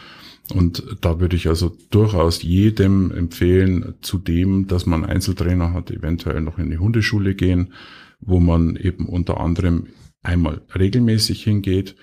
[0.53, 6.57] Und da würde ich also durchaus jedem empfehlen, zudem, dass man Einzeltrainer hat, eventuell noch
[6.57, 7.73] in die Hundeschule gehen,
[8.21, 9.87] wo man eben unter anderem
[10.23, 11.95] einmal regelmäßig hingeht,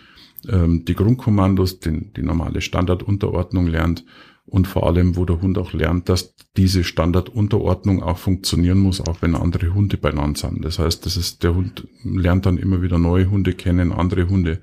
[0.46, 4.04] ähm, die Grundkommandos, den, die normale Standardunterordnung lernt
[4.46, 9.22] und vor allem, wo der Hund auch lernt, dass diese Standardunterordnung auch funktionieren muss, auch
[9.22, 10.64] wenn andere Hunde beieinander sind.
[10.64, 14.60] Das heißt, das ist, der Hund lernt dann immer wieder neue Hunde kennen, andere Hunde.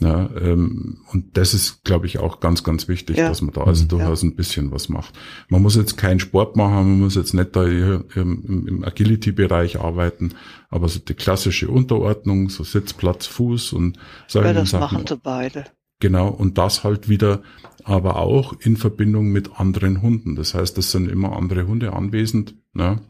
[0.00, 3.28] Ja, ähm, und das ist, glaube ich, auch ganz, ganz wichtig, Ja.
[3.28, 3.88] dass man da also Mhm.
[3.88, 5.14] durchaus ein bisschen was macht.
[5.48, 9.78] Man muss jetzt keinen Sport machen, man muss jetzt nicht da hier im, im Agility-Bereich
[9.80, 10.32] arbeiten,
[10.70, 14.80] aber so die klassische Unterordnung, so Sitz, Platz, Fuß und solche Ja, das Sachen.
[14.96, 15.66] machen sie beide.
[16.02, 17.42] Genau, und das halt wieder,
[17.84, 20.34] aber auch in Verbindung mit anderen Hunden.
[20.34, 22.56] Das heißt, es sind immer andere Hunde anwesend.
[22.72, 23.00] Ne?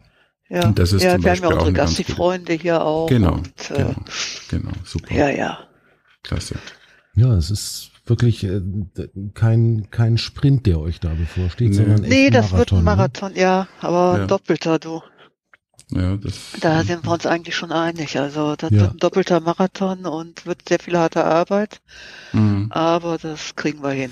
[0.51, 3.09] Ja, Und das ist ja zum wir haben Beispiel ja auch unsere Gassi-Freunde hier auch.
[3.09, 3.95] Genau, Und, äh, genau,
[4.51, 5.59] genau, super, Ja, ja.
[6.23, 6.57] klasse.
[7.15, 8.61] Ja, es ist wirklich äh,
[9.33, 11.77] kein, kein Sprint, der euch da bevorsteht, Nee.
[11.77, 12.83] sondern echt Nee, das wird ein ne?
[12.85, 14.27] Marathon, ja, aber Ja.
[14.27, 15.01] doppelter, du.
[15.95, 18.19] Ja, das, Da sind wir uns eigentlich schon einig.
[18.19, 18.81] Also das Ja.
[18.83, 21.81] wird ein doppelter Marathon und wird sehr viel harte Arbeit,
[22.33, 22.69] Mhm.
[22.71, 24.11] aber das kriegen wir hin.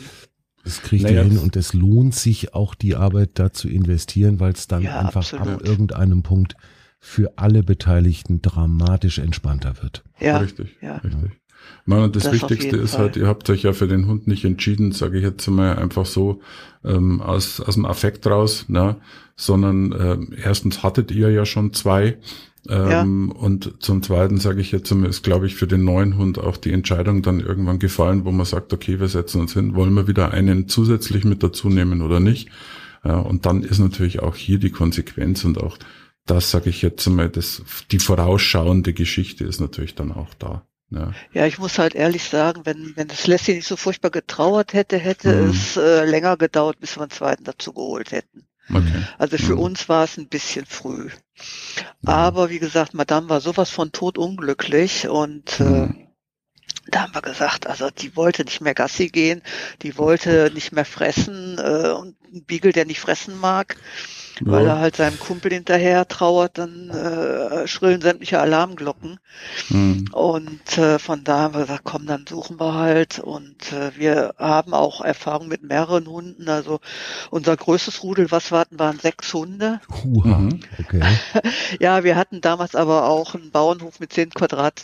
[0.63, 4.41] Das kriegt Naja, ihr hin und es lohnt sich auch die Arbeit da zu investieren,
[4.41, 5.63] weil es dann Ja, einfach ab absolut.
[5.67, 6.55] irgendeinem Punkt
[6.99, 10.05] für alle Beteiligten dramatisch entspannter wird.
[10.21, 10.97] Ja, Richtig, ja.
[10.99, 11.40] richtig.
[11.85, 13.01] Man, und das, Das Wichtigste ist Fall.
[13.01, 16.07] halt, ihr habt euch ja für den Hund nicht entschieden, sage ich jetzt mal einfach
[16.07, 16.41] so,
[16.85, 18.97] ähm, aus, aus dem Affekt raus, ne?
[19.37, 22.19] sondern ähm, erstens hattet ihr ja schon zwei.
[22.69, 26.39] Ähm, Und zum Zweiten sage ich jetzt, einmal, ist, glaube ich, für den neuen Hund
[26.39, 29.95] auch die Entscheidung dann irgendwann gefallen, wo man sagt, okay, wir setzen uns hin, wollen
[29.95, 32.51] wir wieder einen zusätzlich mit dazu nehmen oder nicht?
[33.03, 35.79] Ja, und dann ist natürlich auch hier die Konsequenz und auch
[36.27, 40.67] das sage ich jetzt einmal, das, die vorausschauende Geschichte ist natürlich dann auch da.
[40.91, 41.13] Ja.
[41.33, 44.99] Ja, ich muss halt ehrlich sagen, wenn, wenn das Lassie nicht so furchtbar getrauert hätte,
[44.99, 45.51] hätte Mhm.
[45.51, 48.47] es äh, länger gedauert, bis wir einen zweiten dazu geholt hätten.
[48.69, 49.03] Okay.
[49.19, 49.61] Also für Mhm.
[49.61, 51.11] uns war es ein bisschen früh.
[52.07, 52.13] Ja.
[52.13, 56.07] Aber wie gesagt, Madame war sowas von tot unglücklich und äh, Mhm.
[56.89, 59.43] da haben wir gesagt, also die wollte nicht mehr Gassi gehen,
[59.83, 63.77] die wollte nicht mehr fressen äh, und ein Beagle, der nicht fressen mag,
[64.41, 64.53] ja.
[64.53, 69.19] weil er halt seinem Kumpel hinterher trauert, dann äh, schrillen sämtliche Alarmglocken.
[69.69, 70.07] Mhm.
[70.13, 73.19] Und äh, von da haben wir gesagt, komm, dann suchen wir halt.
[73.19, 76.49] Und äh, wir haben auch Erfahrung mit mehreren Hunden.
[76.49, 76.81] Also
[77.31, 79.81] unser größtes Rudel, was wir hatten, waren sechs Hunde.
[80.05, 81.03] Uha, okay.
[81.81, 84.83] ja, wir hatten damals aber auch einen Bauernhof mit zehn Quadrat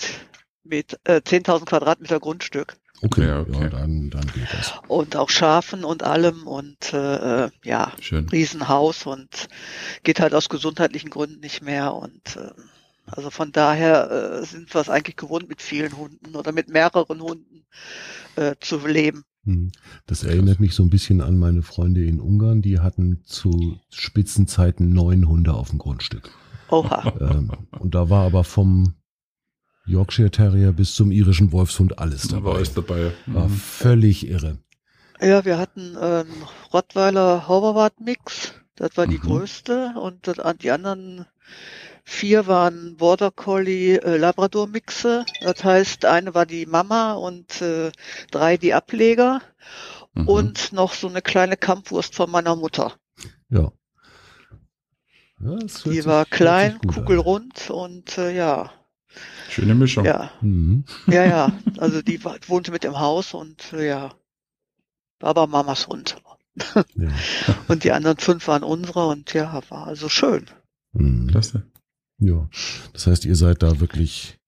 [0.65, 2.77] mit äh, 10.000 Quadratmeter Grundstück.
[3.03, 3.63] Okay, ja, okay.
[3.63, 4.75] Ja, dann, dann geht das.
[4.89, 8.29] Und auch Schafen und allem und äh, ja, Schön.
[8.29, 9.49] Riesenhaus und
[10.03, 12.51] geht halt aus gesundheitlichen Gründen nicht mehr und äh,
[13.07, 17.21] also von daher äh, sind wir es eigentlich gewohnt, mit vielen Hunden oder mit mehreren
[17.21, 17.65] Hunden
[18.35, 19.23] äh, zu leben.
[19.45, 19.71] Hm.
[20.07, 24.93] Das erinnert mich so ein bisschen an meine Freunde in Ungarn, die hatten zu Spitzenzeiten
[24.93, 26.31] neun Hunde auf dem Grundstück.
[26.69, 27.13] Oha.
[27.21, 28.95] Ähm, und da war aber vom
[29.87, 32.45] Yorkshire Terrier bis zum irischen Wolfshund alles dabei.
[32.45, 33.13] War alles dabei.
[33.27, 33.55] War mhm.
[33.55, 34.59] völlig irre.
[35.21, 38.53] Ja, wir hatten einen ähm, Rottweiler Hoverwart Mix.
[38.75, 39.23] Das war die mhm.
[39.23, 40.31] größte und
[40.63, 41.25] die anderen
[42.05, 45.25] vier waren Border Collie äh, Labrador Mixe.
[45.41, 47.91] Das heißt, eine war die Mama und äh,
[48.31, 49.41] drei die Ableger
[50.15, 50.29] mhm.
[50.29, 52.93] und noch so eine kleine Kampfwurst von meiner Mutter.
[53.49, 53.73] Ja.
[55.41, 58.71] ja die war klein, kugelrund und äh, ja,
[59.49, 60.05] Schöne Mischung.
[60.05, 60.31] Ja.
[60.41, 60.85] Mhm.
[61.07, 61.53] Ja, ja.
[61.79, 64.15] Also die wohnte mit im Haus und ja,
[65.21, 66.17] war aber Mamas Hund.
[66.95, 67.11] Ja.
[67.69, 70.47] Und die anderen fünf waren unsere und ja, war also schön.
[70.93, 71.27] Mhm.
[71.27, 71.67] Klasse.
[72.19, 72.49] Ja.
[72.95, 74.39] Das heißt, ihr seid da wirklich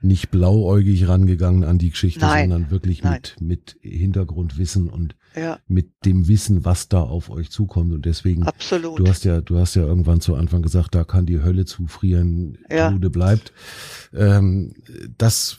[0.00, 2.50] nicht blauäugig rangegangen an die Geschichte, Nein.
[2.50, 3.14] sondern wirklich Nein.
[3.14, 5.58] mit, mit Hintergrundwissen und ja.
[5.66, 7.92] mit dem Wissen, was da auf euch zukommt.
[7.92, 8.98] Und deswegen, Absolut.
[8.98, 12.58] du hast ja, du hast ja irgendwann zu Anfang gesagt, da kann die Hölle zufrieren,
[12.70, 12.90] ja.
[12.90, 13.52] Tode bleibt.
[14.14, 14.72] Ähm,
[15.16, 15.58] das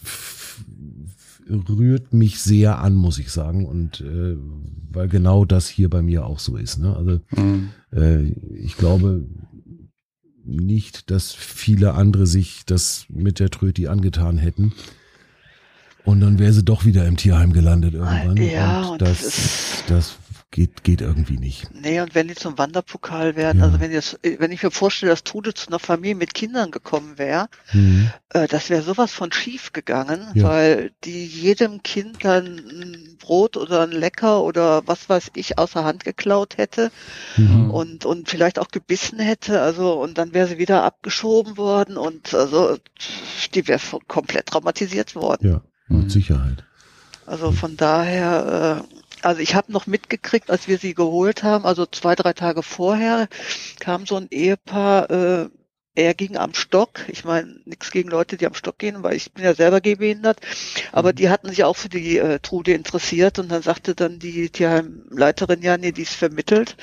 [1.49, 3.65] rührt mich sehr an, muss ich sagen.
[3.65, 4.37] Und äh,
[4.91, 6.77] weil genau das hier bei mir auch so ist.
[6.77, 6.95] Ne?
[6.95, 7.69] Also mhm.
[7.91, 8.23] äh,
[8.55, 9.25] ich glaube,
[10.49, 14.73] nicht, dass viele andere sich das mit der Tröti angetan hätten.
[16.05, 18.37] Und dann wäre sie doch wieder im Tierheim gelandet irgendwann.
[18.37, 20.15] Ja, und, und das, das, das
[20.51, 21.69] geht, geht irgendwie nicht.
[21.73, 23.65] Nee, und wenn die zum Wanderpokal werden, ja.
[23.65, 27.17] also wenn, das, wenn ich mir vorstelle, dass Trude zu einer Familie mit Kindern gekommen
[27.17, 28.11] wäre, mhm.
[28.29, 30.43] äh, das wäre sowas von schief gegangen, ja.
[30.45, 35.83] weil die jedem Kind dann ein Brot oder ein Lecker oder was weiß ich außer
[35.83, 36.91] Hand geklaut hätte
[37.37, 37.69] mhm.
[37.69, 42.33] und, und vielleicht auch gebissen hätte, also und dann wäre sie wieder abgeschoben worden und
[42.33, 42.77] also
[43.53, 45.47] die wäre komplett traumatisiert worden.
[45.47, 46.09] Ja, mit mhm.
[46.09, 46.63] Sicherheit.
[47.29, 51.85] Also von daher, äh, also ich habe noch mitgekriegt, als wir sie geholt haben, also
[51.85, 53.27] zwei, drei Tage vorher,
[53.79, 55.49] kam so ein Ehepaar, äh,
[55.95, 57.01] er ging am Stock.
[57.09, 60.39] Ich meine, nichts gegen Leute, die am Stock gehen, weil ich bin ja selber gehbehindert.
[60.91, 61.15] Aber mhm.
[61.15, 65.61] die hatten sich auch für die äh, Trude interessiert und dann sagte dann die Tierheimleiterin,
[65.61, 66.77] ja, nee, die ist vermittelt.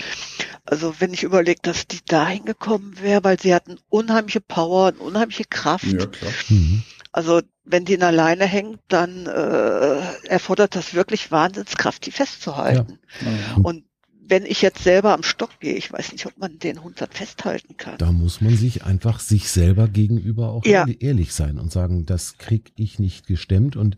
[0.65, 5.01] Also wenn ich überlege, dass die dahin gekommen wäre, weil sie hatten unheimliche Power und
[5.01, 5.85] unheimliche Kraft.
[5.85, 6.33] Ja, klar.
[6.49, 6.83] Mhm.
[7.13, 12.99] Also wenn die in alleine hängt, dann äh, erfordert das wirklich Wahnsinnskraft, die festzuhalten.
[13.21, 13.63] Ja.
[13.63, 13.85] Und
[14.29, 17.11] wenn ich jetzt selber am Stock gehe, ich weiß nicht, ob man den Hund dann
[17.11, 17.99] festhalten kann.
[17.99, 20.87] Da muss man sich einfach sich selber gegenüber auch ja.
[20.87, 23.97] ehrlich sein und sagen, das krieg ich nicht gestemmt und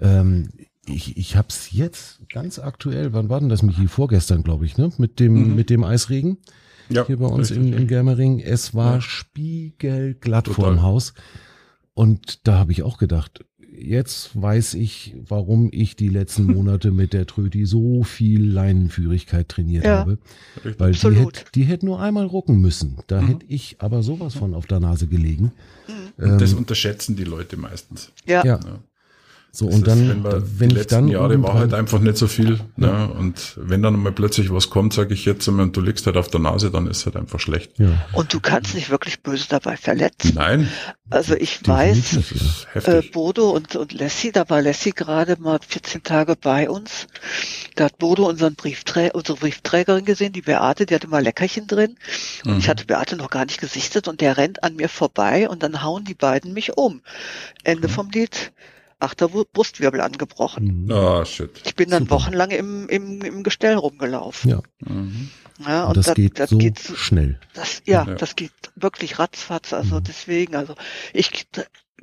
[0.00, 0.50] ähm,
[0.86, 3.88] ich, ich habe es jetzt ganz aktuell, wann war denn das, Michi?
[3.88, 4.90] Vorgestern, glaube ich, ne?
[4.96, 5.54] Mit dem, mhm.
[5.54, 6.38] mit dem Eisregen.
[6.88, 8.40] Ja, hier bei uns in, in Germering.
[8.40, 9.00] Es war ja.
[9.02, 10.54] spiegelglatt Total.
[10.54, 11.12] vor dem Haus.
[11.98, 13.44] Und da habe ich auch gedacht,
[13.76, 19.84] jetzt weiß ich, warum ich die letzten Monate mit der Tröti so viel Leinenführigkeit trainiert
[19.84, 20.18] ja, habe.
[20.78, 22.98] Weil die hätte, die hätte nur einmal rucken müssen.
[23.08, 23.26] Da mhm.
[23.26, 25.50] hätte ich aber sowas von auf der Nase gelegen.
[25.88, 26.24] Mhm.
[26.24, 28.12] Ähm, das unterschätzen die Leute meistens.
[28.24, 28.44] Ja.
[28.44, 28.60] ja.
[29.58, 31.08] So, das und dann, wenn, wir, wenn die ich dann.
[31.08, 32.60] Jahre war halt einfach nicht so viel.
[32.76, 33.08] Ja.
[33.08, 33.08] Ne?
[33.08, 36.28] Und wenn dann mal plötzlich was kommt, sage ich jetzt und du liegst halt auf
[36.28, 37.72] der Nase, dann ist halt einfach schlecht.
[37.76, 37.88] Ja.
[38.12, 40.34] Und du kannst dich wirklich böse dabei verletzen.
[40.36, 40.68] Nein.
[41.10, 42.18] Also ich weiß,
[42.84, 47.08] äh, Bodo und, und Lassie, da war Lassie gerade mal 14 Tage bei uns.
[47.74, 51.96] Da hat Bodo unseren Briefträger, unsere Briefträgerin gesehen, die Beate, die hatte mal Leckerchen drin.
[52.44, 52.58] Und mhm.
[52.60, 55.82] ich hatte Beate noch gar nicht gesichtet und der rennt an mir vorbei und dann
[55.82, 57.00] hauen die beiden mich um.
[57.64, 57.92] Ende mhm.
[57.92, 58.52] vom Lied
[58.98, 60.84] achter Brustwirbel angebrochen.
[60.84, 60.90] Mhm.
[60.90, 61.50] Oh, shit.
[61.64, 62.16] Ich bin dann Super.
[62.16, 64.50] wochenlang im, im, im Gestell rumgelaufen.
[64.50, 64.62] Ja.
[64.80, 65.30] Mhm.
[65.66, 67.40] Ja, und, und das, das, geht das so geht schnell.
[67.54, 69.72] Das, ja, ja, das geht wirklich ratzfatz.
[69.72, 70.04] Also mhm.
[70.04, 70.74] deswegen, also
[71.12, 71.48] ich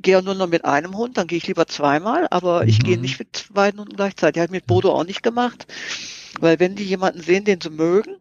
[0.00, 2.68] gehe nur noch mit einem Hund, dann gehe ich lieber zweimal, aber mhm.
[2.68, 4.42] ich gehe nicht mit zwei Hunden gleichzeitig.
[4.42, 5.66] Hat mit Bodo auch nicht gemacht,
[6.40, 8.16] weil wenn die jemanden sehen, den sie mögen,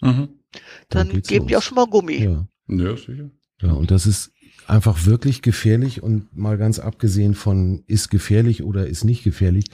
[0.00, 0.40] mhm.
[0.88, 1.48] dann, dann geben los.
[1.48, 2.24] die auch schon mal Gummi.
[2.24, 2.46] Ja.
[2.68, 3.30] ja, sicher.
[3.62, 4.32] Ja, und das ist
[4.66, 9.66] einfach wirklich gefährlich und mal ganz abgesehen von ist gefährlich oder ist nicht gefährlich,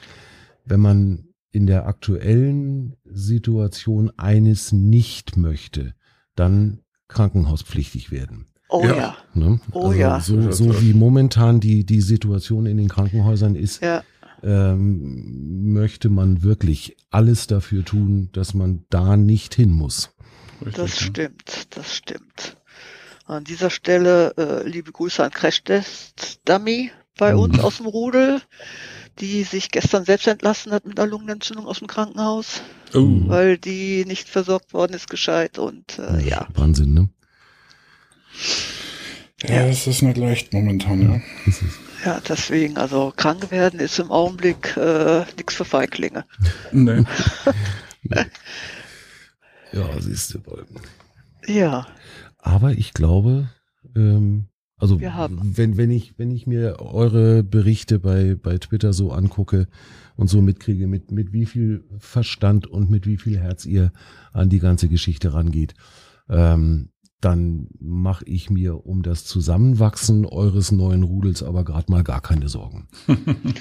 [0.65, 5.95] wenn man in der aktuellen Situation eines nicht möchte,
[6.37, 8.47] dann krankenhauspflichtig werden.
[8.69, 8.97] Oh Ja.
[8.97, 9.17] ja.
[9.35, 9.61] Ne?
[9.73, 10.21] Oh also ja.
[10.21, 14.05] So, so wie momentan die, die Situation in den Krankenhäusern ist, Ja,
[14.43, 20.15] ähm, möchte man wirklich alles dafür tun, dass man da nicht hin muss.
[20.61, 22.57] Richtig, das stimmt, das stimmt.
[23.31, 27.65] An dieser Stelle äh, liebe Grüße an Crash Test Dummy bei uns Mhm.
[27.65, 28.41] aus dem Rudel,
[29.21, 32.63] die sich gestern selbst entlassen hat mit einer Lungenentzündung aus dem Krankenhaus,
[32.93, 36.49] Oh, weil die nicht versorgt worden ist gescheit und äh, ja.
[36.55, 37.09] Wahnsinn, ne?
[39.47, 41.21] ja, es ist nicht leicht momentan, ja.
[42.05, 46.25] Ja, deswegen, also krank werden ist im Augenblick äh, nichts für Feiglinge.
[46.73, 47.05] Nee.
[49.73, 50.67] ja, siehst du wohl.
[51.47, 51.87] Ja,
[52.43, 53.49] Aber ich glaube,
[53.97, 58.93] ähm, also Wir haben- wenn, wenn ich, wenn ich mir eure Berichte bei, bei Twitter
[58.95, 59.69] so angucke
[60.17, 63.93] und so mitkriege, mit, mit wie viel Verstand und mit wie viel Herz ihr
[64.33, 65.75] an die ganze Geschichte rangeht,
[66.31, 66.89] ähm,
[67.21, 72.49] dann mache ich mir um das Zusammenwachsen eures neuen Rudels aber gerade mal gar keine
[72.49, 72.89] Sorgen.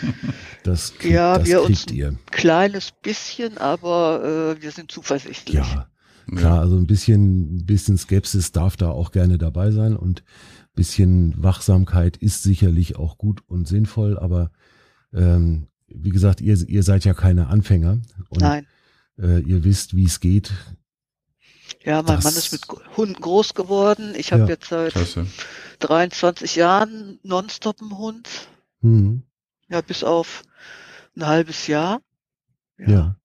[0.63, 2.17] Das, krieg, Ja, das wir uns- kriegt ihr.
[2.31, 5.55] kleines bisschen, aber äh, wir sind zuversichtlich.
[5.55, 5.87] Ja,
[6.35, 10.75] klar, also ein bisschen, ein bisschen Skepsis darf da auch gerne dabei sein und ein
[10.75, 14.51] bisschen Wachsamkeit ist sicherlich auch gut und sinnvoll, aber
[15.13, 17.99] ähm, wie gesagt, ihr, ihr seid ja keine Anfänger
[18.29, 18.67] und Nein.
[19.17, 20.53] Äh, ihr wisst, wie es geht.
[21.83, 22.61] Ja, mein Das- Mann ist mit
[22.97, 24.13] Hunden groß geworden.
[24.15, 24.47] Ich habe Ja.
[24.49, 25.25] jetzt seit Klasse.
[25.79, 28.27] 23 Jahren nonstop einen Hund.
[28.81, 29.23] Hm,
[29.69, 30.43] Ja, bis auf
[31.15, 32.01] ein halbes Jahr.
[32.77, 33.15] ja.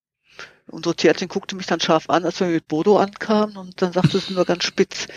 [0.67, 4.19] Unsere Tierärztin guckte mich dann scharf an, als wir mit Bodo ankamen und dann sagte
[4.19, 5.09] sie nur ganz spitz,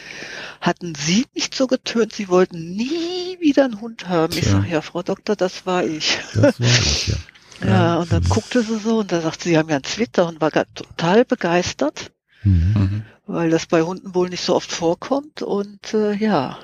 [0.60, 4.34] hatten Sie nicht so getönt, Sie wollten nie wieder einen Hund haben?
[4.34, 4.52] Ich Tja.
[4.52, 6.18] sage, ja, Frau Doktor, das war ich.
[6.34, 7.16] das war ich, ja.
[7.62, 7.96] Ja, Ja.
[7.98, 10.42] und dann guckte sie so und da sagte sie, Sie haben ja einen Zwitter und
[10.42, 12.12] war total begeistert,
[12.44, 12.74] Mhm.
[12.76, 13.06] Mhm.
[13.26, 16.60] weil das bei Hunden wohl nicht so oft vorkommt und äh, ja,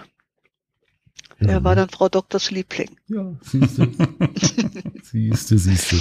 [1.39, 2.91] Ja, er war dann Frau Doktors Liebling.
[3.07, 3.87] Ja, siehst du.
[5.03, 5.97] siehst du, siehst du.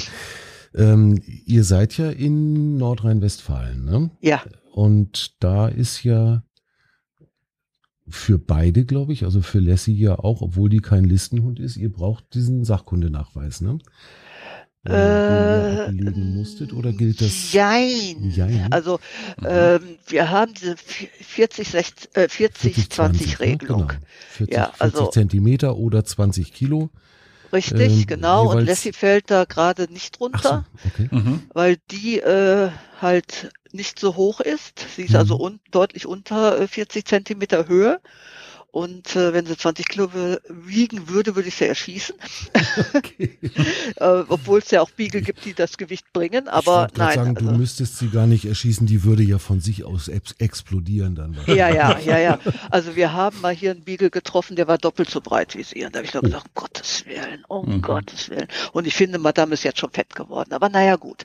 [0.75, 4.11] Ähm, ihr seid ja in Nordrhein-Westfalen, ne?
[4.21, 4.43] Ja,
[4.73, 6.43] Und da ist ja
[8.09, 11.91] für beide, glaube ich, also für Lassie ja auch, obwohl die kein Listenhund ist, ihr
[11.93, 13.79] braucht diesen Sachkundenachweis, ne?
[14.85, 14.95] Äh, den
[15.99, 17.53] ihr ablegen musstet, oder gilt das?
[17.53, 18.31] Jein.
[18.35, 18.73] Jein.
[18.73, 18.99] Also
[19.41, 19.47] Mhm.
[19.49, 23.41] ähm, wir haben diese 40, 60, äh, 40, 20 ne?
[23.47, 23.87] Regelung.
[23.89, 24.01] Genau.
[24.31, 26.91] 40, Ja, also- 40 Zentimeter oder 20 Kilo.
[27.53, 28.51] Richtig, Ähm, genau.
[28.51, 31.09] Und Lassie fällt da gerade nicht Ach so, runter, okay.
[31.11, 31.51] Mhm.
[31.53, 34.87] weil die äh, halt nicht so hoch ist.
[34.97, 35.17] Sie ist Mhm.
[35.17, 38.01] also un deutlich unter äh, 40 Zentimeter Höhe.
[38.73, 40.11] Und äh, wenn sie 20 Kilo
[40.49, 42.17] wiegen würde, würde ich sie erschießen.
[42.95, 43.39] okay.
[43.97, 46.45] äh, Obwohl es ja auch Beagle gibt, die das Gewicht bringen.
[46.47, 47.15] ich Aber grad nein.
[47.15, 50.33] sagen, also, du müsstest sie gar nicht erschießen, die würde ja von sich aus ex
[50.39, 51.37] explodieren dann.
[51.47, 52.39] Ja, ja, ja, ja.
[52.71, 55.85] Also wir haben mal hier einen Beagle getroffen, der war doppelt so breit wie sie.
[55.85, 57.83] Und da habe ich nur gedacht, um Gottes Willen, um Mhm.
[57.83, 58.49] Gottes Willen.
[58.73, 60.53] Und ich finde, Madame ist jetzt schon fett geworden.
[60.53, 61.25] Aber naja, gut.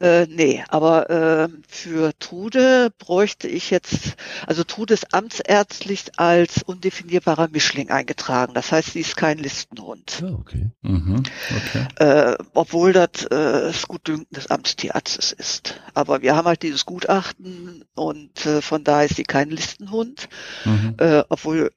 [0.00, 4.16] Äh, nee, aber äh, für Trude bräuchte ich jetzt,
[4.46, 8.54] also Trude ist amtsärztlich als undefinierbarer Mischling eingetragen.
[8.54, 10.20] Das heißt, sie ist kein Listenhund.
[10.22, 10.70] Ja, okay.
[10.82, 11.24] Mhm.
[11.56, 11.86] Okay.
[11.96, 13.28] Äh, obwohl das äh,
[13.68, 15.80] das Gutdünken des Amtstierarztes ist.
[15.94, 20.28] Aber wir haben halt dieses Gutachten und äh, von daher ist sie kein Listenhund.
[20.64, 20.94] Mhm.
[20.98, 21.72] Äh, obwohl,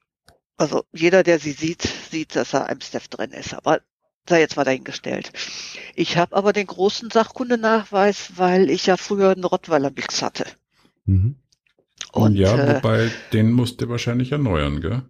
[0.56, 3.54] also jeder, der sie sieht, sieht, dass da ein Steph drin ist.
[3.54, 3.80] Aber
[4.28, 5.32] sei jetzt mal dahingestellt.
[5.96, 10.46] Ich habe aber den großen Sachkundenachweis, weil ich ja früher einen Rottweiler-Mix hatte.
[11.06, 11.41] Mhm.
[12.12, 15.02] Und ja, äh, wobei, den musst du wahrscheinlich erneuern, gell?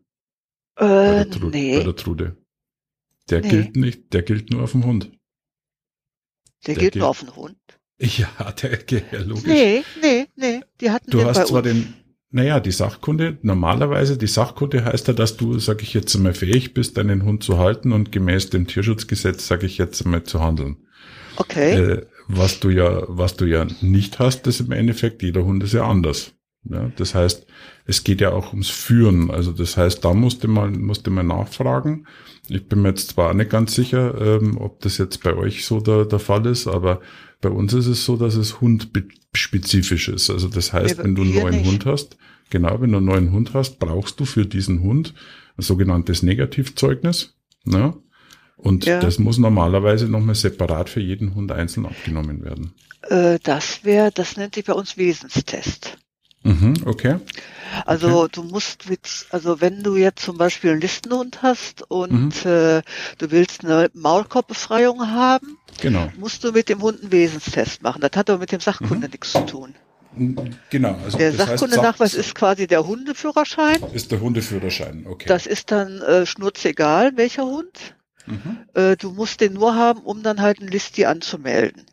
[0.76, 2.36] Bei äh, der, Tru bei nee, der Trude.
[3.30, 3.48] Der Nee.
[3.48, 5.10] gilt nicht, der gilt nur auf dem Hund.
[6.66, 7.58] der der gilt gilt- nur auf den Hund.
[8.00, 9.44] Ja, der, ja logisch.
[9.44, 11.68] Nee, nee, nee, die hatten Du bei hast zwar uns.
[11.72, 11.94] den,
[12.30, 16.74] naja, die Sachkunde, normalerweise, die Sachkunde heißt ja, dass du, sag ich jetzt einmal, fähig
[16.74, 20.86] bist, deinen Hund zu halten und gemäß dem Tierschutzgesetz, sag ich jetzt einmal, zu handeln.
[21.36, 25.62] Okay, Äh, was du ja, was du ja nicht hast, ist im Endeffekt, jeder Hund
[25.62, 26.32] ist ja anders.
[26.64, 27.46] Ja, das heißt,
[27.86, 29.30] es geht ja auch ums Führen.
[29.30, 32.06] Also das heißt, da musste man, musste man nachfragen.
[32.48, 35.80] Ich bin mir jetzt zwar nicht ganz sicher, ähm, ob das jetzt bei euch so
[35.80, 37.00] der, der Fall ist, aber
[37.40, 40.30] bei uns ist es so, dass es hundspezifisch ist.
[40.30, 41.66] Also das heißt, wenn du einen neuen nicht.
[41.66, 42.16] Hund hast,
[42.50, 45.14] genau, wenn du einen neuen Hund hast, brauchst du für diesen Hund
[45.56, 47.34] ein sogenanntes Negativzeugnis.
[47.64, 47.94] Ne?
[48.56, 49.00] Und Ja.
[49.00, 52.72] das muss normalerweise nochmal separat für jeden Hund einzeln abgenommen werden.
[53.08, 55.98] äh, das wäre, das nennt sich bei uns Wesenstest.
[56.44, 57.16] Mhm, okay.
[57.86, 62.82] Also du musst mit, also wenn du jetzt zum Beispiel einen Listenhund hast und äh,
[63.18, 66.12] du willst eine Maulkorbbefreiung haben, Genau.
[66.18, 68.00] musst du mit dem Hund einen Wesenstest machen.
[68.02, 69.74] Das hat aber mit dem Sachkunde nichts zu tun.
[70.68, 70.98] Genau.
[71.02, 73.82] Also Der Sachkundenachweis Sach- ist quasi der Hundeführerschein.
[73.94, 75.06] ist der Hundeführerschein.
[75.08, 75.24] Okay.
[75.26, 77.94] Das ist dann äh, schnurzegal, welcher Hund.
[78.26, 78.58] mhm.
[78.74, 81.86] Äh, du musst den nur haben, um dann halt einen Listi anzumelden.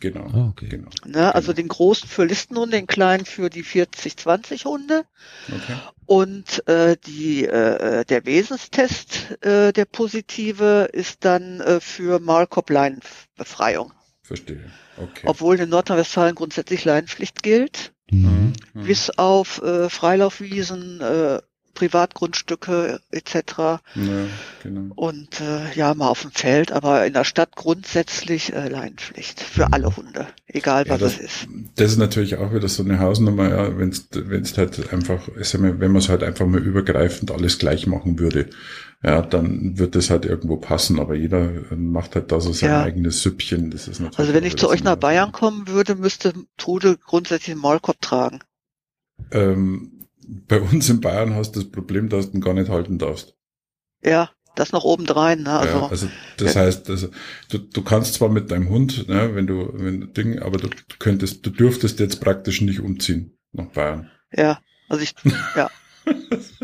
[0.00, 0.26] Genau.
[0.32, 0.68] Ah, okay.
[0.68, 0.90] Genau.
[1.06, 1.34] Ne?
[1.34, 1.56] Also Genau.
[1.56, 5.04] den großen für Listenhunde, den kleinen für die 40-20 Hunde.
[5.48, 5.76] Okay.
[6.06, 13.92] Und äh, die, äh, der Wesenstest, äh, der positive, ist dann äh, für Maulkorb-Leinenbefreiung.
[14.22, 14.70] Verstehe.
[14.96, 15.22] Okay.
[15.26, 18.52] Obwohl in Nordrhein-Westfalen grundsätzlich Leinenpflicht gilt, Mhm.
[18.74, 18.84] Mhm.
[18.84, 21.40] bis auf äh, Freilaufwiesen, äh,
[21.74, 23.34] Privatgrundstücke etc.
[23.56, 23.80] Ja,
[24.62, 24.92] genau.
[24.94, 29.72] Und äh, ja, mal auf dem Feld, aber in der Stadt grundsätzlich äh, Leinenpflicht für
[29.72, 31.48] alle Hunde, egal Ja, was das- es ist.
[31.76, 35.96] Das ist natürlich auch wieder so eine Hausnummer, ja, wenn es halt einfach, wenn man
[35.96, 38.48] es halt einfach mal übergreifend alles gleich machen würde,
[39.02, 42.70] ja, dann wird das halt irgendwo passen, aber jeder äh, macht halt da so sein
[42.70, 42.82] Ja.
[42.84, 43.70] eigenes Süppchen.
[43.70, 47.50] Das ist natürlich Also wenn ich zu euch nach Bayern kommen würde, müsste Trude grundsätzlich
[47.52, 48.38] einen Maulkorb tragen.
[49.30, 49.92] Ähm,
[50.48, 53.34] bei uns in Bayern hast du das Problem, dass du ihn gar nicht halten darfst.
[54.02, 55.50] Ja, das noch obendrein, ne?
[55.58, 57.08] Also, ja, also das heißt, also,
[57.50, 60.68] du, du kannst zwar mit deinem Hund, ne, wenn du, wenn du Ding, aber du
[60.98, 64.10] könntest, du dürftest jetzt praktisch nicht umziehen nach Bayern.
[64.32, 64.58] ja,
[64.88, 65.14] also ich,
[65.56, 65.70] ja.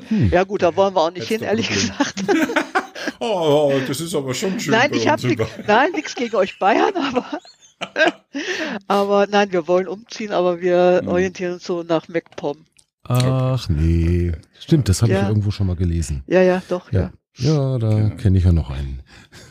[0.09, 0.31] Hm.
[0.31, 1.89] Ja gut, da wollen wir auch nicht Jetzt hin, ehrlich Problem.
[1.99, 2.25] gesagt.
[3.23, 4.73] Oh, oh, das ist aber schon schön.
[4.73, 5.37] Nein, bei ich habe
[5.67, 7.41] nein, nichts gegen euch Bayern, aber,
[8.89, 11.09] aber nein, wir wollen umziehen, aber wir Hm.
[11.09, 12.65] orientieren uns so nach MacPom.
[13.03, 14.33] Ach nee.
[14.59, 15.23] Stimmt, das habe Ja.
[15.23, 16.23] ich irgendwo schon mal gelesen.
[16.27, 17.01] Ja, ja, doch, Ja.
[17.01, 17.13] ja.
[17.37, 18.11] Ja, da Ja.
[18.11, 19.03] kenne ich ja noch einen.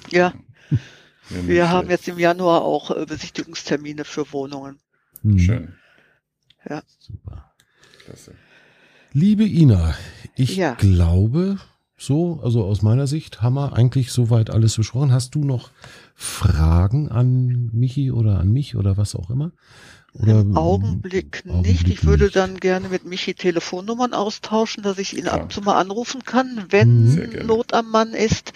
[0.09, 0.33] Ja,
[1.29, 4.79] Ja, wir haben jetzt im Januar auch äh, Besichtigungstermine für Wohnungen.
[5.21, 5.37] Hm.
[5.39, 5.73] Schön.
[6.99, 7.51] Super.
[8.05, 8.33] Klasse.
[9.13, 9.95] Liebe Ina,
[10.35, 10.73] ich Ja.
[10.75, 11.57] glaube,
[11.97, 15.11] so, also aus meiner Sicht haben wir eigentlich soweit alles besprochen.
[15.11, 15.71] Hast du noch
[16.15, 19.51] Fragen an Michi oder an mich oder was auch immer?
[20.13, 21.55] Oder Im Augenblick nicht.
[21.55, 22.35] Augenblick Ich würde nicht.
[22.35, 25.35] dann gerne mit Michi Telefonnummern austauschen, dass ich ihn Klar.
[25.35, 27.43] ab und zu mal anrufen kann, wenn gerne.
[27.45, 28.53] Not am Mann ist.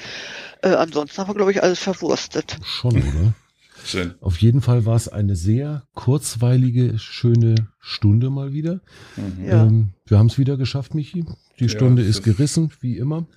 [0.62, 2.58] Äh, ansonsten haben wir, glaube ich, alles verwurstet.
[2.64, 3.34] Schon, oder?
[3.86, 4.14] Schön.
[4.22, 8.80] Auf jeden Fall war es eine sehr kurzweilige, schöne Stunde mal wieder.
[9.18, 9.46] Mhm.
[9.46, 9.66] Ja.
[9.66, 11.26] Ähm, wir haben es wieder geschafft, Michi.
[11.60, 13.28] Die Ja, Stunde das ist gerissen, wie immer.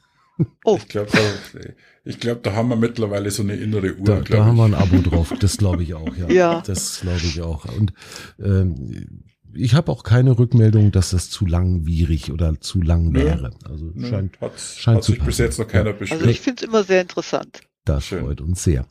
[0.64, 1.18] Oh, Ich glaube, da,
[2.05, 4.05] ich glaub, da haben wir mittlerweile so eine innere Uhr.
[4.05, 5.32] Da, da haben wir ein Abo drauf.
[5.41, 6.28] Das glaube ich auch, ja.
[6.30, 6.62] Ja.
[6.66, 7.64] Das glaube ich auch.
[7.76, 7.93] Und
[8.39, 9.22] ähm,
[9.55, 13.20] ich habe auch keine Rückmeldung, dass das zu langwierig oder zu lang Nö.
[13.24, 13.51] wäre.
[13.64, 15.43] Also Nö, scheint, hat, scheint hat zu sich bis passen.
[15.45, 16.20] jetzt noch keiner beschwert.
[16.20, 17.61] also ich finde es immer sehr interessant.
[17.87, 18.24] das Schön.
[18.24, 18.87] freut uns sehr.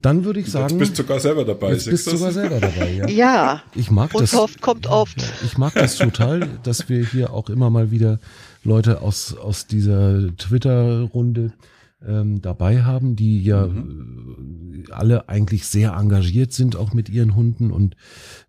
[0.00, 1.72] Dann würde ich Jetzt sagen, bist du sogar selber dabei.
[1.72, 2.92] jetzt bist du sogar selber dabei.
[2.92, 3.08] Ja.
[3.08, 4.34] Ja, Ich mag und das.
[4.34, 5.20] oft kommt oft.
[5.20, 8.20] Ja, ich mag das total, dass wir hier auch immer mal wieder
[8.62, 11.52] Leute aus, aus dieser Twitter-Runde
[12.06, 17.70] ähm, dabei haben, die ja äh, alle eigentlich sehr engagiert sind, auch mit ihren Hunden
[17.70, 17.96] und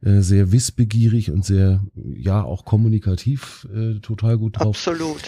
[0.02, 4.76] äh, sehr wissbegierig und sehr, ja, auch kommunikativ äh, total gut drauf.
[4.76, 5.22] Absolut.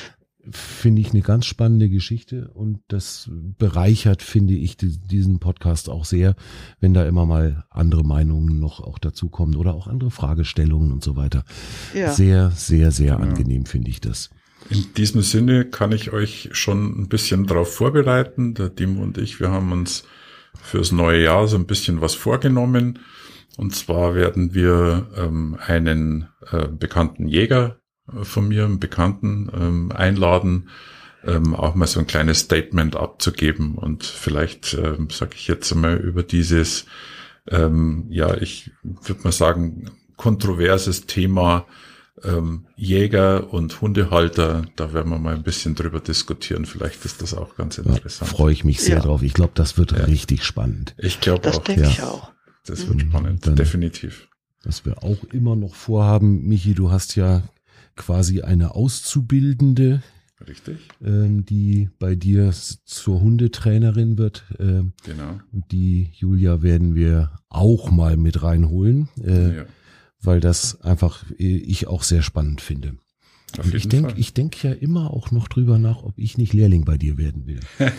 [0.49, 6.03] Finde ich eine ganz spannende Geschichte und das bereichert, finde ich, die, diesen Podcast auch
[6.03, 6.36] sehr,
[6.81, 11.15] wenn da immer mal andere Meinungen noch auch dazukommen oder auch andere Fragestellungen und so
[11.15, 11.45] weiter.
[11.95, 12.11] Ja.
[12.11, 14.31] Sehr, sehr, sehr angenehm finde ich das.
[14.70, 18.53] In diesem Sinne kann ich euch schon ein bisschen darauf vorbereiten.
[18.53, 20.03] Der Timo und ich, wir haben uns
[20.61, 22.99] fürs neue Jahr so ein bisschen was vorgenommen.
[23.57, 27.80] Und zwar werden wir ähm, einen äh, bekannten Jäger
[28.11, 30.70] äh, von mir, einen Bekannten, ähm, einladen,
[31.24, 33.76] ähm, auch mal so ein kleines Statement abzugeben.
[33.76, 36.86] Und vielleicht ähm, sage ich jetzt einmal über dieses,
[37.49, 41.68] ähm, ja, ich würde mal sagen, kontroverses Thema
[42.24, 46.65] ähm, Jäger und Hundehalter, da werden wir mal ein bisschen drüber diskutieren.
[46.65, 48.30] Vielleicht ist das auch ganz interessant.
[48.30, 49.02] Freue ich mich sehr Ja.
[49.02, 49.23] drauf.
[49.23, 50.03] Ich glaube, das wird Ja.
[50.06, 50.94] richtig spannend.
[50.98, 51.90] Ich glaube Das auch, denke ja.
[51.90, 52.31] ich auch.
[52.65, 53.10] das wird Mhm.
[53.10, 54.27] spannend, Dann- definitiv.
[54.64, 57.44] Was wir auch immer noch vorhaben, Michi, du hast ja
[57.98, 60.02] quasi eine Auszubildende,
[60.48, 62.52] Richtig, ähm, die bei dir
[62.85, 64.44] zur Hundetrainerin wird.
[64.60, 65.40] Ähm, genau.
[65.52, 69.65] Und die Julia werden wir auch mal mit reinholen, äh, ja,
[70.23, 72.95] weil das einfach äh, ich auch sehr spannend finde.
[73.57, 76.53] auf Und ich denke, ich denke ja immer auch noch drüber nach, ob ich nicht
[76.53, 77.59] Lehrling bei dir werden will.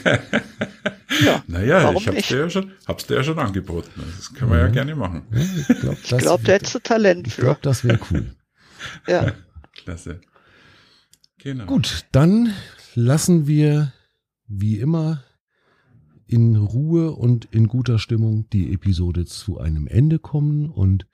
[1.25, 1.45] Ja.
[1.47, 2.31] naja, warum ich hab's nicht?
[2.31, 3.89] dir, ja schon, hab's dir ja schon angeboten.
[4.17, 4.73] Das können wir ja Mhm.
[4.73, 5.23] gerne machen.
[5.31, 7.43] Ja, ich glaube, Ich glaube, da hättest du Talent ich für.
[7.43, 8.35] glaub, das wäre cool.
[9.07, 9.33] Ja.
[9.77, 10.21] Klasse.
[11.39, 11.67] Genau.
[11.67, 12.53] Gut, dann
[12.97, 13.93] lassen wir
[14.49, 15.23] wie immer
[16.27, 21.07] in Ruhe und in guter Stimmung die Episode zu einem Ende kommen und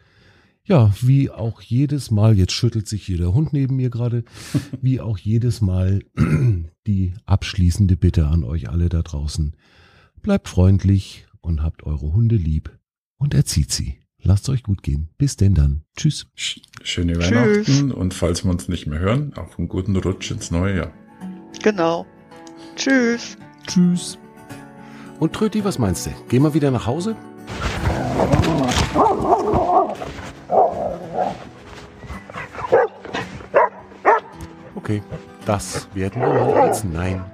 [0.64, 4.24] ja, wie auch jedes Mal, jetzt schüttelt sich hier der Hund neben mir gerade,
[4.80, 6.00] wie auch jedes Mal
[6.86, 9.56] die abschließende Bitte an euch alle da draußen.
[10.22, 12.78] Bleibt freundlich und habt eure Hunde lieb
[13.16, 13.98] und erzieht sie.
[14.22, 15.08] Lasst euch gut gehen.
[15.16, 15.82] Bis denn dann.
[15.96, 16.26] Tschüss.
[16.34, 17.30] Schöne Tschüss.
[17.30, 20.92] Weihnachten und falls wir uns nicht mehr hören, auch einen guten Rutsch ins neue Jahr.
[21.62, 22.06] Genau.
[22.76, 23.38] Tschüss.
[23.66, 24.18] Tschüss.
[25.18, 26.10] Und Tröti, was meinst du?
[26.28, 27.16] Gehen wir wieder nach Hause?
[34.74, 35.02] Okay,
[35.46, 37.24] das werden wir mal als Nein